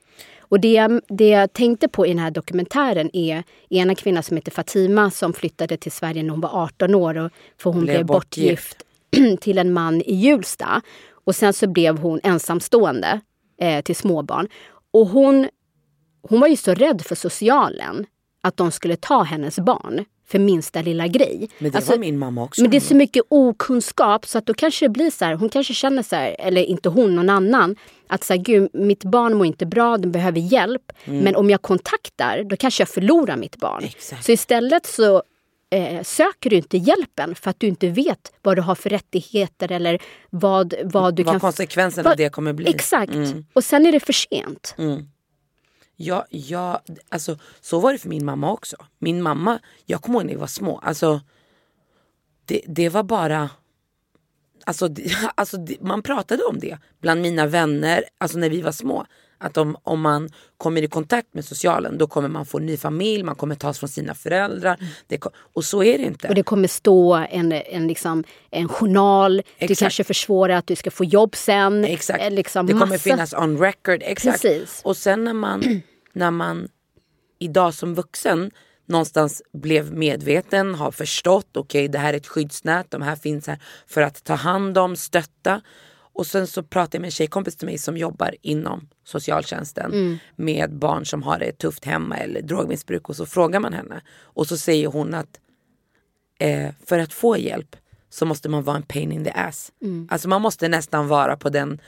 Och 0.48 0.60
det, 0.60 0.72
jag- 0.72 1.00
det 1.08 1.28
jag 1.28 1.52
tänkte 1.52 1.88
på 1.88 2.06
i 2.06 2.08
den 2.08 2.18
här 2.18 2.30
dokumentären 2.30 3.10
är 3.12 3.42
ena 3.70 3.94
kvinna 3.94 4.22
som 4.22 4.36
heter 4.36 4.50
Fatima 4.52 5.10
som 5.10 5.32
flyttade 5.32 5.76
till 5.76 5.92
Sverige 5.92 6.22
när 6.22 6.30
hon 6.30 6.40
var 6.40 6.62
18 6.64 6.94
år. 6.94 7.16
Och, 7.18 7.30
för 7.58 7.70
hon 7.70 7.80
Blev 7.82 7.96
blev, 7.96 8.06
bortgift 8.06 8.76
till 9.40 9.58
en 9.58 9.72
man 9.72 10.00
i 10.02 10.14
Hjulsta. 10.14 10.82
Och 11.24 11.36
sen 11.36 11.52
så 11.52 11.66
blev 11.66 11.98
hon 11.98 12.20
ensamstående 12.22 13.20
eh, 13.60 13.82
till 13.82 13.96
småbarn. 13.96 14.48
Och 14.90 15.06
hon, 15.08 15.48
hon 16.22 16.40
var 16.40 16.48
ju 16.48 16.56
så 16.56 16.74
rädd 16.74 17.02
för 17.02 17.14
socialen 17.14 18.06
att 18.40 18.56
de 18.56 18.70
skulle 18.70 18.96
ta 18.96 19.22
hennes 19.22 19.58
barn 19.58 20.04
för 20.28 20.38
minsta 20.38 20.82
lilla 20.82 21.06
grej. 21.06 21.48
Men 21.58 21.70
det 21.70 21.76
Alltså, 21.76 21.92
var 21.92 21.98
min 21.98 22.18
mamma 22.18 22.42
också. 22.44 22.62
men 22.62 22.70
det 22.70 22.76
är 22.76 22.80
så 22.80 22.94
mycket 22.94 23.22
okunskap 23.28 24.26
så 24.26 24.38
att 24.38 24.46
då 24.46 24.54
kanske 24.54 24.84
det 24.84 24.88
blir 24.90 25.10
så 25.10 25.24
här, 25.24 25.34
hon 25.34 25.48
kanske 25.48 25.74
känner 25.74 26.02
så 26.02 26.16
här, 26.16 26.36
eller 26.38 26.62
inte 26.62 26.88
hon, 26.88 27.14
någon 27.16 27.30
annan, 27.30 27.76
att 28.08 28.24
så 28.24 28.32
här, 28.32 28.40
gud, 28.40 28.70
mitt 28.72 29.04
barn 29.04 29.36
mår 29.36 29.46
inte 29.46 29.66
bra, 29.66 29.96
de 29.96 30.12
behöver 30.12 30.40
hjälp. 30.40 30.92
Men 31.04 31.36
om 31.36 31.50
jag 31.50 31.62
kontaktar, 31.62 32.42
då 32.44 32.56
kanske 32.56 32.80
jag 32.80 32.88
förlorar 32.88 33.36
mitt 33.36 33.56
barn. 33.56 33.84
Exakt. 33.84 34.24
Så 34.24 34.32
istället 34.32 34.86
så 34.86 35.22
eh, 35.70 36.02
söker 36.02 36.50
du 36.50 36.56
inte 36.56 36.76
hjälpen 36.76 37.34
för 37.34 37.50
att 37.50 37.60
du 37.60 37.66
inte 37.66 37.88
vet 37.88 38.32
vad 38.42 38.56
du 38.56 38.62
har 38.62 38.74
för 38.74 38.90
rättigheter 38.90 39.72
eller 39.72 40.02
vad, 40.30 40.74
vad 40.84 41.14
du 41.14 41.22
Vad 41.22 41.32
kan... 41.34 41.40
konsekvenserna 41.40 42.08
av 42.08 42.10
vad- 42.10 42.18
det 42.18 42.28
kommer 42.32 42.52
bli. 42.52 42.68
Exakt. 42.70 43.12
Mm. 43.12 43.44
Och 43.52 43.64
sen 43.64 43.86
är 43.86 43.92
det 43.92 44.00
för 44.00 44.12
sent. 44.12 44.74
Ja, 45.96 46.26
ja, 46.30 46.82
alltså, 47.08 47.38
så 47.60 47.80
var 47.80 47.92
det 47.92 47.98
för 47.98 48.08
min 48.08 48.24
mamma 48.24 48.52
också. 48.52 48.76
Min 48.98 49.22
mamma, 49.22 49.58
jag 49.84 50.02
kommer 50.02 50.18
ihåg 50.18 50.26
när 50.26 50.32
vi 50.34 50.40
var 50.40 50.46
små. 50.46 50.78
Alltså, 50.78 51.20
det, 52.44 52.60
det 52.66 52.88
var 52.88 53.02
bara... 53.02 53.50
Alltså, 54.64 54.88
det, 54.88 55.12
alltså 55.34 55.56
det, 55.56 55.80
man 55.80 56.02
pratade 56.02 56.44
om 56.44 56.58
det 56.58 56.78
bland 57.00 57.20
mina 57.20 57.46
vänner, 57.46 58.04
alltså 58.18 58.38
när 58.38 58.50
vi 58.50 58.60
var 58.62 58.72
små. 58.72 59.06
Att 59.38 59.56
om, 59.56 59.76
om 59.82 60.00
man 60.00 60.28
kommer 60.58 60.82
i 60.82 60.88
kontakt 60.88 61.34
med 61.34 61.44
socialen 61.44 61.98
då 61.98 62.06
kommer 62.06 62.28
man 62.28 62.46
få 62.46 62.58
ny 62.58 62.76
familj, 62.76 63.22
man 63.22 63.34
kommer 63.34 63.54
tas 63.54 63.78
från 63.78 63.88
sina 63.88 64.14
föräldrar. 64.14 64.78
Det, 65.06 65.18
ko- 65.18 65.30
och 65.54 65.64
så 65.64 65.82
är 65.82 65.98
det 65.98 66.04
inte. 66.04 66.28
Och 66.28 66.34
det 66.34 66.42
kommer 66.42 66.68
stå 66.68 67.14
en, 67.14 67.52
en, 67.52 67.86
liksom, 67.86 68.24
en 68.50 68.68
journal. 68.68 69.36
Det 69.36 69.64
Exakt. 69.64 69.78
kanske 69.80 70.04
försvårar 70.04 70.54
att 70.56 70.66
du 70.66 70.76
ska 70.76 70.90
få 70.90 71.04
jobb 71.04 71.36
sen. 71.36 71.84
Exakt. 71.84 72.22
Eh, 72.22 72.30
Liksom 72.30 72.66
det 72.66 72.72
kommer 72.72 72.86
massa- 72.86 72.98
finnas 73.10 73.32
on 73.34 73.58
record. 73.58 74.02
Exakt. 74.02 74.42
Precis. 74.42 74.80
Och 74.84 74.96
sen 74.96 75.24
när 75.24 75.32
man, 75.34 75.62
när 76.12 76.30
man 76.30 76.68
idag 77.38 77.74
som 77.74 77.94
vuxen 77.94 78.50
någonstans 78.88 79.42
blev 79.52 79.92
medveten, 79.92 80.74
har 80.74 80.90
förstått, 80.90 81.56
okej 81.56 81.88
det 81.88 81.98
här 81.98 82.12
är 82.12 82.16
ett 82.16 82.26
skyddsnät, 82.26 82.90
de 82.90 83.02
här 83.02 83.16
finns 83.16 83.46
här 83.46 83.58
för 83.86 84.02
att 84.02 84.24
ta 84.24 84.34
hand 84.34 84.78
om, 84.78 84.96
stötta. 84.96 85.60
Och 86.16 86.26
sen 86.26 86.46
så 86.46 86.62
pratade 86.62 86.96
jag 86.96 87.00
med 87.00 87.08
en 87.08 87.12
tjejkompis 87.12 87.56
till 87.56 87.66
mig 87.66 87.78
som 87.78 87.96
jobbar 87.96 88.34
inom 88.42 88.88
socialtjänsten 89.04 89.90
med 90.36 90.74
barn 90.78 91.06
som 91.06 91.22
har 91.22 91.38
det 91.38 91.52
tufft 91.58 91.84
hemma 91.84 92.16
eller 92.16 92.42
drogmissbruk 92.42 93.08
och 93.08 93.16
så 93.16 93.26
frågar 93.26 93.60
man 93.60 93.72
henne 93.72 94.00
och 94.20 94.46
så 94.46 94.56
säger 94.56 94.88
hon 94.88 95.14
att 95.14 95.40
eh, 96.38 96.70
för 96.86 96.98
att 96.98 97.12
få 97.12 97.36
hjälp 97.36 97.76
så 98.10 98.26
måste 98.26 98.48
man 98.48 98.62
vara 98.62 98.76
en 98.76 98.82
pain 98.82 99.12
in 99.12 99.24
the 99.24 99.30
ass. 99.30 99.72
Alltså 100.10 100.28
man 100.28 100.42
måste 100.42 100.68
nästan 100.68 101.08
vara 101.08 101.36
på 101.36 101.48
den 101.48 101.80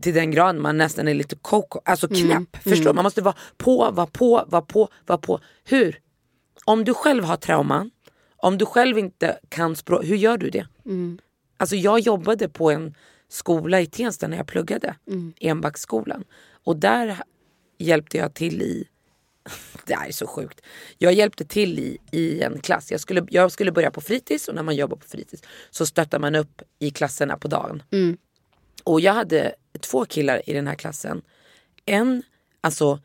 till 0.00 0.14
den 0.14 0.30
graden 0.30 0.62
man 0.62 0.78
nästan 0.78 1.08
är 1.08 1.14
lite 1.14 1.36
koko, 1.36 1.80
alltså 1.84 2.08
knäpp. 2.08 2.56
Förstår? 2.62 2.94
Man 2.94 3.02
måste 3.04 3.22
vara 3.22 3.34
på, 3.56 3.90
vara 3.90 4.06
på, 4.06 4.44
vara 4.48 4.62
på, 4.62 4.88
vara 5.06 5.18
på. 5.18 5.40
Hur? 5.64 5.98
Om 6.64 6.84
du 6.84 6.94
själv 6.94 7.24
har 7.24 7.36
trauman, 7.36 7.90
om 8.36 8.58
du 8.58 8.66
själv 8.66 8.98
inte 8.98 9.38
kan 9.48 9.76
språk, 9.76 10.04
hur 10.04 10.16
gör 10.16 10.36
du 10.38 10.50
det? 10.50 10.66
Alltså 11.56 11.76
jag 11.76 12.00
jobbade 12.00 12.48
på 12.48 12.70
en 12.70 12.94
skola 13.28 13.80
i 13.80 13.86
Tensta 13.86 14.28
när 14.28 14.36
jag 14.36 14.46
pluggade, 14.46 14.94
Enbacksskolan. 15.40 16.24
Och 16.64 16.76
där 16.76 17.22
hjälpte 17.78 18.16
jag 18.16 18.34
till 18.34 18.62
i 18.62 18.88
det 19.84 19.94
här 19.94 20.08
är 20.08 20.12
så 20.12 20.26
sjukt. 20.26 20.60
Jag 20.98 21.12
hjälpte 21.12 21.44
till 21.44 21.78
i, 21.78 21.98
i 22.10 22.42
en 22.42 22.60
klass. 22.60 22.90
Jag 22.90 23.00
skulle, 23.00 23.26
jag 23.30 23.52
skulle 23.52 23.72
börja 23.72 23.90
på 23.90 24.00
fritids 24.00 24.48
och 24.48 24.54
när 24.54 24.62
man 24.62 24.76
jobbar 24.76 24.96
på 24.96 25.06
fritids 25.08 25.42
så 25.70 25.86
stöttar 25.86 26.18
man 26.18 26.34
upp 26.34 26.62
i 26.78 26.90
klasserna 26.90 27.36
på 27.36 27.48
dagen. 27.48 27.82
Och 28.84 29.00
jag 29.00 29.12
hade 29.12 29.54
två 29.80 30.04
killar 30.04 30.50
i 30.50 30.52
den 30.52 30.66
här 30.66 30.74
klassen. 30.74 31.22
En, 31.86 32.22
alltså 32.60 33.00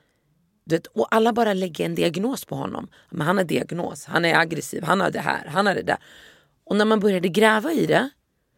vet, 0.65 0.87
och 0.87 1.07
alla 1.15 1.33
bara 1.33 1.53
lägger 1.53 1.85
en 1.85 1.95
diagnos 1.95 2.45
på 2.45 2.55
honom. 2.55 2.87
Men 3.09 3.27
han 3.27 3.37
har 3.37 3.43
diagnos, 3.43 4.05
han 4.05 4.25
är 4.25 4.35
aggressiv, 4.35 4.83
han 4.83 5.01
har 5.01 5.11
det 5.11 5.19
här, 5.19 5.45
han 5.45 5.65
har 5.65 5.75
det 5.75 5.81
där. 5.81 5.97
Och 6.63 6.75
när 6.75 6.85
man 6.85 6.99
började 6.99 7.27
gräva 7.27 7.71
i 7.71 7.85
det 7.85 8.09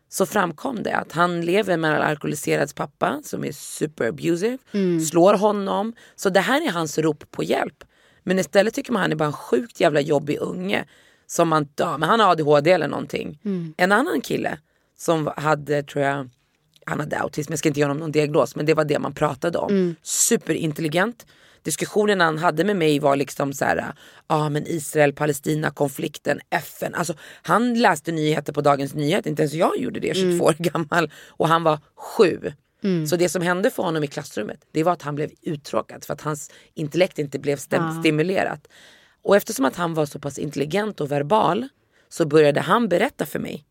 så 0.10 0.26
framkom 0.26 0.84
det 0.84 0.95
att 0.95 1.12
han 1.12 1.41
lever 1.41 1.78
med 1.78 1.95
en 1.95 2.01
alkoholiserad 2.01 2.76
pappa 2.76 3.22
som 3.24 3.43
är 3.43 3.51
super 3.51 4.08
abusive, 4.08 4.58
slår 5.10 5.34
honom. 5.34 5.93
Så 6.16 6.30
det 6.30 6.39
här 6.39 6.68
är 6.68 6.72
hans 6.72 6.97
rop 6.97 7.32
på 7.32 7.43
hjälp. 7.43 7.84
Men 8.24 8.39
istället 8.39 8.74
tycker 8.74 8.93
man 8.93 9.01
han 9.01 9.12
är 9.12 9.16
bara 9.16 9.26
en 9.26 9.34
sjukt 9.34 9.80
jävla 9.80 10.01
jobbig 10.01 10.38
unge. 10.41 10.86
Som 11.28 11.49
man, 11.49 11.68
ja, 11.76 11.97
men 11.97 12.10
han 12.10 12.20
har 12.20 12.32
ADHD 12.32 12.72
eller 12.72 12.88
någonting. 12.88 13.39
En 13.78 13.91
annan 13.91 14.22
kille 14.22 14.58
som 14.97 15.32
hade, 15.38 15.84
tror 15.84 16.03
jag, 16.03 16.30
han 16.86 16.99
hade 16.99 17.20
autism, 17.20 17.51
jag 17.51 17.60
ska 17.60 17.70
inte 17.70 17.80
ge 17.80 17.84
honom 17.84 17.97
någon 17.97 18.12
diagnos 18.12 18.56
men 18.56 18.66
det 18.66 18.74
var 18.74 18.86
det 18.86 18.99
man 18.99 19.14
pratade 19.14 19.58
om. 19.58 19.72
Superintelligent. 20.01 21.26
Diskussionen 21.66 22.22
han 22.22 22.38
hade 22.38 22.63
med 22.63 22.76
mig 22.76 22.99
var 22.99 23.16
liksom 23.16 23.53
så 23.53 23.66
här, 23.66 23.78
ja 23.78 23.93
ah, 24.28 24.49
men 24.49 24.68
Israel-Palestina 24.68 25.72
konflikten, 25.72 26.39
FN. 26.49 26.95
Alltså 26.95 27.13
han 27.41 27.74
läste 27.74 28.11
nyheter 28.11 28.53
på 28.53 28.61
Dagens 28.61 28.93
Nyheter, 28.93 29.30
inte 29.30 29.41
ens 29.41 29.53
jag 29.53 29.78
gjorde 29.78 29.99
det, 29.99 30.16
22 30.16 30.45
år 30.45 30.55
gammal. 30.59 31.11
Och 31.28 31.47
han 31.47 31.63
var 31.63 31.80
sju. 31.95 32.53
Så 33.07 33.16
det 33.16 33.30
som 33.30 33.41
hände 33.41 33.70
för 33.72 33.84
honom 33.84 34.03
i 34.03 34.07
klassrummet 34.07 34.66
det 34.72 34.84
var 34.84 34.93
att 34.93 35.01
han 35.01 35.16
blev 35.16 35.32
uttråkad 35.41 36.03
för 36.05 36.13
att 36.13 36.22
hans 36.22 36.51
intellekt 36.74 37.20
inte 37.20 37.39
blev 37.39 37.55
stäm- 37.57 37.82
stimulerat. 37.99 38.68
Och 39.24 39.36
eftersom 39.36 39.66
att 39.66 39.76
han 39.76 39.93
var 39.93 40.05
så 40.05 40.20
pass 40.20 40.38
intelligent 40.39 41.01
och 41.01 41.11
verbal 41.11 41.68
så 42.09 42.26
började 42.26 42.61
han 42.61 42.88
berätta 42.89 43.26
för 43.26 43.39
mig 43.39 43.66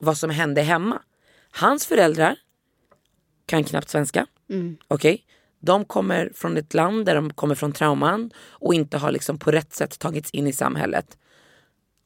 vad 0.00 0.18
som 0.18 0.30
hände 0.30 0.62
hemma. 0.62 1.02
Hans 1.50 1.86
föräldrar 1.86 2.36
kan 3.46 3.64
knappt 3.64 3.88
svenska. 3.88 4.26
Okej? 4.88 5.24
De 5.62 5.84
kommer 5.84 6.30
från 6.34 6.56
ett 6.56 6.74
land 6.74 7.06
där 7.06 7.14
de 7.14 7.32
kommer 7.32 7.54
från 7.54 7.72
trauman 7.72 8.30
och 8.36 8.74
inte 8.74 8.98
har 8.98 9.12
liksom 9.12 9.38
på 9.38 9.50
rätt 9.50 9.72
sätt 9.72 9.98
tagits 9.98 10.30
in 10.30 10.46
i 10.46 10.52
samhället. 10.52 11.18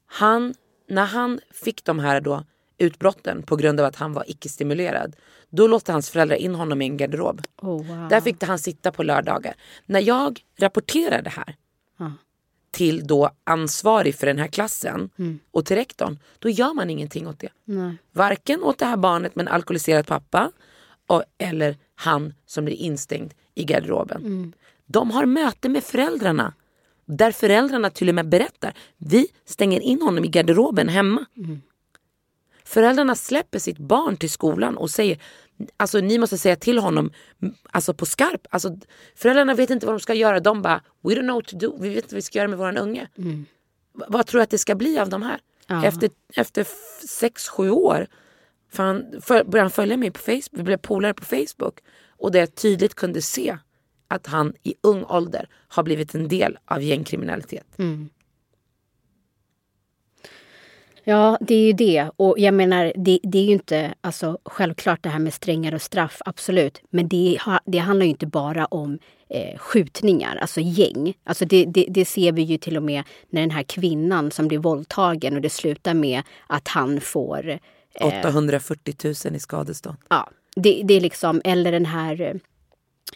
Han, 0.06 0.54
när 0.88 1.04
han 1.04 1.40
fick 1.52 1.84
de 1.84 1.98
här 1.98 2.20
då 2.20 2.44
utbrotten 2.78 3.42
på 3.42 3.56
grund 3.56 3.80
av 3.80 3.86
att 3.86 3.96
han 3.96 4.12
var 4.12 4.24
icke-stimulerad. 4.30 5.16
Då 5.50 5.66
låste 5.66 5.92
hans 5.92 6.10
föräldrar 6.10 6.36
in 6.36 6.54
honom 6.54 6.82
i 6.82 6.84
en 6.84 6.96
garderob. 6.96 7.42
Oh, 7.62 7.86
wow. 7.86 8.08
Där 8.08 8.20
fick 8.20 8.42
han 8.42 8.58
sitta 8.58 8.92
på 8.92 9.02
lördagar. 9.02 9.54
När 9.86 10.00
jag 10.00 10.40
rapporterade 10.58 11.22
det 11.22 11.30
här 11.30 11.56
till 12.70 13.06
då 13.06 13.30
ansvarig 13.44 14.14
för 14.14 14.26
den 14.26 14.38
här 14.38 14.46
klassen 14.46 15.10
och 15.50 15.66
till 15.66 15.76
rektorn, 15.76 16.18
då 16.38 16.48
gör 16.48 16.74
man 16.74 16.90
ingenting 16.90 17.28
åt 17.28 17.40
det. 17.40 17.48
Nej. 17.64 17.96
Varken 18.12 18.62
åt 18.62 18.78
det 18.78 18.86
här 18.86 18.96
barnet 18.96 19.36
med 19.36 19.46
en 19.46 19.52
alkoholiserad 19.52 20.06
pappa 20.06 20.52
och, 21.06 21.24
eller 21.38 21.76
han 21.96 22.34
som 22.46 22.64
blir 22.64 22.74
instängd 22.76 23.34
i 23.54 23.64
garderoben. 23.64 24.52
De 24.86 25.10
har 25.10 25.26
möte 25.26 25.68
med 25.68 25.84
föräldrarna. 25.84 26.54
Där 27.04 27.32
föräldrarna 27.32 27.90
till 27.90 28.08
och 28.08 28.14
med 28.14 28.28
berättar, 28.28 28.74
vi 28.96 29.26
stänger 29.44 29.80
in 29.80 30.02
honom 30.02 30.24
i 30.24 30.28
garderoben 30.28 30.88
hemma. 30.88 31.24
Föräldrarna 32.64 33.14
släpper 33.14 33.58
sitt 33.58 33.78
barn 33.78 34.16
till 34.16 34.30
skolan 34.30 34.76
och 34.76 34.90
säger 34.90 35.18
Alltså 35.76 35.98
ni 36.00 36.18
måste 36.18 36.38
säga 36.38 36.56
till 36.56 36.78
honom 36.78 37.10
alltså 37.70 37.94
på 37.94 38.06
skarp. 38.06 38.46
Alltså, 38.50 38.76
föräldrarna 39.14 39.54
vet 39.54 39.70
inte 39.70 39.86
vad 39.86 39.94
de 39.94 40.00
ska 40.00 40.14
göra. 40.14 40.40
De 40.40 40.62
bara, 40.62 40.82
we 41.02 41.10
don't 41.14 41.20
know 41.20 41.34
what 41.34 41.46
to 41.46 41.56
do. 41.56 41.76
Vi 41.80 41.88
vet 41.88 41.96
inte 42.04 42.14
vad 42.14 42.18
vi 42.18 42.22
ska 42.22 42.38
göra 42.38 42.48
med 42.48 42.58
våran 42.58 42.76
unge. 42.76 43.08
V- 43.94 44.04
Vad 44.08 44.26
tror 44.26 44.38
du 44.38 44.42
att 44.42 44.50
det 44.50 44.58
ska 44.58 44.74
bli 44.74 44.98
av 44.98 45.08
de 45.08 45.22
här? 45.22 45.40
Efter, 45.84 46.10
efter 46.34 46.60
f- 46.62 47.08
sex, 47.08 47.48
sju 47.48 47.70
år 47.70 48.06
för 48.76 48.82
han, 48.82 49.04
för, 49.20 49.44
började 49.44 49.60
han 49.60 49.70
följa 49.70 49.96
mig 49.96 50.10
på 50.10 50.18
Facebook. 50.18 50.50
Vi 50.52 50.62
blev 50.62 50.76
polare 50.76 51.14
på 51.14 51.24
Facebook. 51.24 51.78
Och 52.08 52.32
där 52.32 52.40
jag 52.40 52.54
tydligt 52.54 52.94
kunde 52.94 53.22
se 53.22 53.58
att 54.08 54.26
han 54.26 54.52
i 54.62 54.74
ung 54.82 55.04
ålder 55.04 55.48
har 55.68 55.82
blivit 55.82 56.14
en 56.14 56.28
del 56.28 56.58
av 56.64 56.82
gängkriminalitet. 56.82 57.78
Mm. 57.78 58.08
Ja, 61.08 61.38
det 61.40 61.54
är 61.54 61.66
ju 61.66 61.72
det. 61.72 62.10
Och 62.16 62.38
jag 62.38 62.54
menar, 62.54 62.92
det, 62.96 63.20
det 63.22 63.38
är 63.38 63.44
ju 63.44 63.52
inte 63.52 63.94
alltså, 64.00 64.38
självklart 64.44 65.02
det 65.02 65.08
här 65.08 65.18
med 65.18 65.34
strängare 65.34 65.78
straff, 65.78 66.22
absolut. 66.24 66.82
Men 66.90 67.08
det, 67.08 67.38
det 67.64 67.78
handlar 67.78 68.04
ju 68.04 68.10
inte 68.10 68.26
bara 68.26 68.64
om 68.64 68.98
eh, 69.28 69.58
skjutningar, 69.58 70.36
alltså 70.36 70.60
gäng. 70.60 71.14
Alltså 71.24 71.44
det, 71.44 71.64
det, 71.64 71.86
det 71.88 72.04
ser 72.04 72.32
vi 72.32 72.42
ju 72.42 72.58
till 72.58 72.76
och 72.76 72.82
med 72.82 73.02
när 73.30 73.40
den 73.40 73.50
här 73.50 73.62
kvinnan 73.62 74.30
som 74.30 74.48
blir 74.48 74.58
våldtagen 74.58 75.34
och 75.34 75.40
det 75.40 75.50
slutar 75.50 75.94
med 75.94 76.22
att 76.46 76.68
han 76.68 77.00
får 77.00 77.58
840 78.00 78.94
000 79.24 79.36
i 79.36 79.38
skadestånd. 79.38 79.96
Ja, 80.08 80.30
det, 80.56 80.82
det 80.84 80.94
är 80.94 81.00
liksom, 81.00 81.40
eller 81.44 81.72
den 81.72 81.86
här 81.86 82.40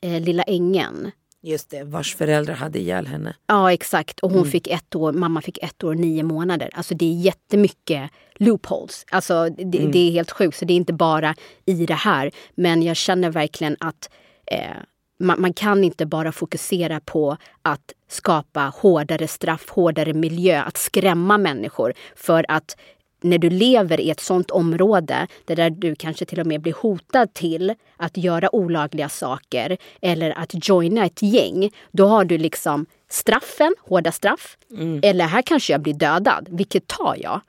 eh, 0.02 0.20
lilla 0.20 0.42
ängen. 0.42 1.10
Just 1.42 1.70
det, 1.70 1.84
vars 1.84 2.16
föräldrar 2.16 2.54
hade 2.54 2.78
ihjäl 2.78 3.06
henne. 3.06 3.34
Ja, 3.46 3.72
exakt. 3.72 4.20
Och 4.20 4.30
hon 4.30 4.46
fick 4.46 4.66
ett 4.66 4.94
år, 4.94 5.12
mamma 5.12 5.40
fick 5.42 5.58
ett 5.58 5.84
år 5.84 5.88
och 5.88 5.96
nio 5.96 6.22
månader. 6.22 6.70
Alltså 6.72 6.94
det 6.94 7.04
är 7.04 7.14
jättemycket 7.14 8.10
loopholes. 8.36 9.04
Alltså 9.10 9.48
det, 9.48 9.64
det 9.64 9.98
är 9.98 10.10
helt 10.10 10.30
sjukt. 10.30 10.58
Så 10.58 10.64
det 10.64 10.72
är 10.72 10.76
inte 10.76 10.92
bara 10.92 11.34
i 11.66 11.86
det 11.86 11.94
här. 11.94 12.30
Men 12.54 12.82
jag 12.82 12.96
känner 12.96 13.30
verkligen 13.30 13.76
att 13.80 14.10
eh, 14.46 14.76
man, 15.18 15.40
man 15.40 15.52
kan 15.52 15.84
inte 15.84 16.06
bara 16.06 16.32
fokusera 16.32 17.00
på 17.00 17.36
att 17.62 17.92
skapa 18.08 18.72
hårdare 18.76 19.28
straff, 19.28 19.70
hårdare 19.70 20.12
miljö, 20.12 20.62
att 20.62 20.76
skrämma 20.76 21.38
människor. 21.38 21.94
För 22.16 22.46
att 22.48 22.76
när 23.20 23.38
du 23.38 23.50
lever 23.50 24.00
i 24.00 24.10
ett 24.10 24.20
sånt 24.20 24.50
område 24.50 25.26
där, 25.44 25.70
du 25.70 25.94
kanske 25.94 26.24
till 26.24 26.40
och 26.40 26.46
med 26.46 26.60
blir 26.60 26.72
hotad 26.72 27.34
till 27.34 27.74
att 27.96 28.16
göra 28.16 28.54
olagliga 28.54 29.08
saker 29.08 29.76
eller 30.00 30.38
att 30.38 30.68
joina 30.68 31.06
ett 31.06 31.22
gäng, 31.22 31.70
då 31.90 32.06
har 32.06 32.24
du 32.24 32.38
liksom 32.38 32.86
straffen, 33.08 33.74
hårda 33.80 34.12
straff. 34.12 34.56
Eller 35.02 35.24
här 35.24 35.42
kanske 35.42 35.72
jag 35.72 35.80
blir 35.80 35.94
dödad, 35.94 36.46
vilket 36.50 36.86
tar 36.86 37.16
jag? 37.18 37.40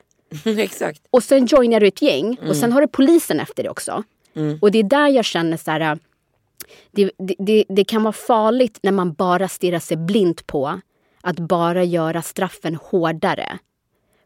Exakt. 0.60 1.02
Och 1.10 1.24
sen 1.24 1.46
joinar 1.46 1.80
du 1.80 1.88
ett 1.88 2.02
gäng 2.02 2.38
och 2.50 2.56
sen 2.56 2.72
har 2.72 2.82
du 2.82 2.88
polisen 2.88 3.40
efter 3.40 3.64
det 3.64 3.70
också. 3.70 4.04
Och 4.62 4.72
det 4.72 4.80
är 4.80 4.84
där 4.84 5.08
jag 5.08 5.26
känner 5.26 5.58
så 5.58 5.72
här, 5.72 6.00
det, 6.92 7.12
det, 7.18 7.36
det, 7.40 7.66
det 7.70 7.84
kan 7.84 8.04
vara 8.04 8.14
farligt 8.14 8.80
när 8.84 8.92
man 8.92 9.14
bara 9.14 9.48
stirrar 9.48 9.80
sig 9.80 9.98
blint 9.98 10.48
på 10.48 10.80
att 11.22 11.40
bara 11.40 11.84
göra 11.84 12.22
straffen 12.22 12.76
hårdare. 12.76 13.60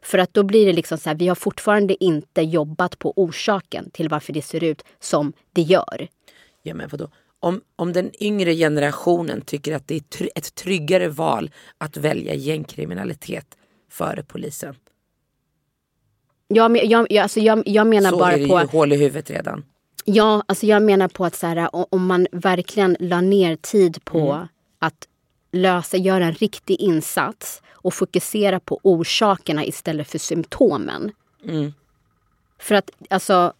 För 0.06 0.18
att 0.18 0.34
då 0.34 0.42
blir 0.42 0.66
det 0.66 0.72
liksom 0.72 0.98
så 0.98 1.08
här, 1.10 1.16
vi 1.16 1.28
har 1.28 1.34
fortfarande 1.34 2.04
inte 2.04 2.42
jobbat 2.42 2.98
på 2.98 3.12
orsaken 3.16 3.90
till 3.90 4.08
varför 4.08 4.32
det 4.32 4.42
ser 4.42 4.64
ut 4.64 4.82
som 5.00 5.32
det 5.52 5.62
gör. 5.62 6.08
Ja, 6.62 6.74
men 6.74 6.88
vadå? 6.88 7.08
Om, 7.40 7.60
om 7.76 7.92
den 7.92 8.10
yngre 8.22 8.54
generationen 8.54 9.40
tycker 9.40 9.74
att 9.76 9.88
det 9.88 9.94
är 9.96 10.00
try- 10.00 10.28
ett 10.34 10.54
tryggare 10.54 11.08
val 11.08 11.50
att 11.78 11.96
välja 11.96 12.34
gängkriminalitet 12.34 13.46
före 13.90 14.22
polisen. 14.22 14.74
Jag, 16.48 16.70
men- 16.70 16.88
jag, 16.88 17.06
jag, 17.12 17.22
alltså 17.22 17.40
jag, 17.40 17.62
jag 17.68 17.86
menar 17.86 18.10
Så 18.10 18.16
bara 18.18 18.32
är 18.32 18.38
det 18.38 18.48
på... 18.48 18.60
ju 18.60 18.66
hål 18.66 18.92
i 18.92 18.96
huvudet 18.96 19.30
redan. 19.30 19.64
Ja, 20.04 20.42
alltså 20.48 20.66
jag 20.66 20.82
menar 20.82 21.08
på 21.08 21.24
att 21.24 21.34
så 21.34 21.46
här, 21.46 21.68
om 21.94 22.06
man 22.06 22.26
verkligen 22.32 22.96
la 23.00 23.20
ner 23.20 23.56
tid 23.56 24.04
på 24.04 24.32
Mm. 24.32 24.46
att 24.78 25.08
lösa, 25.52 25.96
göra 25.96 26.24
en 26.26 26.32
riktig 26.34 26.80
insats 26.80 27.62
och 27.86 27.94
fokusera 27.94 28.60
på 28.60 28.80
orsakerna 28.82 29.64
istället 29.64 30.08
för 30.08 30.18
symptomen. 30.18 31.12
Mm. 31.44 31.72
För 32.58 32.74
att 32.74 32.90
alltså, 33.10 33.52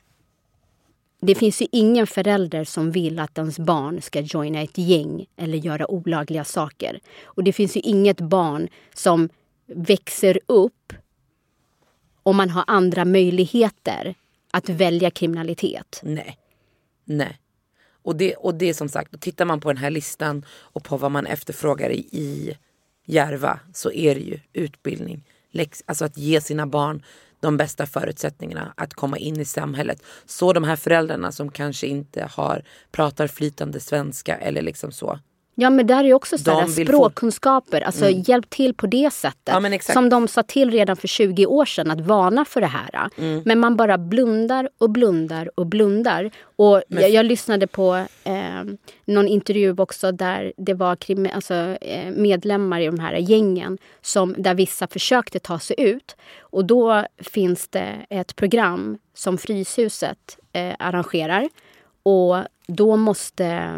det 1.20 1.34
finns 1.34 1.62
ju 1.62 1.66
ingen 1.72 2.06
förälder 2.06 2.64
som 2.64 2.90
vill 2.90 3.18
att 3.18 3.38
ens 3.38 3.58
barn 3.58 4.02
ska 4.02 4.20
joina 4.20 4.60
ett 4.60 4.78
gäng 4.78 5.26
eller 5.36 5.58
göra 5.58 5.90
olagliga 5.90 6.44
saker. 6.44 7.00
Och 7.24 7.44
det 7.44 7.52
finns 7.52 7.76
ju 7.76 7.80
inget 7.80 8.20
barn 8.20 8.68
som 8.94 9.28
växer 9.66 10.40
upp 10.46 10.92
om 12.22 12.36
man 12.36 12.50
har 12.50 12.64
andra 12.66 13.04
möjligheter 13.04 14.14
att 14.50 14.68
välja 14.68 15.10
kriminalitet. 15.10 16.00
Nej. 16.02 16.38
Nej. 17.04 17.38
Och 18.02 18.16
det, 18.16 18.34
och 18.34 18.54
det 18.54 18.68
är 18.68 18.74
som 18.74 18.88
sagt, 18.88 19.20
tittar 19.20 19.44
man 19.44 19.60
på 19.60 19.68
den 19.68 19.82
här 19.82 19.90
listan 19.90 20.44
och 20.48 20.84
på 20.84 20.96
vad 20.96 21.10
man 21.10 21.26
efterfrågar 21.26 21.90
i 21.90 22.56
Järva 23.06 23.60
så 23.72 23.92
är 23.92 24.14
det 24.14 24.20
ju 24.20 24.38
utbildning. 24.52 25.24
Alltså 25.86 26.04
att 26.04 26.16
ge 26.16 26.40
sina 26.40 26.66
barn 26.66 27.02
de 27.40 27.56
bästa 27.56 27.86
förutsättningarna 27.86 28.72
att 28.76 28.94
komma 28.94 29.18
in 29.18 29.40
i 29.40 29.44
samhället. 29.44 30.02
Så 30.26 30.52
de 30.52 30.64
här 30.64 30.76
föräldrarna 30.76 31.32
som 31.32 31.50
kanske 31.50 31.86
inte 31.86 32.28
har, 32.32 32.62
pratar 32.92 33.26
flytande 33.26 33.80
svenska 33.80 34.36
eller 34.36 34.62
liksom 34.62 34.92
så. 34.92 35.18
Ja 35.58 35.70
men 35.70 35.86
där 35.86 36.04
är 36.04 36.14
också 36.14 36.38
så 36.38 36.50
här, 36.50 36.66
vill 36.66 36.86
få- 36.86 36.92
språkkunskaper, 36.92 37.80
alltså 37.80 38.08
hjälp 38.10 38.50
till 38.50 38.74
på 38.74 38.86
det 38.86 39.10
sättet. 39.12 39.40
Ja, 39.44 39.60
men. 39.60 39.80
Som 39.80 40.08
de 40.08 40.28
sa 40.28 40.42
till 40.42 40.70
redan 40.70 40.96
för 40.96 41.08
20 41.08 41.46
år 41.46 41.64
sedan 41.64 41.90
att 41.90 42.00
varna 42.00 42.44
för 42.44 42.60
det 42.60 42.66
här. 42.66 43.10
Mm. 43.18 43.42
Men 43.44 43.58
man 43.58 43.76
bara 43.76 43.98
blundar 43.98 44.68
och 44.78 44.90
blundar 44.90 45.50
och 45.54 45.66
blundar. 45.66 46.30
Och 46.56 46.82
jag, 46.88 47.10
jag 47.10 47.26
lyssnade 47.26 47.66
på 47.66 47.94
eh, 48.24 48.34
någon 49.04 49.28
intervju 49.28 49.74
också 49.78 50.12
där 50.12 50.52
det 50.56 50.74
var 50.74 50.96
krimi- 50.96 51.34
alltså, 51.34 51.54
eh, 51.54 52.10
medlemmar 52.10 52.80
i 52.80 52.86
de 52.86 52.98
här 52.98 53.14
gängen 53.16 53.78
som, 54.00 54.34
där 54.38 54.54
vissa 54.54 54.86
försökte 54.86 55.38
ta 55.38 55.58
sig 55.58 55.76
ut. 55.78 56.16
Och 56.40 56.64
då 56.64 57.06
finns 57.18 57.68
det 57.68 58.06
ett 58.10 58.36
program 58.36 58.98
som 59.14 59.38
Fryshuset 59.38 60.38
eh, 60.52 60.74
arrangerar. 60.78 61.48
Och 62.02 62.36
då 62.68 62.96
måste 62.96 63.72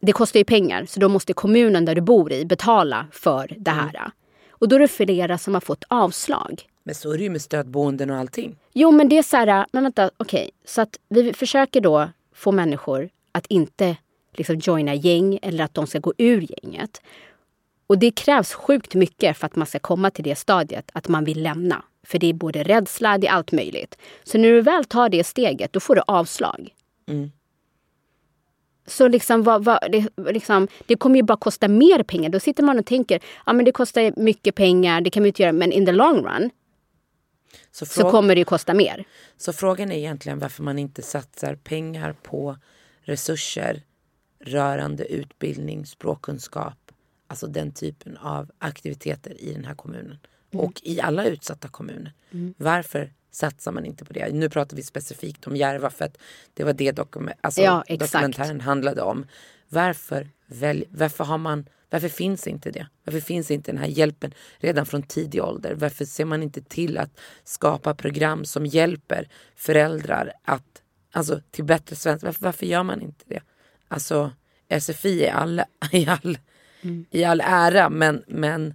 det 0.00 0.12
kostar 0.12 0.40
ju 0.40 0.44
pengar 0.44 0.84
så 0.84 1.00
då 1.00 1.08
måste 1.08 1.32
kommunen 1.32 1.84
där 1.84 1.94
du 1.94 2.00
bor 2.00 2.32
i 2.32 2.44
betala 2.44 3.06
för 3.12 3.54
det 3.58 3.70
här. 3.70 4.10
Och 4.50 4.68
då 4.68 4.76
är 4.76 4.80
det 4.80 4.88
flera 4.88 5.38
som 5.38 5.54
har 5.54 5.60
fått 5.60 5.84
avslag. 5.88 6.62
Men 6.82 6.94
så 6.94 7.12
är 7.12 7.18
det 7.18 7.24
ju 7.24 7.30
med 7.30 7.42
stödboenden 7.42 8.10
och 8.10 8.16
allting. 8.16 8.56
Jo 8.72 8.90
men 8.90 9.08
det 9.08 9.18
är 9.18 9.22
så 9.22 9.36
här, 9.36 9.66
men 9.72 9.82
vänta 9.82 10.10
okej. 10.16 10.50
Så 10.64 10.80
att 10.80 10.98
vi 11.08 11.32
försöker 11.32 11.80
då 11.80 12.08
få 12.34 12.52
människor 12.52 13.08
att 13.32 13.46
inte 13.46 13.96
liksom 14.32 14.56
joina 14.58 14.94
gäng 14.94 15.38
eller 15.42 15.64
att 15.64 15.74
de 15.74 15.86
ska 15.86 15.98
gå 15.98 16.12
ur 16.18 16.46
gänget. 16.50 17.02
Och 17.86 17.98
det 17.98 18.10
krävs 18.10 18.52
sjukt 18.52 18.94
mycket 18.94 19.36
för 19.36 19.46
att 19.46 19.56
man 19.56 19.66
ska 19.66 19.78
komma 19.78 20.10
till 20.10 20.24
det 20.24 20.36
stadiet 20.36 20.90
att 20.92 21.08
man 21.08 21.24
vill 21.24 21.42
lämna. 21.42 21.82
För 22.06 22.18
det 22.18 22.26
är 22.26 22.32
både 22.32 22.62
rädsla, 22.62 23.18
det 23.18 23.26
är 23.26 23.32
allt 23.32 23.52
möjligt. 23.52 23.98
Så 24.24 24.38
när 24.38 24.48
du 24.48 24.60
väl 24.60 24.84
tar 24.84 25.08
det 25.08 25.24
steget, 25.24 25.72
då 25.72 25.80
får 25.80 25.94
du 25.94 26.02
avslag. 26.06 26.74
Så 28.90 29.08
liksom, 29.08 29.42
vad, 29.42 29.64
vad, 29.64 29.78
det, 29.92 30.08
liksom, 30.32 30.68
det 30.86 30.96
kommer 30.96 31.16
ju 31.16 31.22
bara 31.22 31.36
kosta 31.38 31.68
mer 31.68 32.02
pengar. 32.02 32.30
Då 32.30 32.40
sitter 32.40 32.62
man 32.62 32.78
och 32.78 32.86
tänker, 32.86 33.20
ja 33.46 33.52
men 33.52 33.64
det 33.64 33.72
kostar 33.72 34.12
mycket 34.16 34.54
pengar, 34.54 35.00
det 35.00 35.10
kan 35.10 35.22
vi 35.22 35.28
inte 35.28 35.42
göra. 35.42 35.52
Men 35.52 35.72
in 35.72 35.86
the 35.86 35.92
long 35.92 36.16
run 36.16 36.50
Så, 37.70 37.86
så 37.86 38.10
kommer 38.10 38.34
det 38.34 38.38
ju 38.38 38.44
kosta 38.44 38.74
mer. 38.74 39.04
så 39.36 39.52
frågan 39.52 39.92
är 39.92 39.96
egentligen 39.96 40.38
varför 40.38 40.62
man 40.62 40.78
inte 40.78 41.02
satsar 41.02 41.54
pengar 41.54 42.12
på 42.22 42.56
resurser 43.02 43.82
rörande 44.44 45.04
utbildning, 45.04 45.86
språkkunskap, 45.86 46.92
alltså 47.26 47.46
den 47.46 47.72
typen 47.72 48.16
av 48.16 48.50
aktiviteter 48.58 49.40
i 49.40 49.52
den 49.52 49.64
här 49.64 49.74
kommunen. 49.74 50.18
Mm. 50.52 50.66
Och 50.66 50.80
i 50.82 51.00
alla 51.00 51.24
utsatta 51.24 51.68
kommuner. 51.68 52.12
Varför 52.56 53.12
satsar 53.30 53.72
man 53.72 53.84
inte 53.84 54.04
på 54.04 54.12
det? 54.12 54.32
Nu 54.32 54.48
pratar 54.48 54.76
vi 54.76 54.82
specifikt 54.82 55.46
om 55.46 55.56
Järva 55.56 55.90
för 55.90 56.04
att 56.04 56.18
det 56.54 56.64
var 56.64 56.72
det 56.72 56.92
dokument, 56.92 57.38
alltså 57.40 57.60
Ja, 57.60 57.84
dokumentären 57.88 58.60
handlade 58.60 59.02
om. 59.02 59.26
Varför, 59.68 60.28
välj, 60.46 60.84
varför, 60.90 61.24
har 61.24 61.38
man, 61.38 61.68
varför 61.90 62.08
finns 62.08 62.46
inte 62.46 62.70
det? 62.70 62.86
Varför 63.04 63.20
finns 63.20 63.50
inte 63.50 63.72
den 63.72 63.78
här 63.78 63.86
hjälpen 63.86 64.34
redan 64.58 64.86
från 64.86 65.02
tidig 65.02 65.42
ålder? 65.42 65.74
Varför 65.74 66.04
ser 66.04 66.24
man 66.24 66.42
inte 66.42 66.62
till 66.62 66.98
att 66.98 67.20
skapa 67.44 67.94
program 67.94 68.44
som 68.44 68.66
hjälper 68.66 69.28
föräldrar 69.56 70.32
att, 70.44 70.82
alltså, 71.12 71.40
till 71.50 71.64
bättre 71.64 71.96
svenska? 71.96 72.26
Varför, 72.26 72.44
varför 72.44 72.66
gör 72.66 72.82
man 72.82 73.02
inte 73.02 73.24
det? 73.28 73.40
Alltså 73.88 74.32
SFI 74.80 75.20
i 75.24 75.28
all, 75.28 75.62
i 75.92 76.06
all, 76.06 76.38
i 77.10 77.24
all 77.24 77.40
ära 77.40 77.90
men, 77.90 78.24
men 78.26 78.74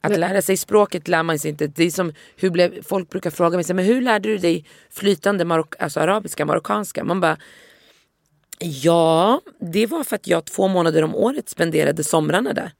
att 0.00 0.18
lära 0.18 0.42
sig 0.42 0.56
språket 0.56 1.08
lär 1.08 1.22
man 1.22 1.38
sig 1.38 1.50
inte. 1.50 1.66
Det 1.66 1.84
är 1.84 1.90
som 1.90 2.12
hur 2.36 2.50
blev, 2.50 2.82
folk 2.82 3.10
brukar 3.10 3.30
fråga 3.30 3.56
mig, 3.56 3.64
men 3.74 3.84
hur 3.84 4.00
lärde 4.00 4.28
du 4.28 4.38
dig 4.38 4.64
flytande 4.90 5.44
marok- 5.44 5.74
alltså 5.78 6.00
arabiska, 6.00 6.44
marockanska? 6.44 7.04
Man 7.04 7.20
bara, 7.20 7.36
ja 8.58 9.40
det 9.60 9.86
var 9.86 10.04
för 10.04 10.16
att 10.16 10.26
jag 10.26 10.44
två 10.44 10.68
månader 10.68 11.02
om 11.02 11.14
året 11.14 11.48
spenderade 11.48 12.04
somrarna 12.04 12.52
där. 12.52 12.72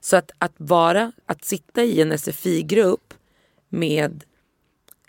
Så 0.00 0.16
att, 0.16 0.30
att 0.38 0.54
vara, 0.56 1.12
att 1.26 1.44
sitta 1.44 1.82
i 1.84 2.00
en 2.00 2.18
SFI-grupp 2.18 3.14
med 3.68 4.24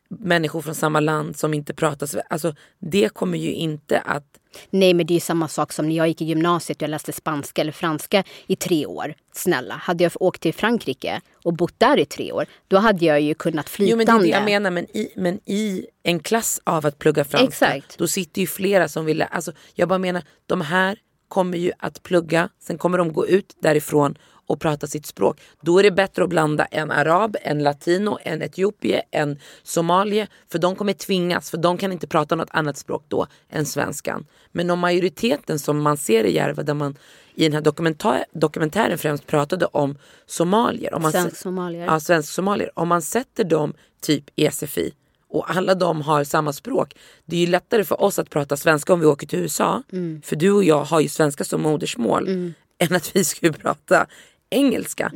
människor 0.10 0.62
från 0.62 0.76
samma 0.76 1.00
land 1.00 1.38
som 1.38 1.54
inte 1.54 1.74
pratar 1.74 2.08
svenska, 2.08 2.28
alltså 2.30 2.56
det 2.80 3.10
kommer 3.10 3.38
ju 3.38 3.52
inte 3.52 4.00
att 4.00 4.41
Nej, 4.70 4.94
men 4.94 5.06
det 5.06 5.12
är 5.12 5.16
ju 5.16 5.20
samma 5.20 5.48
sak 5.48 5.74
som 5.74 5.88
när 5.90 5.96
jag 5.96 6.08
gick 6.08 6.22
i 6.22 6.26
gymnasiet 6.26 6.78
och 6.78 6.82
jag 6.84 6.90
läste 6.90 7.12
spanska 7.12 7.62
eller 7.62 7.72
franska 7.72 8.24
i 8.48 8.56
tre 8.56 8.86
år. 8.86 9.14
Snälla, 9.34 9.74
hade 9.76 10.04
jag 10.04 10.12
åkt 10.20 10.42
till 10.42 10.54
Frankrike 10.54 11.22
och 11.44 11.54
bott 11.54 11.74
där 11.78 12.00
i 12.00 12.06
tre 12.06 12.32
år, 12.32 12.46
då 12.68 12.78
hade 12.78 13.06
jag 13.06 13.22
ju 13.22 13.34
kunnat 13.34 13.66
Jo 13.70 13.76
flytande. 13.76 14.06
men 14.06 14.06
det 14.06 14.28
är 14.28 14.32
det 14.32 14.38
jag 14.38 14.46
menar, 14.46 14.72
men 14.72 14.98
i, 14.98 15.10
men 15.16 15.40
i 15.46 15.86
en 16.04 16.20
klass 16.20 16.62
av 16.64 16.86
att 16.86 17.00
plugga 17.00 17.24
franska, 17.24 17.48
Exakt. 17.76 17.98
då 17.98 18.08
sitter 18.08 18.42
ju 18.42 18.48
flera 18.48 18.88
som 18.88 19.06
vill, 19.06 19.22
alltså 19.22 19.52
jag 19.74 19.90
bara 19.90 20.00
menar, 20.00 20.24
de 20.46 20.62
här 20.62 20.98
kommer 21.28 21.58
ju 21.58 21.72
att 21.80 22.04
plugga, 22.04 22.50
sen 22.60 22.78
kommer 22.78 22.98
de 22.98 23.14
gå 23.14 23.28
ut 23.28 23.56
därifrån 23.62 24.18
och 24.48 24.60
prata 24.60 24.88
sitt 24.88 25.06
språk. 25.06 25.42
Då 25.62 25.80
är 25.80 25.84
det 25.84 25.92
bättre 25.92 26.24
att 26.24 26.30
blanda 26.30 26.66
en 26.66 26.92
arab, 26.92 27.38
en 27.42 27.64
latino, 27.64 28.18
en 28.24 28.42
etiopie, 28.42 29.02
en 29.12 29.40
somalier. 29.64 30.28
För 30.52 30.60
de 30.60 30.76
kommer 30.76 30.94
tvingas, 30.94 31.52
för 31.52 31.58
de 31.58 31.78
kan 31.78 31.92
inte 31.92 32.08
prata 32.08 32.36
något 32.36 32.50
annat 32.52 32.78
språk 32.78 33.04
då 33.08 33.28
än 33.50 33.66
svenskan. 33.66 34.26
Men 34.52 34.70
om 34.70 34.80
majoriteten 34.80 35.60
som 35.60 35.82
man 35.82 35.98
ser 35.98 36.24
i 36.24 36.36
Järva, 36.36 36.64
där 36.64 36.74
man 36.74 36.96
i 37.36 37.44
den 37.44 37.54
här 37.54 37.62
dokumentär, 37.62 38.26
dokumentären 38.34 38.98
främst 38.98 39.28
pratade 39.28 39.66
om 39.66 39.98
somalier. 40.26 40.94
Om 40.94 41.02
man, 41.02 41.12
Svensk-somalier. 41.12 41.86
Ja, 41.86 42.00
svensk-somalier. 42.00 42.72
Om 42.76 42.88
man 42.88 43.02
sätter 43.02 43.44
dem 43.44 43.74
typ 44.02 44.24
i 44.36 44.52
SFI 44.52 44.94
och 45.30 45.56
alla 45.56 45.76
de 45.76 46.02
har 46.02 46.24
samma 46.24 46.54
språk. 46.54 46.96
Det 47.26 47.36
är 47.36 47.40
ju 47.40 47.48
lättare 47.48 47.84
för 47.84 48.02
oss 48.02 48.20
att 48.20 48.30
prata 48.30 48.58
svenska 48.58 48.94
om 48.94 49.00
vi 49.00 49.06
åker 49.06 49.28
till 49.28 49.40
USA. 49.40 49.84
För 50.24 50.36
du 50.36 50.52
och 50.52 50.64
jag 50.64 50.84
har 50.84 51.00
ju 51.00 51.08
svenska 51.08 51.44
som 51.44 51.62
modersmål. 51.62 52.54
Än 52.78 52.96
att 52.96 53.16
vi 53.16 53.24
skulle 53.24 53.54
prata 53.54 54.08
engelska. 54.52 55.12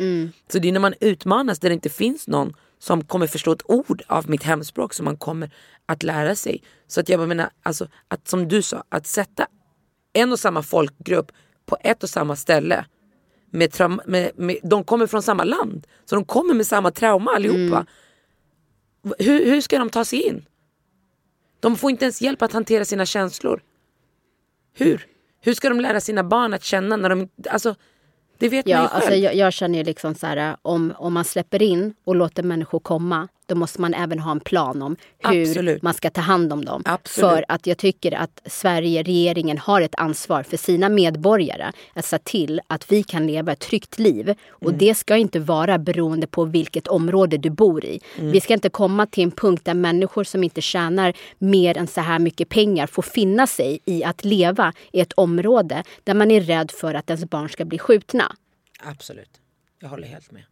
Så 0.51 0.59
det 0.59 0.67
är 0.67 0.71
när 0.71 0.79
man 0.79 0.93
utmanas 0.99 1.59
där 1.59 1.69
det 1.69 1.73
inte 1.75 1.89
finns 1.89 2.27
någon 2.27 2.53
som 2.79 3.03
kommer 3.03 3.27
förstå 3.27 3.51
ett 3.51 3.61
ord 3.65 4.03
av 4.07 4.29
mitt 4.29 4.43
hemspråk 4.43 4.93
som 4.93 5.05
man 5.05 5.17
kommer 5.17 5.51
att 5.85 6.03
lära 6.03 6.35
sig. 6.35 6.63
Så 6.87 6.99
att 6.99 7.09
jag 7.09 7.19
bara 7.19 7.27
menar, 7.27 7.49
alltså, 7.63 7.87
att 8.07 8.27
som 8.27 8.47
du 8.47 8.61
sa, 8.61 8.83
att 8.89 9.07
sätta 9.07 9.47
en 10.13 10.31
och 10.31 10.39
samma 10.39 10.63
folkgrupp 10.63 11.31
på 11.65 11.77
ett 11.81 12.03
och 12.03 12.09
samma 12.09 12.35
ställe. 12.35 12.85
Med 13.51 13.71
traum- 13.71 14.01
med, 14.05 14.31
med, 14.35 14.57
de 14.63 14.83
kommer 14.83 15.07
från 15.07 15.21
samma 15.23 15.43
land, 15.43 15.87
så 16.05 16.15
de 16.15 16.25
kommer 16.25 16.53
med 16.53 16.67
samma 16.67 16.91
trauma 16.91 17.31
allihopa. 17.31 17.85
Hur, 19.19 19.45
hur 19.45 19.61
ska 19.61 19.79
de 19.79 19.89
ta 19.89 20.05
sig 20.05 20.21
in? 20.21 20.45
De 21.59 21.75
får 21.75 21.91
inte 21.91 22.05
ens 22.05 22.21
hjälp 22.21 22.41
att 22.41 22.53
hantera 22.53 22.85
sina 22.85 23.05
känslor. 23.05 23.61
Hur? 24.73 25.07
Hur 25.41 25.53
ska 25.53 25.69
de 25.69 25.79
lära 25.79 26.01
sina 26.01 26.23
barn 26.23 26.53
att 26.53 26.63
känna 26.63 26.97
när 26.97 27.09
de 27.09 27.29
Alltså, 27.49 27.75
det 28.37 28.49
vet 28.49 28.67
Ja, 28.67 28.77
man 28.77 28.83
ju 28.83 28.89
själv. 28.89 28.95
alltså 29.01 29.15
jag, 29.15 29.35
jag 29.35 29.53
känner 29.53 29.77
ju 29.77 29.83
liksom 29.83 30.15
så 30.15 30.27
här, 30.27 30.57
om, 30.61 30.93
om 30.97 31.13
man 31.13 31.25
släpper 31.25 31.61
in 31.61 31.93
och 32.03 32.15
låter 32.15 32.43
människor 32.43 32.79
komma, 32.79 33.27
då 33.45 33.55
måste 33.55 33.81
man 33.81 33.93
även 33.93 34.19
ha 34.19 34.31
en 34.31 34.39
plan 34.39 34.81
om 34.81 34.95
hur 35.17 35.41
Absolut. 35.41 35.81
man 35.81 35.93
ska 35.93 36.09
ta 36.09 36.21
hand 36.21 36.53
om 36.53 36.65
dem. 36.65 36.81
Absolut. 36.85 37.29
För 37.31 37.45
att 37.47 37.67
jag 37.67 37.77
tycker 37.77 38.11
att 38.11 38.41
Sverige, 38.45 39.03
regeringen, 39.03 39.57
har 39.57 39.81
ett 39.81 39.95
ansvar 39.97 40.43
för 40.43 40.57
sina 40.57 40.89
medborgare 40.89 41.71
att 41.93 42.05
se 42.05 42.17
till 42.19 42.61
att 42.67 42.91
vi 42.91 43.03
kan 43.03 43.27
leva 43.27 43.51
ett 43.51 43.59
tryggt 43.59 43.99
liv. 43.99 44.35
Och 44.49 44.63
Mm. 44.69 44.77
det 44.77 44.95
ska 44.95 45.15
inte 45.17 45.39
vara 45.39 45.77
beroende 45.77 46.27
på 46.27 46.45
vilket 46.45 46.87
område 46.87 47.37
du 47.37 47.49
bor 47.49 47.85
i. 47.85 47.99
Mm. 48.17 48.31
Vi 48.31 48.41
ska 48.41 48.53
inte 48.53 48.69
komma 48.69 49.05
till 49.05 49.23
en 49.23 49.31
punkt 49.31 49.65
där 49.65 49.73
människor 49.73 50.23
som 50.23 50.43
inte 50.43 50.61
tjänar 50.61 51.13
mer 51.37 51.77
än 51.77 51.87
så 51.87 52.01
här 52.01 52.19
mycket 52.19 52.49
pengar 52.49 52.87
får 52.87 53.01
finna 53.01 53.47
sig 53.47 53.79
i 53.85 54.03
att 54.03 54.25
leva 54.25 54.73
i 54.91 54.99
ett 54.99 55.13
område 55.13 55.83
där 56.03 56.13
man 56.13 56.31
är 56.31 56.41
rädd 56.41 56.71
för 56.71 56.93
att 56.93 57.09
ens 57.09 57.25
barn 57.29 57.49
ska 57.49 57.65
bli 57.65 57.79
skjutna. 57.79 58.35
Absolut. 58.83 59.29
Jag 59.79 59.89
håller 59.89 60.07
helt 60.07 60.31
med. 60.31 60.43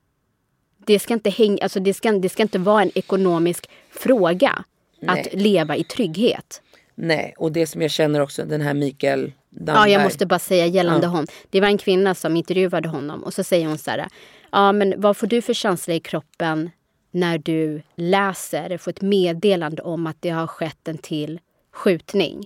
Det 0.86 1.00
ska 1.00 1.14
inte, 1.14 1.30
hänga, 1.30 1.58
alltså 1.62 1.80
det 1.80 1.94
ska, 1.94 2.12
det 2.12 2.30
ska 2.30 2.44
inte 2.44 2.60
vara 2.60 2.82
en 2.82 2.92
ekonomisk 2.96 3.70
fråga 3.92 4.64
Nej. 5.00 5.22
att 5.22 5.34
leva 5.34 5.76
i 5.76 5.84
trygghet. 5.84 6.62
Nej, 6.96 7.34
och 7.38 7.52
det 7.52 7.68
som 7.68 7.82
jag 7.82 7.92
känner 7.92 8.20
också, 8.20 8.46
den 8.46 8.62
här 8.62 8.74
Mikael 8.74 9.32
Ja, 9.50 9.60
Damberg. 9.66 9.92
jag 9.92 10.04
måste 10.04 10.26
bara 10.26 10.40
säga 10.40 10.66
gällande 10.66 11.08
honom. 11.08 11.28
Det 11.50 11.62
var 11.62 11.68
en 11.68 11.78
kvinna 11.78 12.16
som 12.16 12.36
intervjuade 12.38 12.90
honom 12.90 13.24
och 13.24 13.34
så 13.34 13.44
säger 13.44 13.68
hon 13.68 13.78
så 13.78 13.92
här. 13.92 14.08
Ja, 14.52 14.72
men 14.72 14.94
vad 15.02 15.18
får 15.18 15.28
du 15.28 15.42
för 15.42 15.54
känsla 15.54 15.94
i 15.94 16.00
kroppen 16.00 16.70
när 17.12 17.38
du 17.38 17.82
läser, 17.96 18.78
får 18.78 18.92
ett 18.92 19.02
meddelande 19.02 19.82
om 19.82 20.08
att 20.08 20.18
det 20.20 20.30
har 20.30 20.48
skett 20.48 20.88
en 20.88 20.98
till 20.98 21.40
skjutning? 21.72 22.46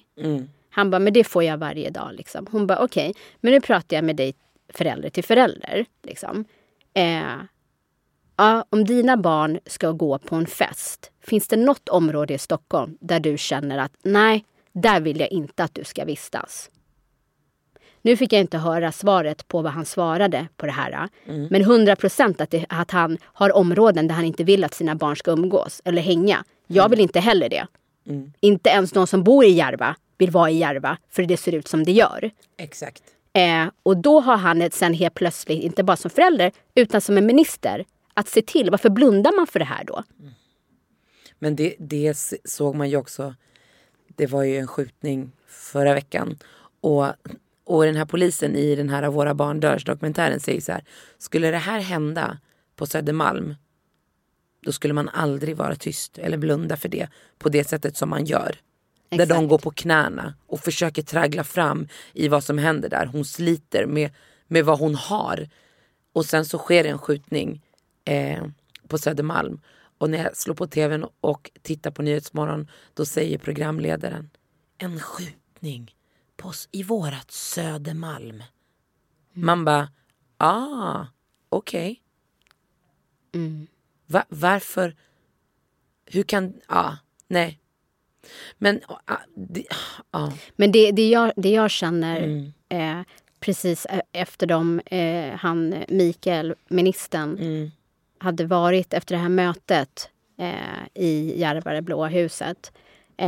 Han 0.70 0.92
bara, 0.92 1.00
men 1.00 1.14
det 1.14 1.24
får 1.24 1.44
jag 1.44 1.58
varje 1.58 1.90
dag. 1.90 2.10
Liksom. 2.14 2.48
Hon 2.52 2.68
bara, 2.68 2.80
okej, 2.80 3.14
men 3.42 3.54
nu 3.54 3.62
pratar 3.62 3.98
jag 3.98 4.04
med 4.04 4.16
dig 4.16 4.34
förälder 4.74 5.10
till 5.10 5.24
förälder. 5.24 5.86
Liksom. 6.04 6.46
Eh, 6.94 7.22
ja, 8.38 8.66
om 8.70 8.84
dina 8.86 9.18
barn 9.18 9.60
ska 9.66 9.92
gå 9.92 10.18
på 10.18 10.36
en 10.36 10.46
fest, 10.48 11.12
finns 11.24 11.48
det 11.48 11.58
något 11.58 11.90
område 11.90 12.34
i 12.34 12.38
Stockholm 12.38 12.98
där 13.00 13.20
du 13.20 13.38
känner 13.38 13.78
att 13.78 13.92
nej, 14.04 14.46
där 14.74 15.00
vill 15.02 15.20
jag 15.20 15.32
inte 15.32 15.64
att 15.64 15.74
du 15.76 15.84
ska 15.84 16.06
vistas? 16.06 16.70
Nu 18.02 18.18
fick 18.18 18.34
jag 18.34 18.42
inte 18.42 18.58
höra 18.58 18.92
svaret 18.92 19.48
på 19.48 19.62
vad 19.62 19.72
han 19.72 19.86
svarade 19.86 20.48
på 20.58 20.66
det 20.66 20.72
här. 20.72 21.10
Men 21.50 21.62
100 21.62 21.96
procent 21.96 22.42
att, 22.42 22.52
det- 22.52 22.66
att 22.70 22.92
han 22.92 23.18
har 23.24 23.56
områden 23.56 24.08
där 24.08 24.16
han 24.16 24.26
inte 24.26 24.44
vill 24.44 24.64
att 24.64 24.74
sina 24.74 24.96
barn 24.96 25.16
ska 25.16 25.32
umgås 25.32 25.82
eller 25.86 26.02
hänga. 26.02 26.44
Jag 26.68 26.90
vill 26.90 27.00
inte 27.00 27.20
heller 27.20 27.50
det. 27.50 27.68
Inte 28.40 28.70
ens 28.70 28.92
de 28.92 29.08
som 29.08 29.24
bor 29.24 29.46
i 29.46 29.50
Järva 29.50 29.96
vill 30.18 30.32
vara 30.32 30.50
i 30.50 30.58
Järva 30.58 30.98
för 31.10 31.24
det 31.24 31.38
ser 31.38 31.56
ut 31.56 31.68
som 31.68 31.84
det 31.84 31.92
gör. 31.92 32.32
Exakt. 32.58 33.04
Eh, 33.34 33.66
och 33.84 33.98
då 33.98 34.20
har 34.20 34.38
han 34.38 34.62
ett 34.62 34.74
sen 34.74 34.94
helt 34.94 35.14
plötsligt, 35.14 35.64
inte 35.64 35.84
bara 35.84 35.98
som 35.98 36.12
förälder, 36.12 36.52
utan 36.76 37.02
som 37.02 37.18
en 37.18 37.26
minister, 37.26 37.86
att 38.18 38.28
se 38.28 38.42
till. 38.42 38.70
Varför 38.70 38.90
blundar 38.90 39.36
man 39.36 39.48
för 39.48 39.60
det 39.60 39.66
här 39.66 39.84
då? 39.84 40.04
Men 41.40 41.56
det, 41.56 41.76
det 41.80 42.18
såg 42.46 42.76
man 42.76 42.90
ju 42.90 42.98
också. 42.98 43.36
Det 44.16 44.28
var 44.28 44.44
ju 44.44 44.58
en 44.58 44.68
skjutning 44.68 45.32
förra 45.48 45.94
veckan. 45.94 46.38
Och, 46.82 47.06
och 47.64 47.84
den 47.84 47.96
här 47.96 48.06
polisen 48.06 48.56
i 48.56 48.76
den 48.76 48.90
här 48.90 49.10
Våra 49.10 49.34
barn 49.34 49.60
dörs 49.60 49.86
dokumentären 49.86 50.40
säger 50.40 50.62
så 50.62 50.72
här. 50.72 50.84
Skulle 51.18 51.52
det 51.52 51.58
här 51.58 51.80
hända 51.80 52.38
på 52.76 52.86
Södermalm. 52.86 53.56
Då 54.62 54.72
skulle 54.72 54.94
man 54.94 55.10
aldrig 55.10 55.58
vara 55.58 55.76
tyst 55.76 56.18
eller 56.18 56.38
blunda 56.38 56.78
för 56.78 56.90
det 56.90 57.10
på 57.38 57.50
det 57.50 57.64
sättet 57.64 57.98
som 57.98 58.10
man 58.10 58.26
gör. 58.26 58.56
Där 59.10 59.18
de 59.18 59.24
Exakt. 59.24 59.50
går 59.50 59.58
på 59.58 59.72
knäna 59.72 60.34
och 60.48 60.60
försöker 60.60 61.02
traggla 61.02 61.44
fram 61.44 61.88
i 62.14 62.28
vad 62.28 62.44
som 62.44 62.58
händer 62.58 62.90
där. 62.90 63.06
Hon 63.06 63.26
sliter 63.26 63.86
med, 63.86 64.12
med 64.48 64.66
vad 64.66 64.80
hon 64.80 64.96
har. 64.96 65.50
Och 66.14 66.26
sen 66.26 66.46
så 66.46 66.58
sker 66.58 66.86
en 66.86 66.98
skjutning 66.98 67.62
eh, 68.08 68.44
på 68.88 68.98
Södermalm. 68.98 69.62
Och 69.98 70.10
när 70.10 70.24
jag 70.24 70.38
slår 70.38 70.56
på 70.56 70.68
tvn 70.68 71.06
och 71.22 71.52
tittar 71.62 71.92
på 71.92 72.02
Nyhetsmorgon 72.02 72.68
då 72.94 73.06
säger 73.06 73.38
programledaren 73.38 74.30
en 74.78 75.00
skjutning 75.00 75.96
på, 76.38 76.52
i 76.72 76.84
vårat 76.84 77.32
Södermalm. 77.32 78.44
Man 79.34 79.66
bara, 79.66 79.90
ah, 80.38 81.06
okej. 81.50 82.02
Va, 84.06 84.26
varför? 84.30 84.96
Hur 86.06 86.24
kan, 86.24 86.54
ah, 86.68 86.94
nej. 87.28 87.60
Men, 88.58 88.82
ah, 89.06 89.18
det, 89.36 89.66
ah, 90.12 90.32
Men 90.56 90.72
det, 90.72 90.92
det, 90.92 91.10
jag, 91.10 91.32
det 91.36 91.50
jag 91.50 91.72
känner 91.72 92.22
Mm. 92.24 92.54
eh, 92.70 93.06
precis 93.40 93.86
e- 93.90 94.02
efter 94.12 94.48
de, 94.48 94.80
eh, 94.86 95.36
han 95.36 95.84
Mikael, 95.90 96.56
ministern, 96.68 97.38
Mm. 97.40 97.72
Hade 98.20 98.46
varit 98.46 98.94
efter 98.94 99.16
det 99.16 99.22
här 99.22 99.30
mötet 99.30 100.10
eh, 100.40 101.04
i 101.04 101.40
Järva, 101.40 101.82
Blåa 101.82 102.08
huset. 102.08 102.72
Eh, 103.18 103.28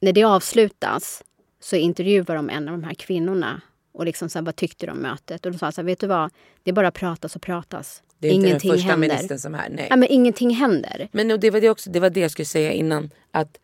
när 0.00 0.12
det 0.12 0.24
avslutas 0.24 1.22
så 1.60 1.76
intervjuar 1.76 2.36
de 2.36 2.50
en 2.50 2.68
av 2.68 2.74
de 2.74 2.84
här 2.84 2.94
kvinnorna 2.94 3.60
och 3.92 4.04
liksom 4.04 4.28
så 4.28 4.38
här, 4.38 4.46
vad 4.46 4.56
tyckte 4.56 4.86
de 4.86 4.92
om 4.92 4.98
mötet? 4.98 5.46
Och 5.46 5.52
de 5.52 5.58
sa 5.58 5.72
så 5.72 5.80
här, 5.80 5.86
vet 5.86 6.00
du 6.00 6.06
vad, 6.06 6.30
det 6.62 6.70
är 6.70 6.74
bara 6.74 6.90
pratas 6.90 7.36
och 7.36 7.42
pratas. 7.42 8.02
det 8.18 8.28
är 8.28 8.32
inte 8.32 8.46
ingenting 8.46 8.70
den 8.70 8.78
första 8.78 8.90
händer. 8.90 9.08
ministern 9.08 9.38
som 9.38 9.54
är, 9.54 9.68
nej. 9.70 9.86
Ja, 9.90 9.96
men 9.96 10.08
ingenting 10.08 10.54
händer. 10.54 11.08
Men 11.12 11.40
det 11.40 11.50
var 11.50 11.60
det, 11.60 11.70
också, 11.70 11.90
det 11.90 12.00
var 12.00 12.10
det 12.10 12.20
jag 12.20 12.30
skulle 12.30 12.46
säga 12.46 12.72
innan. 12.72 13.10
Att 13.30 13.58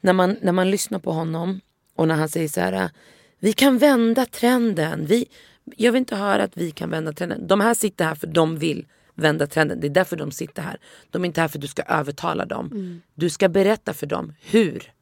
när 0.00 0.12
man, 0.12 0.36
när 0.42 0.52
man 0.52 0.70
lyssnar 0.70 0.98
på 0.98 1.12
honom 1.12 1.60
och 1.94 2.08
när 2.08 2.14
han 2.14 2.28
säger 2.28 2.48
så 2.48 2.60
här. 2.60 2.90
Vi 3.38 3.52
kan 3.52 3.78
vända 3.78 4.26
trenden. 4.26 5.06
Vi, 5.06 5.26
jag 5.76 5.92
vill 5.92 5.98
inte 5.98 6.16
höra 6.16 6.42
att 6.42 6.56
vi 6.56 6.70
kan 6.70 6.90
vända 6.90 7.12
trenden. 7.12 7.46
De 7.46 7.60
här 7.60 7.74
sitter 7.74 8.04
här 8.04 8.14
för 8.14 8.26
de 8.26 8.58
vill 8.58 8.86
vända 9.20 9.46
trenden. 9.46 9.80
Det 9.80 9.86
är 9.86 9.90
därför 9.90 10.16
de 10.16 10.30
sitter 10.30 10.62
här. 10.62 10.78
De 11.10 11.22
är 11.22 11.26
inte 11.26 11.40
här 11.40 11.48
för 11.48 11.58
att 11.58 11.62
du 11.62 11.68
ska 11.68 11.82
övertala 11.82 12.44
dem. 12.44 13.00
Du 13.14 13.30
ska 13.30 13.48
berätta 13.48 13.94
för 13.94 14.06
dem 14.06 14.32
hur. 14.40 14.92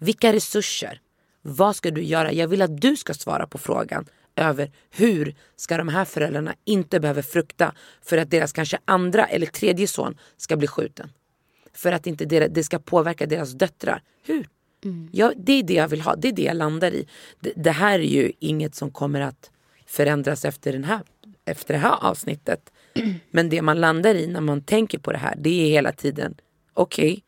Vilka 0.00 0.32
resurser. 0.32 1.00
Vad 1.42 1.76
ska 1.76 1.90
du 1.90 2.02
göra? 2.02 2.32
Jag 2.32 2.48
vill 2.48 2.62
att 2.62 2.80
du 2.80 2.96
ska 2.96 3.14
svara 3.14 3.46
på 3.46 3.58
frågan 3.58 4.06
över 4.36 4.72
hur 4.90 5.34
ska 5.56 5.76
de 5.76 5.88
här 5.88 6.04
föräldrarna 6.04 6.54
inte 6.64 7.00
behöva 7.00 7.22
frukta 7.22 7.74
för 8.02 8.18
att 8.18 8.30
deras 8.30 8.52
kanske 8.52 8.78
andra 8.84 9.24
eller 9.26 9.46
tredje 9.46 9.86
son 9.86 10.18
ska 10.36 10.56
bli 10.56 10.66
skjuten. 10.66 11.10
För 11.72 11.92
att 11.92 12.06
inte 12.06 12.24
det, 12.24 12.46
det 12.46 12.64
ska 12.64 12.78
påverka 12.78 13.26
deras 13.26 13.52
döttrar. 13.52 14.02
Hur? 14.26 14.48
Ja, 15.12 15.32
det 15.36 15.52
är 15.52 15.62
det 15.62 15.74
jag 15.74 15.88
vill 15.88 16.00
ha. 16.00 16.16
Det 16.16 16.28
är 16.28 16.32
det 16.32 16.42
jag 16.42 16.56
landar 16.56 16.90
i. 16.90 17.06
Det, 17.40 17.52
det 17.56 17.70
här 17.70 17.98
är 17.98 18.08
ju 18.08 18.32
inget 18.38 18.74
som 18.74 18.90
kommer 18.90 19.20
att 19.20 19.50
förändras 19.86 20.44
efter, 20.44 20.72
den 20.72 20.84
här, 20.84 21.00
efter 21.44 21.74
det 21.74 21.80
här 21.80 21.96
avsnittet. 22.00 22.72
Men 23.30 23.48
det 23.48 23.62
man 23.62 23.80
landar 23.80 24.14
i 24.14 24.26
när 24.26 24.40
man 24.40 24.62
tänker 24.62 24.98
på 24.98 25.12
det 25.12 25.18
här 25.18 25.34
det 25.38 25.50
är 25.50 25.68
hela 25.68 25.92
tiden 25.92 26.34
okej. 26.74 27.24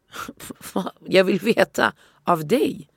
jag 1.06 1.24
vill 1.24 1.38
veta 1.38 1.92
av 2.24 2.46
dig. 2.46 2.88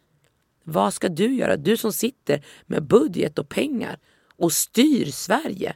Vad 0.63 0.93
ska 0.93 1.09
du 1.09 1.33
göra? 1.33 1.57
Du 1.57 1.77
som 1.77 1.93
sitter 1.93 2.45
med 2.65 2.83
budget 2.83 3.39
och 3.39 3.49
pengar 3.49 3.97
och 4.37 4.51
styr 4.51 5.05
Sverige. 5.05 5.75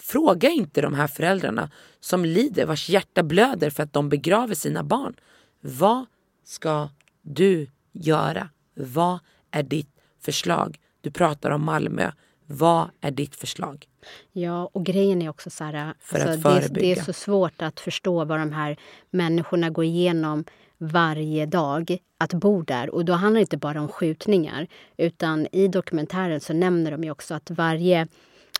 Fråga 0.00 0.50
inte 0.50 0.80
de 0.80 0.94
här 0.94 1.06
föräldrarna 1.06 1.70
som 2.00 2.24
lider, 2.24 2.66
vars 2.66 2.88
hjärta 2.88 3.22
blöder 3.22 3.70
för 3.70 3.82
att 3.82 3.92
de 3.92 4.08
begraver 4.08 4.54
sina 4.54 4.84
barn. 4.84 5.16
Vad 5.60 6.06
ska 6.44 6.88
du 7.22 7.70
göra? 7.92 8.48
Vad 8.74 9.18
är 9.50 9.62
ditt 9.62 9.90
förslag? 10.20 10.78
Du 11.00 11.10
pratar 11.10 11.50
om 11.50 11.64
Malmö. 11.64 12.10
Vad 12.50 12.90
är 13.00 13.10
ditt 13.10 13.36
förslag? 13.36 13.86
Ja, 14.32 14.70
och 14.72 14.84
grejen 14.84 15.22
är 15.22 15.28
också 15.28 15.50
så 15.50 15.64
här... 15.64 15.74
alltså, 15.74 16.40
För 16.40 16.58
att 16.58 16.74
det, 16.74 16.80
det 16.80 16.92
är 16.92 17.02
så 17.02 17.12
svårt 17.12 17.62
att 17.62 17.80
förstå 17.80 18.24
vad 18.24 18.38
de 18.40 18.52
här 18.52 18.76
människorna 19.10 19.70
går 19.70 19.84
igenom 19.84 20.44
varje 20.78 21.46
dag 21.46 21.98
att 22.18 22.34
bo 22.34 22.62
där. 22.62 22.94
Och 22.94 23.04
då 23.04 23.12
handlar 23.12 23.38
det 23.38 23.42
inte 23.42 23.56
bara 23.56 23.80
om 23.80 23.88
skjutningar. 23.88 24.66
Utan 24.96 25.46
i 25.52 25.68
dokumentären 25.68 26.40
så 26.40 26.52
nämner 26.52 26.90
de 26.90 27.04
ju 27.04 27.10
också 27.10 27.34
att 27.34 27.50
varje 27.50 28.06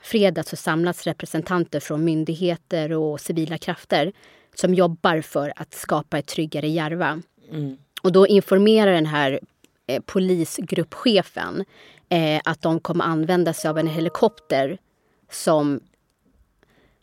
fredag 0.02 0.42
så 0.42 0.56
samlas 0.56 1.04
representanter 1.04 1.80
från 1.80 2.04
myndigheter 2.04 2.92
och 2.92 3.20
civila 3.20 3.58
krafter 3.58 4.12
som 4.54 4.74
jobbar 4.74 5.20
för 5.20 5.52
att 5.56 5.74
skapa 5.74 6.18
ett 6.18 6.26
tryggare 6.26 6.68
Järva. 6.68 7.22
Och 8.02 8.12
då 8.12 8.26
informerar 8.26 8.92
den 8.92 9.06
här 9.06 9.40
eh, 9.86 10.02
polisgruppchefen 10.06 11.64
eh, 12.08 12.40
att 12.44 12.62
de 12.62 12.80
kommer 12.80 13.04
använda 13.04 13.52
sig 13.52 13.70
av 13.70 13.78
en 13.78 13.86
helikopter 13.86 14.78
som 15.30 15.80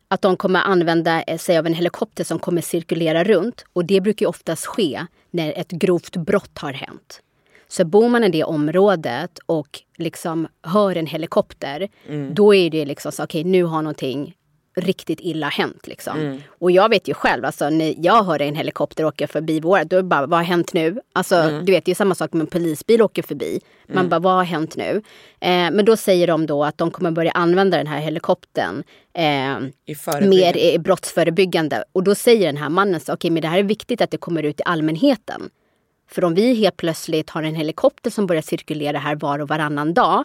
att 0.08 0.22
de 0.22 0.38
kommer 0.38 0.60
använda 0.60 1.22
eh, 1.22 1.38
sig 1.38 1.58
av 1.58 1.66
en 1.66 1.74
helikopter 1.74 2.24
som 2.24 2.40
kommer 2.40 2.62
cirkulera 2.62 3.24
runt. 3.24 3.66
Och 3.74 3.86
det 3.86 4.02
brukar 4.02 4.24
ju 4.24 4.30
oftast 4.30 4.66
ske 4.66 5.06
när 5.32 5.54
ett 5.54 5.72
grovt 5.72 6.16
brott 6.16 6.58
har 6.58 6.74
hänt. 6.74 7.22
Så 7.68 7.86
bor 7.86 8.10
man 8.10 8.24
i 8.24 8.30
det 8.30 8.44
området 8.44 9.40
och 9.46 9.82
liksom 9.98 10.48
hör 10.62 10.96
en 10.96 11.08
helikopter, 11.08 11.90
då 12.34 12.56
är 12.56 12.70
det 12.70 12.86
liksom 12.86 13.12
så 13.12 13.24
okej 13.24 13.44
nu 13.44 13.64
har 13.64 13.82
någonting 13.82 14.36
riktigt 14.76 15.20
illa 15.22 15.50
hänt. 15.50 15.88
Liksom. 15.88 16.42
Och 16.60 16.72
jag 16.72 16.90
vet 16.90 17.08
ju 17.08 17.14
själv, 17.14 17.46
alltså, 17.46 17.70
när 17.70 17.96
jag 17.98 18.24
hör 18.24 18.42
en 18.42 18.56
helikopter 18.56 19.06
åka 19.06 19.28
förbi 19.28 19.60
vårat, 19.60 19.90
då 19.90 19.96
är 19.96 20.02
det 20.02 20.08
bara, 20.08 20.26
vad 20.26 20.40
har 20.40 20.44
hänt 20.44 20.74
nu? 20.74 21.00
Alltså, 21.14 21.62
Du 21.64 21.72
vet, 21.72 21.86
det 21.86 21.92
är 21.92 21.96
samma 21.96 22.16
sak 22.16 22.34
med 22.34 22.42
en 22.42 22.48
polisbil 22.48 23.02
åker 23.02 23.24
förbi. 23.24 23.60
Man 23.88 24.10
bara, 24.10 24.20
vad 24.20 24.34
har 24.34 24.44
hänt 24.44 24.76
nu? 24.76 25.02
Eh, 25.40 25.72
men 25.72 25.86
då 25.86 25.98
säger 25.98 26.28
de 26.28 26.46
då 26.46 26.64
att 26.64 26.78
de 26.78 26.92
kommer 26.92 27.12
börja 27.12 27.32
använda 27.32 27.78
den 27.78 27.88
här 27.88 28.00
helikoptern 28.00 28.84
eh, 29.14 29.58
I 29.86 29.96
mer 30.22 30.58
eh, 30.58 30.82
brottsförebyggande. 30.82 31.84
Och 31.92 32.04
då 32.04 32.16
säger 32.16 32.46
den 32.46 32.58
här 32.58 32.70
mannen 32.70 33.02
okej 33.08 33.32
men 33.32 33.42
det 33.42 33.48
här 33.48 33.60
är 33.60 33.64
viktigt 33.64 34.02
att 34.02 34.12
det 34.12 34.18
kommer 34.18 34.44
ut 34.44 34.58
till 34.58 34.66
allmänheten. 34.66 35.50
För 36.08 36.24
om 36.24 36.36
vi 36.36 36.54
helt 36.54 36.78
plötsligt 36.78 37.30
har 37.30 37.44
en 37.44 37.56
helikopter 37.56 38.10
som 38.10 38.28
börjar 38.28 38.42
cirkulera 38.42 38.98
här 38.98 39.16
var 39.16 39.40
och 39.40 39.48
varannan 39.48 39.94
dag, 39.94 40.24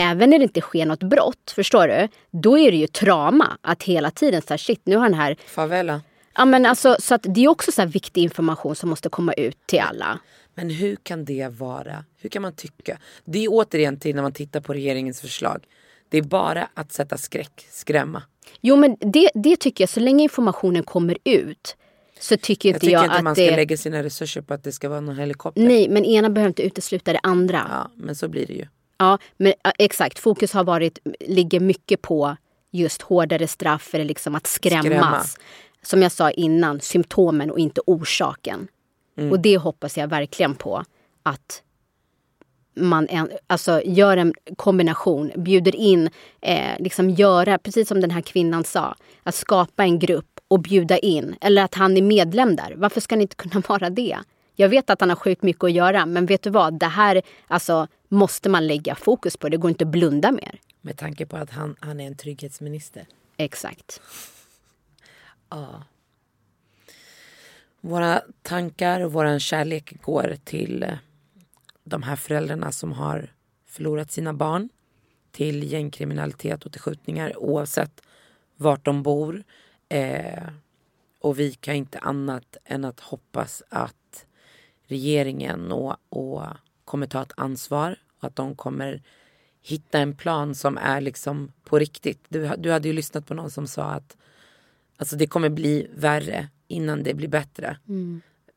även 0.00 0.30
när 0.30 0.38
det 0.38 0.42
inte 0.42 0.60
sker 0.60 0.86
något 0.86 1.02
brott, 1.02 1.52
förstår 1.54 1.88
du? 1.88 2.08
Då 2.30 2.58
är 2.58 2.70
det 2.70 2.76
ju 2.76 2.86
trauma 2.86 3.58
att 3.60 3.82
hela 3.82 4.10
tiden 4.10 4.42
så 4.42 4.48
här, 4.50 4.58
shit 4.58 4.80
nu 4.84 4.96
har 4.96 5.04
den 5.04 5.14
här 5.14 5.36
Favela. 5.46 6.00
Ja, 6.36 6.44
men 6.44 6.66
alltså, 6.66 6.96
så 7.00 7.14
att 7.14 7.26
det 7.28 7.44
är 7.44 7.48
också 7.48 7.72
så 7.72 7.80
här 7.82 7.88
viktig 7.88 8.22
information 8.22 8.76
som 8.76 8.88
måste 8.88 9.08
komma 9.08 9.32
ut 9.32 9.66
till 9.66 9.80
alla. 9.80 10.18
Men 10.54 10.70
hur 10.70 10.96
kan 10.96 11.24
det 11.24 11.48
vara? 11.48 12.04
Hur 12.20 12.28
kan 12.28 12.42
man 12.42 12.52
tycka? 12.52 12.98
Det 13.24 13.44
är 13.44 13.48
återigen 13.50 14.00
till 14.00 14.16
när 14.16 14.22
man 14.22 14.32
tittar 14.32 14.60
på 14.60 14.72
regeringens 14.72 15.20
förslag. 15.20 15.64
Det 16.08 16.18
är 16.18 16.22
bara 16.22 16.68
att 16.74 16.92
sätta 16.92 17.18
skräck, 17.18 17.66
skrämma. 17.70 18.22
Jo 18.60 18.76
men 18.76 18.96
det, 19.00 19.30
det 19.34 19.56
tycker 19.56 19.82
jag, 19.82 19.88
så 19.88 20.00
länge 20.00 20.22
informationen 20.22 20.82
kommer 20.82 21.18
ut 21.24 21.76
så 22.20 22.36
tycker 22.36 22.68
Jag 22.68 22.76
inte 22.76 22.80
tycker 22.80 22.92
jag, 22.92 23.04
inte 23.04 23.16
att 23.16 23.24
man 23.24 23.34
ska 23.34 23.44
det... 23.44 23.56
lägga 23.56 23.76
sina 23.76 24.02
resurser 24.02 24.40
på 24.40 24.54
att 24.54 24.64
det 24.64 24.72
ska 24.72 24.88
vara 24.88 25.00
någon 25.00 25.18
helikopter. 25.18 25.62
Nej, 25.62 25.88
men 25.88 26.04
ena 26.04 26.30
behöver 26.30 26.48
inte 26.48 26.62
utesluta 26.62 27.12
det 27.12 27.20
andra. 27.22 27.66
Ja, 27.70 27.90
men 27.96 28.14
så 28.16 28.28
blir 28.28 28.46
det 28.46 28.52
ju. 28.52 28.66
Ja, 29.00 29.18
men 29.36 29.52
exakt. 29.78 30.18
Fokus 30.18 30.52
har 30.52 30.64
varit, 30.64 30.98
ligger 31.20 31.60
mycket 31.60 32.02
på 32.02 32.36
just 32.70 33.02
hårdare 33.02 33.46
straff 33.46 33.94
eller 33.94 34.04
liksom 34.04 34.34
att 34.34 34.46
skrämmas. 34.46 34.84
Skrämma. 34.84 35.24
Som 35.82 36.02
jag 36.02 36.12
sa 36.12 36.30
innan, 36.30 36.80
symptomen 36.80 37.50
och 37.50 37.58
inte 37.58 37.80
orsaken. 37.86 38.68
Mm. 39.18 39.32
Och 39.32 39.40
det 39.40 39.56
hoppas 39.56 39.96
jag 39.98 40.08
verkligen 40.08 40.54
på 40.54 40.84
att 41.22 41.62
man 42.74 43.08
en, 43.08 43.30
alltså 43.46 43.82
gör 43.84 44.16
en 44.16 44.34
kombination, 44.56 45.32
bjuder 45.36 45.76
in, 45.76 46.10
eh, 46.40 46.78
liksom 46.78 47.10
göra, 47.10 47.58
precis 47.58 47.88
som 47.88 48.00
den 48.00 48.10
här 48.10 48.20
kvinnan 48.20 48.64
sa, 48.64 48.94
att 49.22 49.34
skapa 49.34 49.84
en 49.84 49.98
grupp 49.98 50.40
och 50.48 50.60
bjuda 50.60 50.98
in. 50.98 51.36
Eller 51.40 51.64
att 51.64 51.74
han 51.74 51.96
är 51.96 52.02
medlem 52.02 52.56
där. 52.56 52.74
Varför 52.76 53.00
ska 53.00 53.14
han 53.14 53.22
inte 53.22 53.36
kunna 53.36 53.62
vara 53.68 53.90
det? 53.90 54.18
Jag 54.56 54.68
vet 54.68 54.90
att 54.90 55.00
han 55.00 55.08
har 55.08 55.16
sjukt 55.16 55.42
mycket 55.42 55.64
att 55.64 55.72
göra, 55.72 56.06
men 56.06 56.26
vet 56.26 56.42
du 56.42 56.50
vad? 56.50 56.78
Det 56.78 56.86
här 56.86 57.22
alltså, 57.46 57.86
måste 58.10 58.48
man 58.48 58.66
lägga 58.66 58.94
fokus 58.94 59.36
på. 59.36 59.48
Det 59.48 59.56
går 59.56 59.70
inte 59.70 59.84
att 59.84 59.90
blunda 59.90 60.32
mer. 60.32 60.60
Med 60.80 60.96
tanke 60.96 61.26
på 61.26 61.36
att 61.36 61.50
han, 61.50 61.76
han 61.80 62.00
är 62.00 62.06
en 62.06 62.16
trygghetsminister. 62.16 63.06
Exakt. 63.36 64.00
Våra 67.80 68.22
tankar 68.42 69.00
och 69.00 69.12
våran 69.12 69.40
kärlek 69.40 70.02
går 70.02 70.36
till 70.44 70.82
eh, 70.82 70.94
de 71.84 72.02
här 72.02 72.16
föräldrarna 72.16 72.72
som 72.72 72.92
har 72.92 73.34
förlorat 73.66 74.10
sina 74.10 74.34
barn 74.34 74.68
till 75.30 75.72
gängkriminalitet 75.72 76.66
och 76.66 76.72
till 76.72 76.80
skjutningar 76.80 77.36
oavsett 77.38 78.02
vart 78.56 78.84
de 78.84 79.02
bor. 79.02 79.42
Eh, 79.88 80.48
och 81.20 81.38
vi 81.38 81.52
kan 81.52 81.74
inte 81.74 81.98
annat 81.98 82.56
än 82.64 82.84
att 82.84 83.00
hoppas 83.00 83.62
att 83.68 84.26
regeringen 84.86 85.72
och, 85.72 85.96
och 86.08 86.42
kommer 86.90 87.06
ta 87.06 87.22
ett 87.22 87.32
ansvar 87.36 87.96
och 88.18 88.24
att 88.24 88.36
de 88.36 88.54
kommer 88.54 89.02
hitta 89.62 89.98
en 89.98 90.16
plan 90.16 90.54
som 90.54 90.78
är 90.78 91.00
liksom 91.00 91.52
på 91.64 91.78
riktigt. 91.78 92.24
Du, 92.28 92.50
du 92.58 92.70
hade 92.70 92.88
ju 92.88 92.94
lyssnat 92.94 93.26
på 93.26 93.34
någon 93.34 93.50
som 93.50 93.66
sa 93.66 93.82
att 93.82 94.16
Alltså 95.00 95.16
det 95.16 95.26
kommer 95.26 95.48
bli 95.48 95.86
värre 95.94 96.48
innan 96.68 97.02
det 97.02 97.14
blir 97.14 97.28
bättre. 97.28 97.76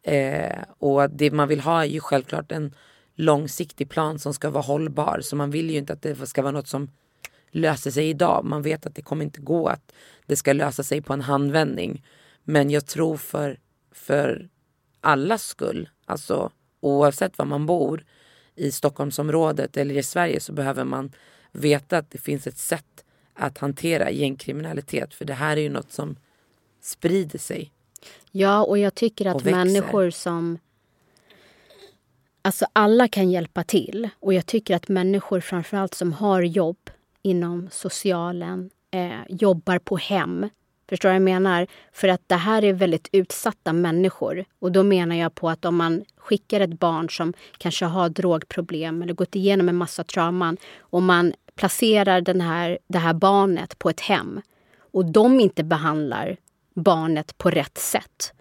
Eh, 0.02 0.64
och 0.78 1.10
det 1.10 1.32
man 1.32 1.48
vill 1.48 1.60
ha 1.60 1.84
är 1.84 1.88
ju 1.88 2.00
självklart 2.00 2.52
en 2.52 2.74
långsiktig 3.16 3.90
plan 3.90 4.20
som 4.20 4.34
ska 4.34 4.50
vara 4.50 4.64
hållbar. 4.64 5.20
Så 5.22 5.36
man 5.36 5.52
vill 5.52 5.70
ju 5.70 5.78
inte 5.78 5.94
att 5.94 6.02
det 6.02 6.28
ska 6.28 6.42
vara 6.42 6.52
något 6.52 6.68
som 6.68 6.92
löser 7.52 7.92
sig 7.92 8.10
idag. 8.10 8.46
Man 8.46 8.62
vet 8.62 8.86
att 8.86 8.96
det 8.96 9.02
kommer 9.02 9.26
inte 9.26 9.42
gå 9.42 9.68
att 9.68 9.94
det 10.26 10.36
ska 10.36 10.54
lösa 10.54 10.84
sig 10.84 11.02
på 11.02 11.14
en 11.14 11.22
handvändning. 11.22 12.06
Men 12.44 12.70
jag 12.70 12.86
tror 12.86 13.18
för, 13.18 13.60
för 13.92 14.50
allas 15.02 15.44
skull, 15.44 15.90
alltså 16.06 16.52
oavsett 16.80 17.38
var 17.38 17.46
man 17.46 17.66
bor 17.66 18.04
i 18.56 18.72
Stockholmsområdet 18.72 19.78
eller 19.78 19.98
i 19.98 20.04
Sverige 20.04 20.40
så 20.40 20.54
behöver 20.54 20.84
man 20.84 21.12
veta 21.52 21.98
att 21.98 22.12
det 22.12 22.18
finns 22.18 22.48
ett 22.48 22.58
sätt 22.58 23.06
att 23.34 23.58
hantera 23.58 24.12
gängkriminalitet. 24.12 25.14
För 25.14 25.26
det 25.26 25.34
här 25.34 25.58
är 25.58 25.62
ju 25.62 25.70
något 25.70 25.92
som 25.92 26.16
sprider 26.82 27.40
sig. 27.40 27.72
Ja, 28.32 28.64
och 28.64 28.78
jag 28.78 28.96
tycker 28.96 29.26
att 29.26 29.44
människor 29.44 30.10
som... 30.10 30.58
Alltså 32.42 32.66
alla 32.74 33.08
kan 33.08 33.32
hjälpa 33.32 33.64
till. 33.64 34.10
Och 34.20 34.34
jag 34.34 34.46
tycker 34.46 34.76
att 34.76 34.88
människor 34.88 35.40
framförallt 35.40 35.94
som 35.94 36.14
har 36.14 36.42
jobb 36.42 36.90
inom 37.22 37.70
socialen, 37.72 38.70
eh, 38.92 39.20
jobbar 39.30 39.80
på 39.80 39.98
hem. 39.98 40.50
Förstår 40.90 41.10
du 41.10 41.12
vad 41.12 41.16
jag 41.16 41.22
menar? 41.22 41.68
För 41.92 42.08
att 42.08 42.22
det 42.28 42.36
här 42.36 42.64
är 42.64 42.74
väldigt 42.74 43.10
utsatta 43.12 43.74
människor. 43.74 44.46
Och 44.60 44.72
då 44.72 44.84
menar 44.84 45.16
jag 45.16 45.36
på 45.36 45.50
att 45.50 45.66
om 45.66 45.76
man 45.76 46.04
skickar 46.18 46.60
ett 46.60 46.80
barn 46.80 47.10
som 47.10 47.34
kanske 47.58 47.86
har 47.86 48.10
drogproblem 48.10 49.02
eller 49.02 49.14
gått 49.14 49.36
igenom 49.36 49.70
en 49.70 49.76
massa 49.76 50.04
trauman 50.04 50.58
och 50.80 51.04
man 51.04 51.34
placerar 51.56 52.22
den 52.22 52.42
här, 52.42 52.78
det 52.88 53.00
här 53.00 53.14
barnet 53.14 53.80
på 53.80 53.90
ett 53.90 54.00
hem 54.00 54.42
och 54.92 55.06
de 55.06 55.40
inte 55.40 55.64
behandlar 55.64 56.38
barnet 56.74 57.38
på 57.38 57.50
rätt 57.50 57.78
sätt. 57.78 58.34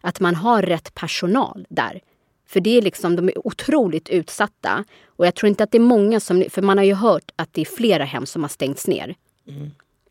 Att 0.00 0.20
man 0.20 0.34
har 0.34 0.62
rätt 0.62 0.94
personal 0.94 1.66
där. 1.68 2.00
För 2.46 2.60
det 2.60 2.78
är 2.78 2.82
liksom, 2.82 3.16
de 3.16 3.28
är 3.28 3.46
otroligt 3.46 4.08
utsatta. 4.08 4.84
Och 5.06 5.26
jag 5.26 5.34
tror 5.34 5.48
inte 5.48 5.64
att 5.64 5.70
det 5.70 5.78
är 5.78 5.80
många 5.80 6.20
som... 6.20 6.44
För 6.50 6.62
man 6.62 6.78
har 6.78 6.84
ju 6.84 6.94
hört 6.94 7.30
att 7.36 7.52
det 7.52 7.60
är 7.60 7.76
flera 7.76 8.04
hem 8.04 8.26
som 8.26 8.42
har 8.42 8.48
stängts 8.48 8.86
ner. 8.86 9.14
Mm. 9.48 9.70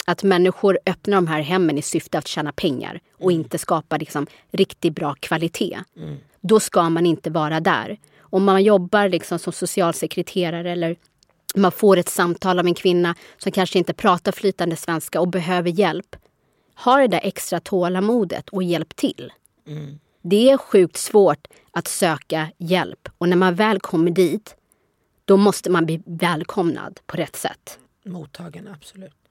Att 0.09 0.23
människor 0.23 0.79
öppnar 0.85 1.15
de 1.15 1.27
här 1.27 1.41
hemmen 1.41 1.77
i 1.77 1.81
syfte 1.81 2.17
att 2.17 2.27
tjäna 2.27 2.51
pengar 2.51 2.99
och 3.13 3.31
mm. 3.31 3.41
inte 3.41 3.57
skapa 3.57 3.97
liksom 3.97 4.27
riktigt 4.51 4.95
bra 4.95 5.15
kvalitet. 5.19 5.79
Mm. 5.97 6.17
Då 6.41 6.59
ska 6.59 6.89
man 6.89 7.05
inte 7.05 7.29
vara 7.29 7.59
där. 7.59 7.97
Om 8.19 8.43
man 8.43 8.63
jobbar 8.63 9.09
liksom 9.09 9.39
som 9.39 9.53
socialsekreterare 9.53 10.71
eller 10.71 10.95
man 11.55 11.71
får 11.71 11.97
ett 11.97 12.09
samtal 12.09 12.59
av 12.59 12.65
en 12.65 12.73
kvinna 12.73 13.15
som 13.37 13.51
kanske 13.51 13.79
inte 13.79 13.93
pratar 13.93 14.31
flytande 14.31 14.75
svenska 14.75 15.21
och 15.21 15.27
behöver 15.27 15.69
hjälp. 15.69 16.15
Ha 16.75 16.97
det 16.97 17.07
där 17.07 17.21
extra 17.23 17.59
tålamodet 17.59 18.49
och 18.49 18.63
hjälp 18.63 18.95
till. 18.95 19.33
Mm. 19.67 19.99
Det 20.21 20.49
är 20.49 20.57
sjukt 20.57 20.97
svårt 20.97 21.47
att 21.71 21.87
söka 21.87 22.47
hjälp 22.57 23.09
och 23.17 23.29
när 23.29 23.37
man 23.37 23.55
väl 23.55 23.79
kommer 23.79 24.11
dit 24.11 24.55
då 25.25 25.37
måste 25.37 25.69
man 25.69 25.85
bli 25.85 26.01
välkomnad 26.05 26.99
på 27.05 27.17
rätt 27.17 27.35
sätt. 27.35 27.79
Mottagen, 28.05 28.67
absolut. 28.67 29.26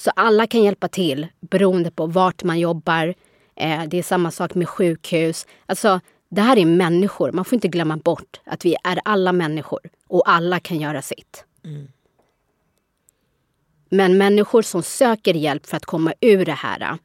Så 0.00 0.10
alla 0.10 0.46
kan 0.46 0.62
hjälpa 0.62 0.88
till 0.88 1.26
beroende 1.40 1.90
på 1.90 2.06
vart 2.06 2.44
man 2.44 2.58
jobbar. 2.58 3.14
Eh, 3.56 3.82
det 3.88 3.98
är 3.98 4.02
samma 4.02 4.30
sak 4.30 4.54
med 4.54 4.68
sjukhus. 4.68 5.46
Alltså, 5.66 6.00
det 6.30 6.40
här 6.40 6.58
är 6.58 6.64
människor. 6.64 7.32
Man 7.32 7.44
får 7.44 7.56
inte 7.56 7.68
glömma 7.68 7.96
bort 7.96 8.40
att 8.44 8.64
vi 8.64 8.76
är 8.84 9.00
alla 9.04 9.32
människor 9.32 9.80
och 10.08 10.30
alla 10.30 10.60
kan 10.60 10.80
göra 10.80 11.02
sitt. 11.02 11.44
Mm. 11.64 11.88
Men 13.90 14.18
människor 14.18 14.62
som 14.62 14.82
söker 14.82 15.34
hjälp 15.34 15.66
för 15.66 15.76
att 15.76 15.86
komma 15.86 16.14
ur 16.20 16.44
det 16.44 16.52
här 16.52 16.98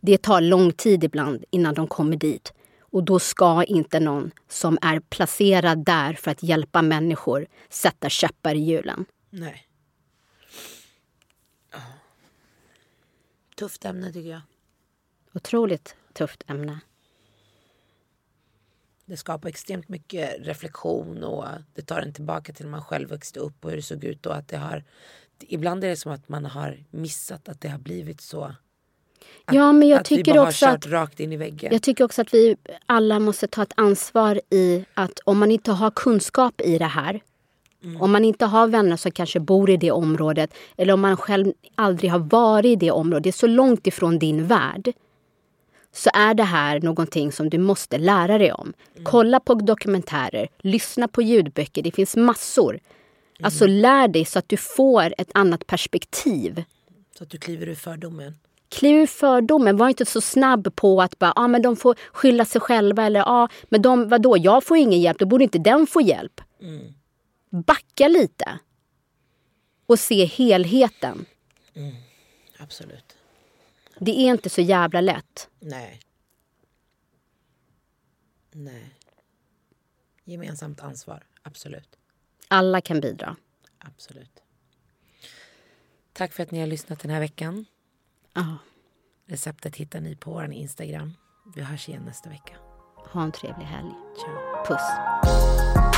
det 0.00 0.22
tar 0.22 0.40
lång 0.40 0.72
tid 0.72 1.04
ibland 1.04 1.44
innan 1.50 1.74
de 1.74 1.86
kommer 1.86 2.16
dit. 2.16 2.52
Och 2.80 3.04
då 3.04 3.18
ska 3.18 3.64
inte 3.64 4.00
någon 4.00 4.30
som 4.48 4.78
är 4.82 5.00
placerad 5.00 5.84
där 5.84 6.12
för 6.12 6.30
att 6.30 6.42
hjälpa 6.42 6.82
människor 6.82 7.46
sätta 7.68 8.08
käppar 8.08 8.54
i 8.54 8.58
hjulen. 8.58 9.04
Nej. 9.30 9.67
Tufft 13.58 13.84
ämne 13.84 14.12
tycker 14.12 14.30
jag. 14.30 14.40
Otroligt 15.34 15.96
tufft 16.12 16.44
ämne. 16.46 16.80
Det 19.04 19.16
skapar 19.16 19.48
extremt 19.48 19.88
mycket 19.88 20.46
reflektion 20.46 21.24
och 21.24 21.44
det 21.74 21.82
tar 21.82 22.00
en 22.00 22.12
tillbaka 22.12 22.52
till 22.52 22.64
när 22.64 22.70
man 22.70 22.82
själv 22.82 23.08
växte 23.08 23.40
upp 23.40 23.64
och 23.64 23.70
hur 23.70 23.76
det 23.76 23.82
såg 23.82 24.04
ut 24.04 24.26
och 24.26 24.36
att 24.36 24.48
det 24.48 24.56
har 24.56 24.84
Ibland 25.40 25.84
är 25.84 25.88
det 25.88 25.96
som 25.96 26.12
att 26.12 26.28
man 26.28 26.44
har 26.44 26.84
missat 26.90 27.48
att 27.48 27.60
det 27.60 27.68
har 27.68 27.78
blivit 27.78 28.20
så 28.20 28.44
att, 28.44 28.54
ja, 29.54 29.72
men 29.72 29.88
jag 29.88 30.04
tycker 30.04 30.32
vi 30.32 30.38
bara 30.38 30.48
också 30.48 30.66
har 30.66 30.72
kört 30.72 30.86
att, 30.86 30.92
rakt 30.92 31.20
in 31.20 31.32
i 31.32 31.36
väggen. 31.36 31.72
Jag 31.72 31.82
tycker 31.82 32.04
också 32.04 32.22
att 32.22 32.34
vi 32.34 32.56
alla 32.86 33.18
måste 33.18 33.46
ta 33.46 33.62
ett 33.62 33.72
ansvar 33.74 34.40
i 34.50 34.84
att 34.94 35.20
om 35.24 35.38
man 35.38 35.50
inte 35.50 35.72
har 35.72 35.90
kunskap 35.90 36.60
i 36.60 36.78
det 36.78 36.84
här 36.84 37.20
Mm. 37.84 38.00
Om 38.00 38.12
man 38.12 38.24
inte 38.24 38.46
har 38.46 38.66
vänner 38.66 38.96
som 38.96 39.12
kanske 39.12 39.40
bor 39.40 39.70
i 39.70 39.76
det 39.76 39.90
området 39.90 40.54
eller 40.76 40.92
om 40.92 41.00
man 41.00 41.16
själv 41.16 41.52
aldrig 41.74 42.10
har 42.10 42.18
varit 42.18 42.66
i 42.66 42.76
det 42.76 42.90
området, 42.90 43.22
det 43.22 43.30
är 43.30 43.32
så 43.32 43.46
långt 43.46 43.86
ifrån 43.86 44.18
din 44.18 44.46
värld 44.46 44.92
så 45.92 46.10
är 46.14 46.34
det 46.34 46.42
här 46.42 46.80
någonting 46.80 47.32
som 47.32 47.50
du 47.50 47.58
måste 47.58 47.98
lära 47.98 48.38
dig 48.38 48.52
om. 48.52 48.72
Mm. 48.92 49.04
Kolla 49.04 49.40
på 49.40 49.54
dokumentärer, 49.54 50.48
lyssna 50.58 51.08
på 51.08 51.22
ljudböcker, 51.22 51.82
det 51.82 51.90
finns 51.90 52.16
massor. 52.16 52.70
Mm. 52.70 52.82
Alltså 53.42 53.66
lär 53.66 54.08
dig 54.08 54.24
så 54.24 54.38
att 54.38 54.48
du 54.48 54.56
får 54.56 55.14
ett 55.18 55.30
annat 55.34 55.66
perspektiv. 55.66 56.64
Så 57.18 57.24
att 57.24 57.30
du 57.30 57.38
kliver 57.38 57.66
ur 57.66 57.74
fördomen. 57.74 58.34
Kliv 58.68 58.96
ur 58.96 59.06
fördomen, 59.06 59.76
var 59.76 59.88
inte 59.88 60.04
så 60.04 60.20
snabb 60.20 60.76
på 60.76 61.02
att 61.02 61.18
bara, 61.18 61.32
ah, 61.36 61.48
men 61.48 61.62
de 61.62 61.76
får 61.76 61.96
skylla 62.12 62.44
sig 62.44 62.60
själva 62.60 63.06
eller 63.06 63.22
ah, 63.26 63.48
men 63.68 63.82
de, 63.82 64.08
vadå, 64.08 64.36
jag 64.36 64.64
får 64.64 64.76
ingen 64.76 65.00
hjälp, 65.00 65.18
då 65.18 65.26
borde 65.26 65.44
inte 65.44 65.58
den 65.58 65.86
få 65.86 66.00
hjälp. 66.00 66.40
Mm. 66.62 66.94
Backa 67.50 68.08
lite. 68.08 68.58
Och 69.86 69.98
se 69.98 70.24
helheten. 70.24 71.26
Mm. 71.74 71.96
Absolut. 72.58 73.16
Det 73.98 74.10
är 74.10 74.30
inte 74.30 74.50
så 74.50 74.60
jävla 74.60 75.00
lätt. 75.00 75.48
Nej. 75.60 76.00
Nej. 78.52 78.94
Gemensamt 80.24 80.80
ansvar, 80.80 81.26
absolut. 81.42 81.96
Alla 82.48 82.80
kan 82.80 83.00
bidra. 83.00 83.36
Absolut. 83.78 84.42
Tack 86.12 86.32
för 86.32 86.42
att 86.42 86.50
ni 86.50 86.60
har 86.60 86.66
lyssnat 86.66 87.00
den 87.00 87.10
här 87.10 87.20
veckan. 87.20 87.66
Ja. 88.32 88.56
Receptet 89.26 89.76
hittar 89.76 90.00
ni 90.00 90.16
på 90.16 90.30
vår 90.32 90.52
Instagram. 90.52 91.12
Vi 91.54 91.62
hörs 91.62 91.88
igen 91.88 92.02
nästa 92.02 92.30
vecka. 92.30 92.56
Ha 92.96 93.22
en 93.22 93.32
trevlig 93.32 93.66
helg. 93.66 93.90
Ciao. 94.16 94.64
Puss. 94.66 95.97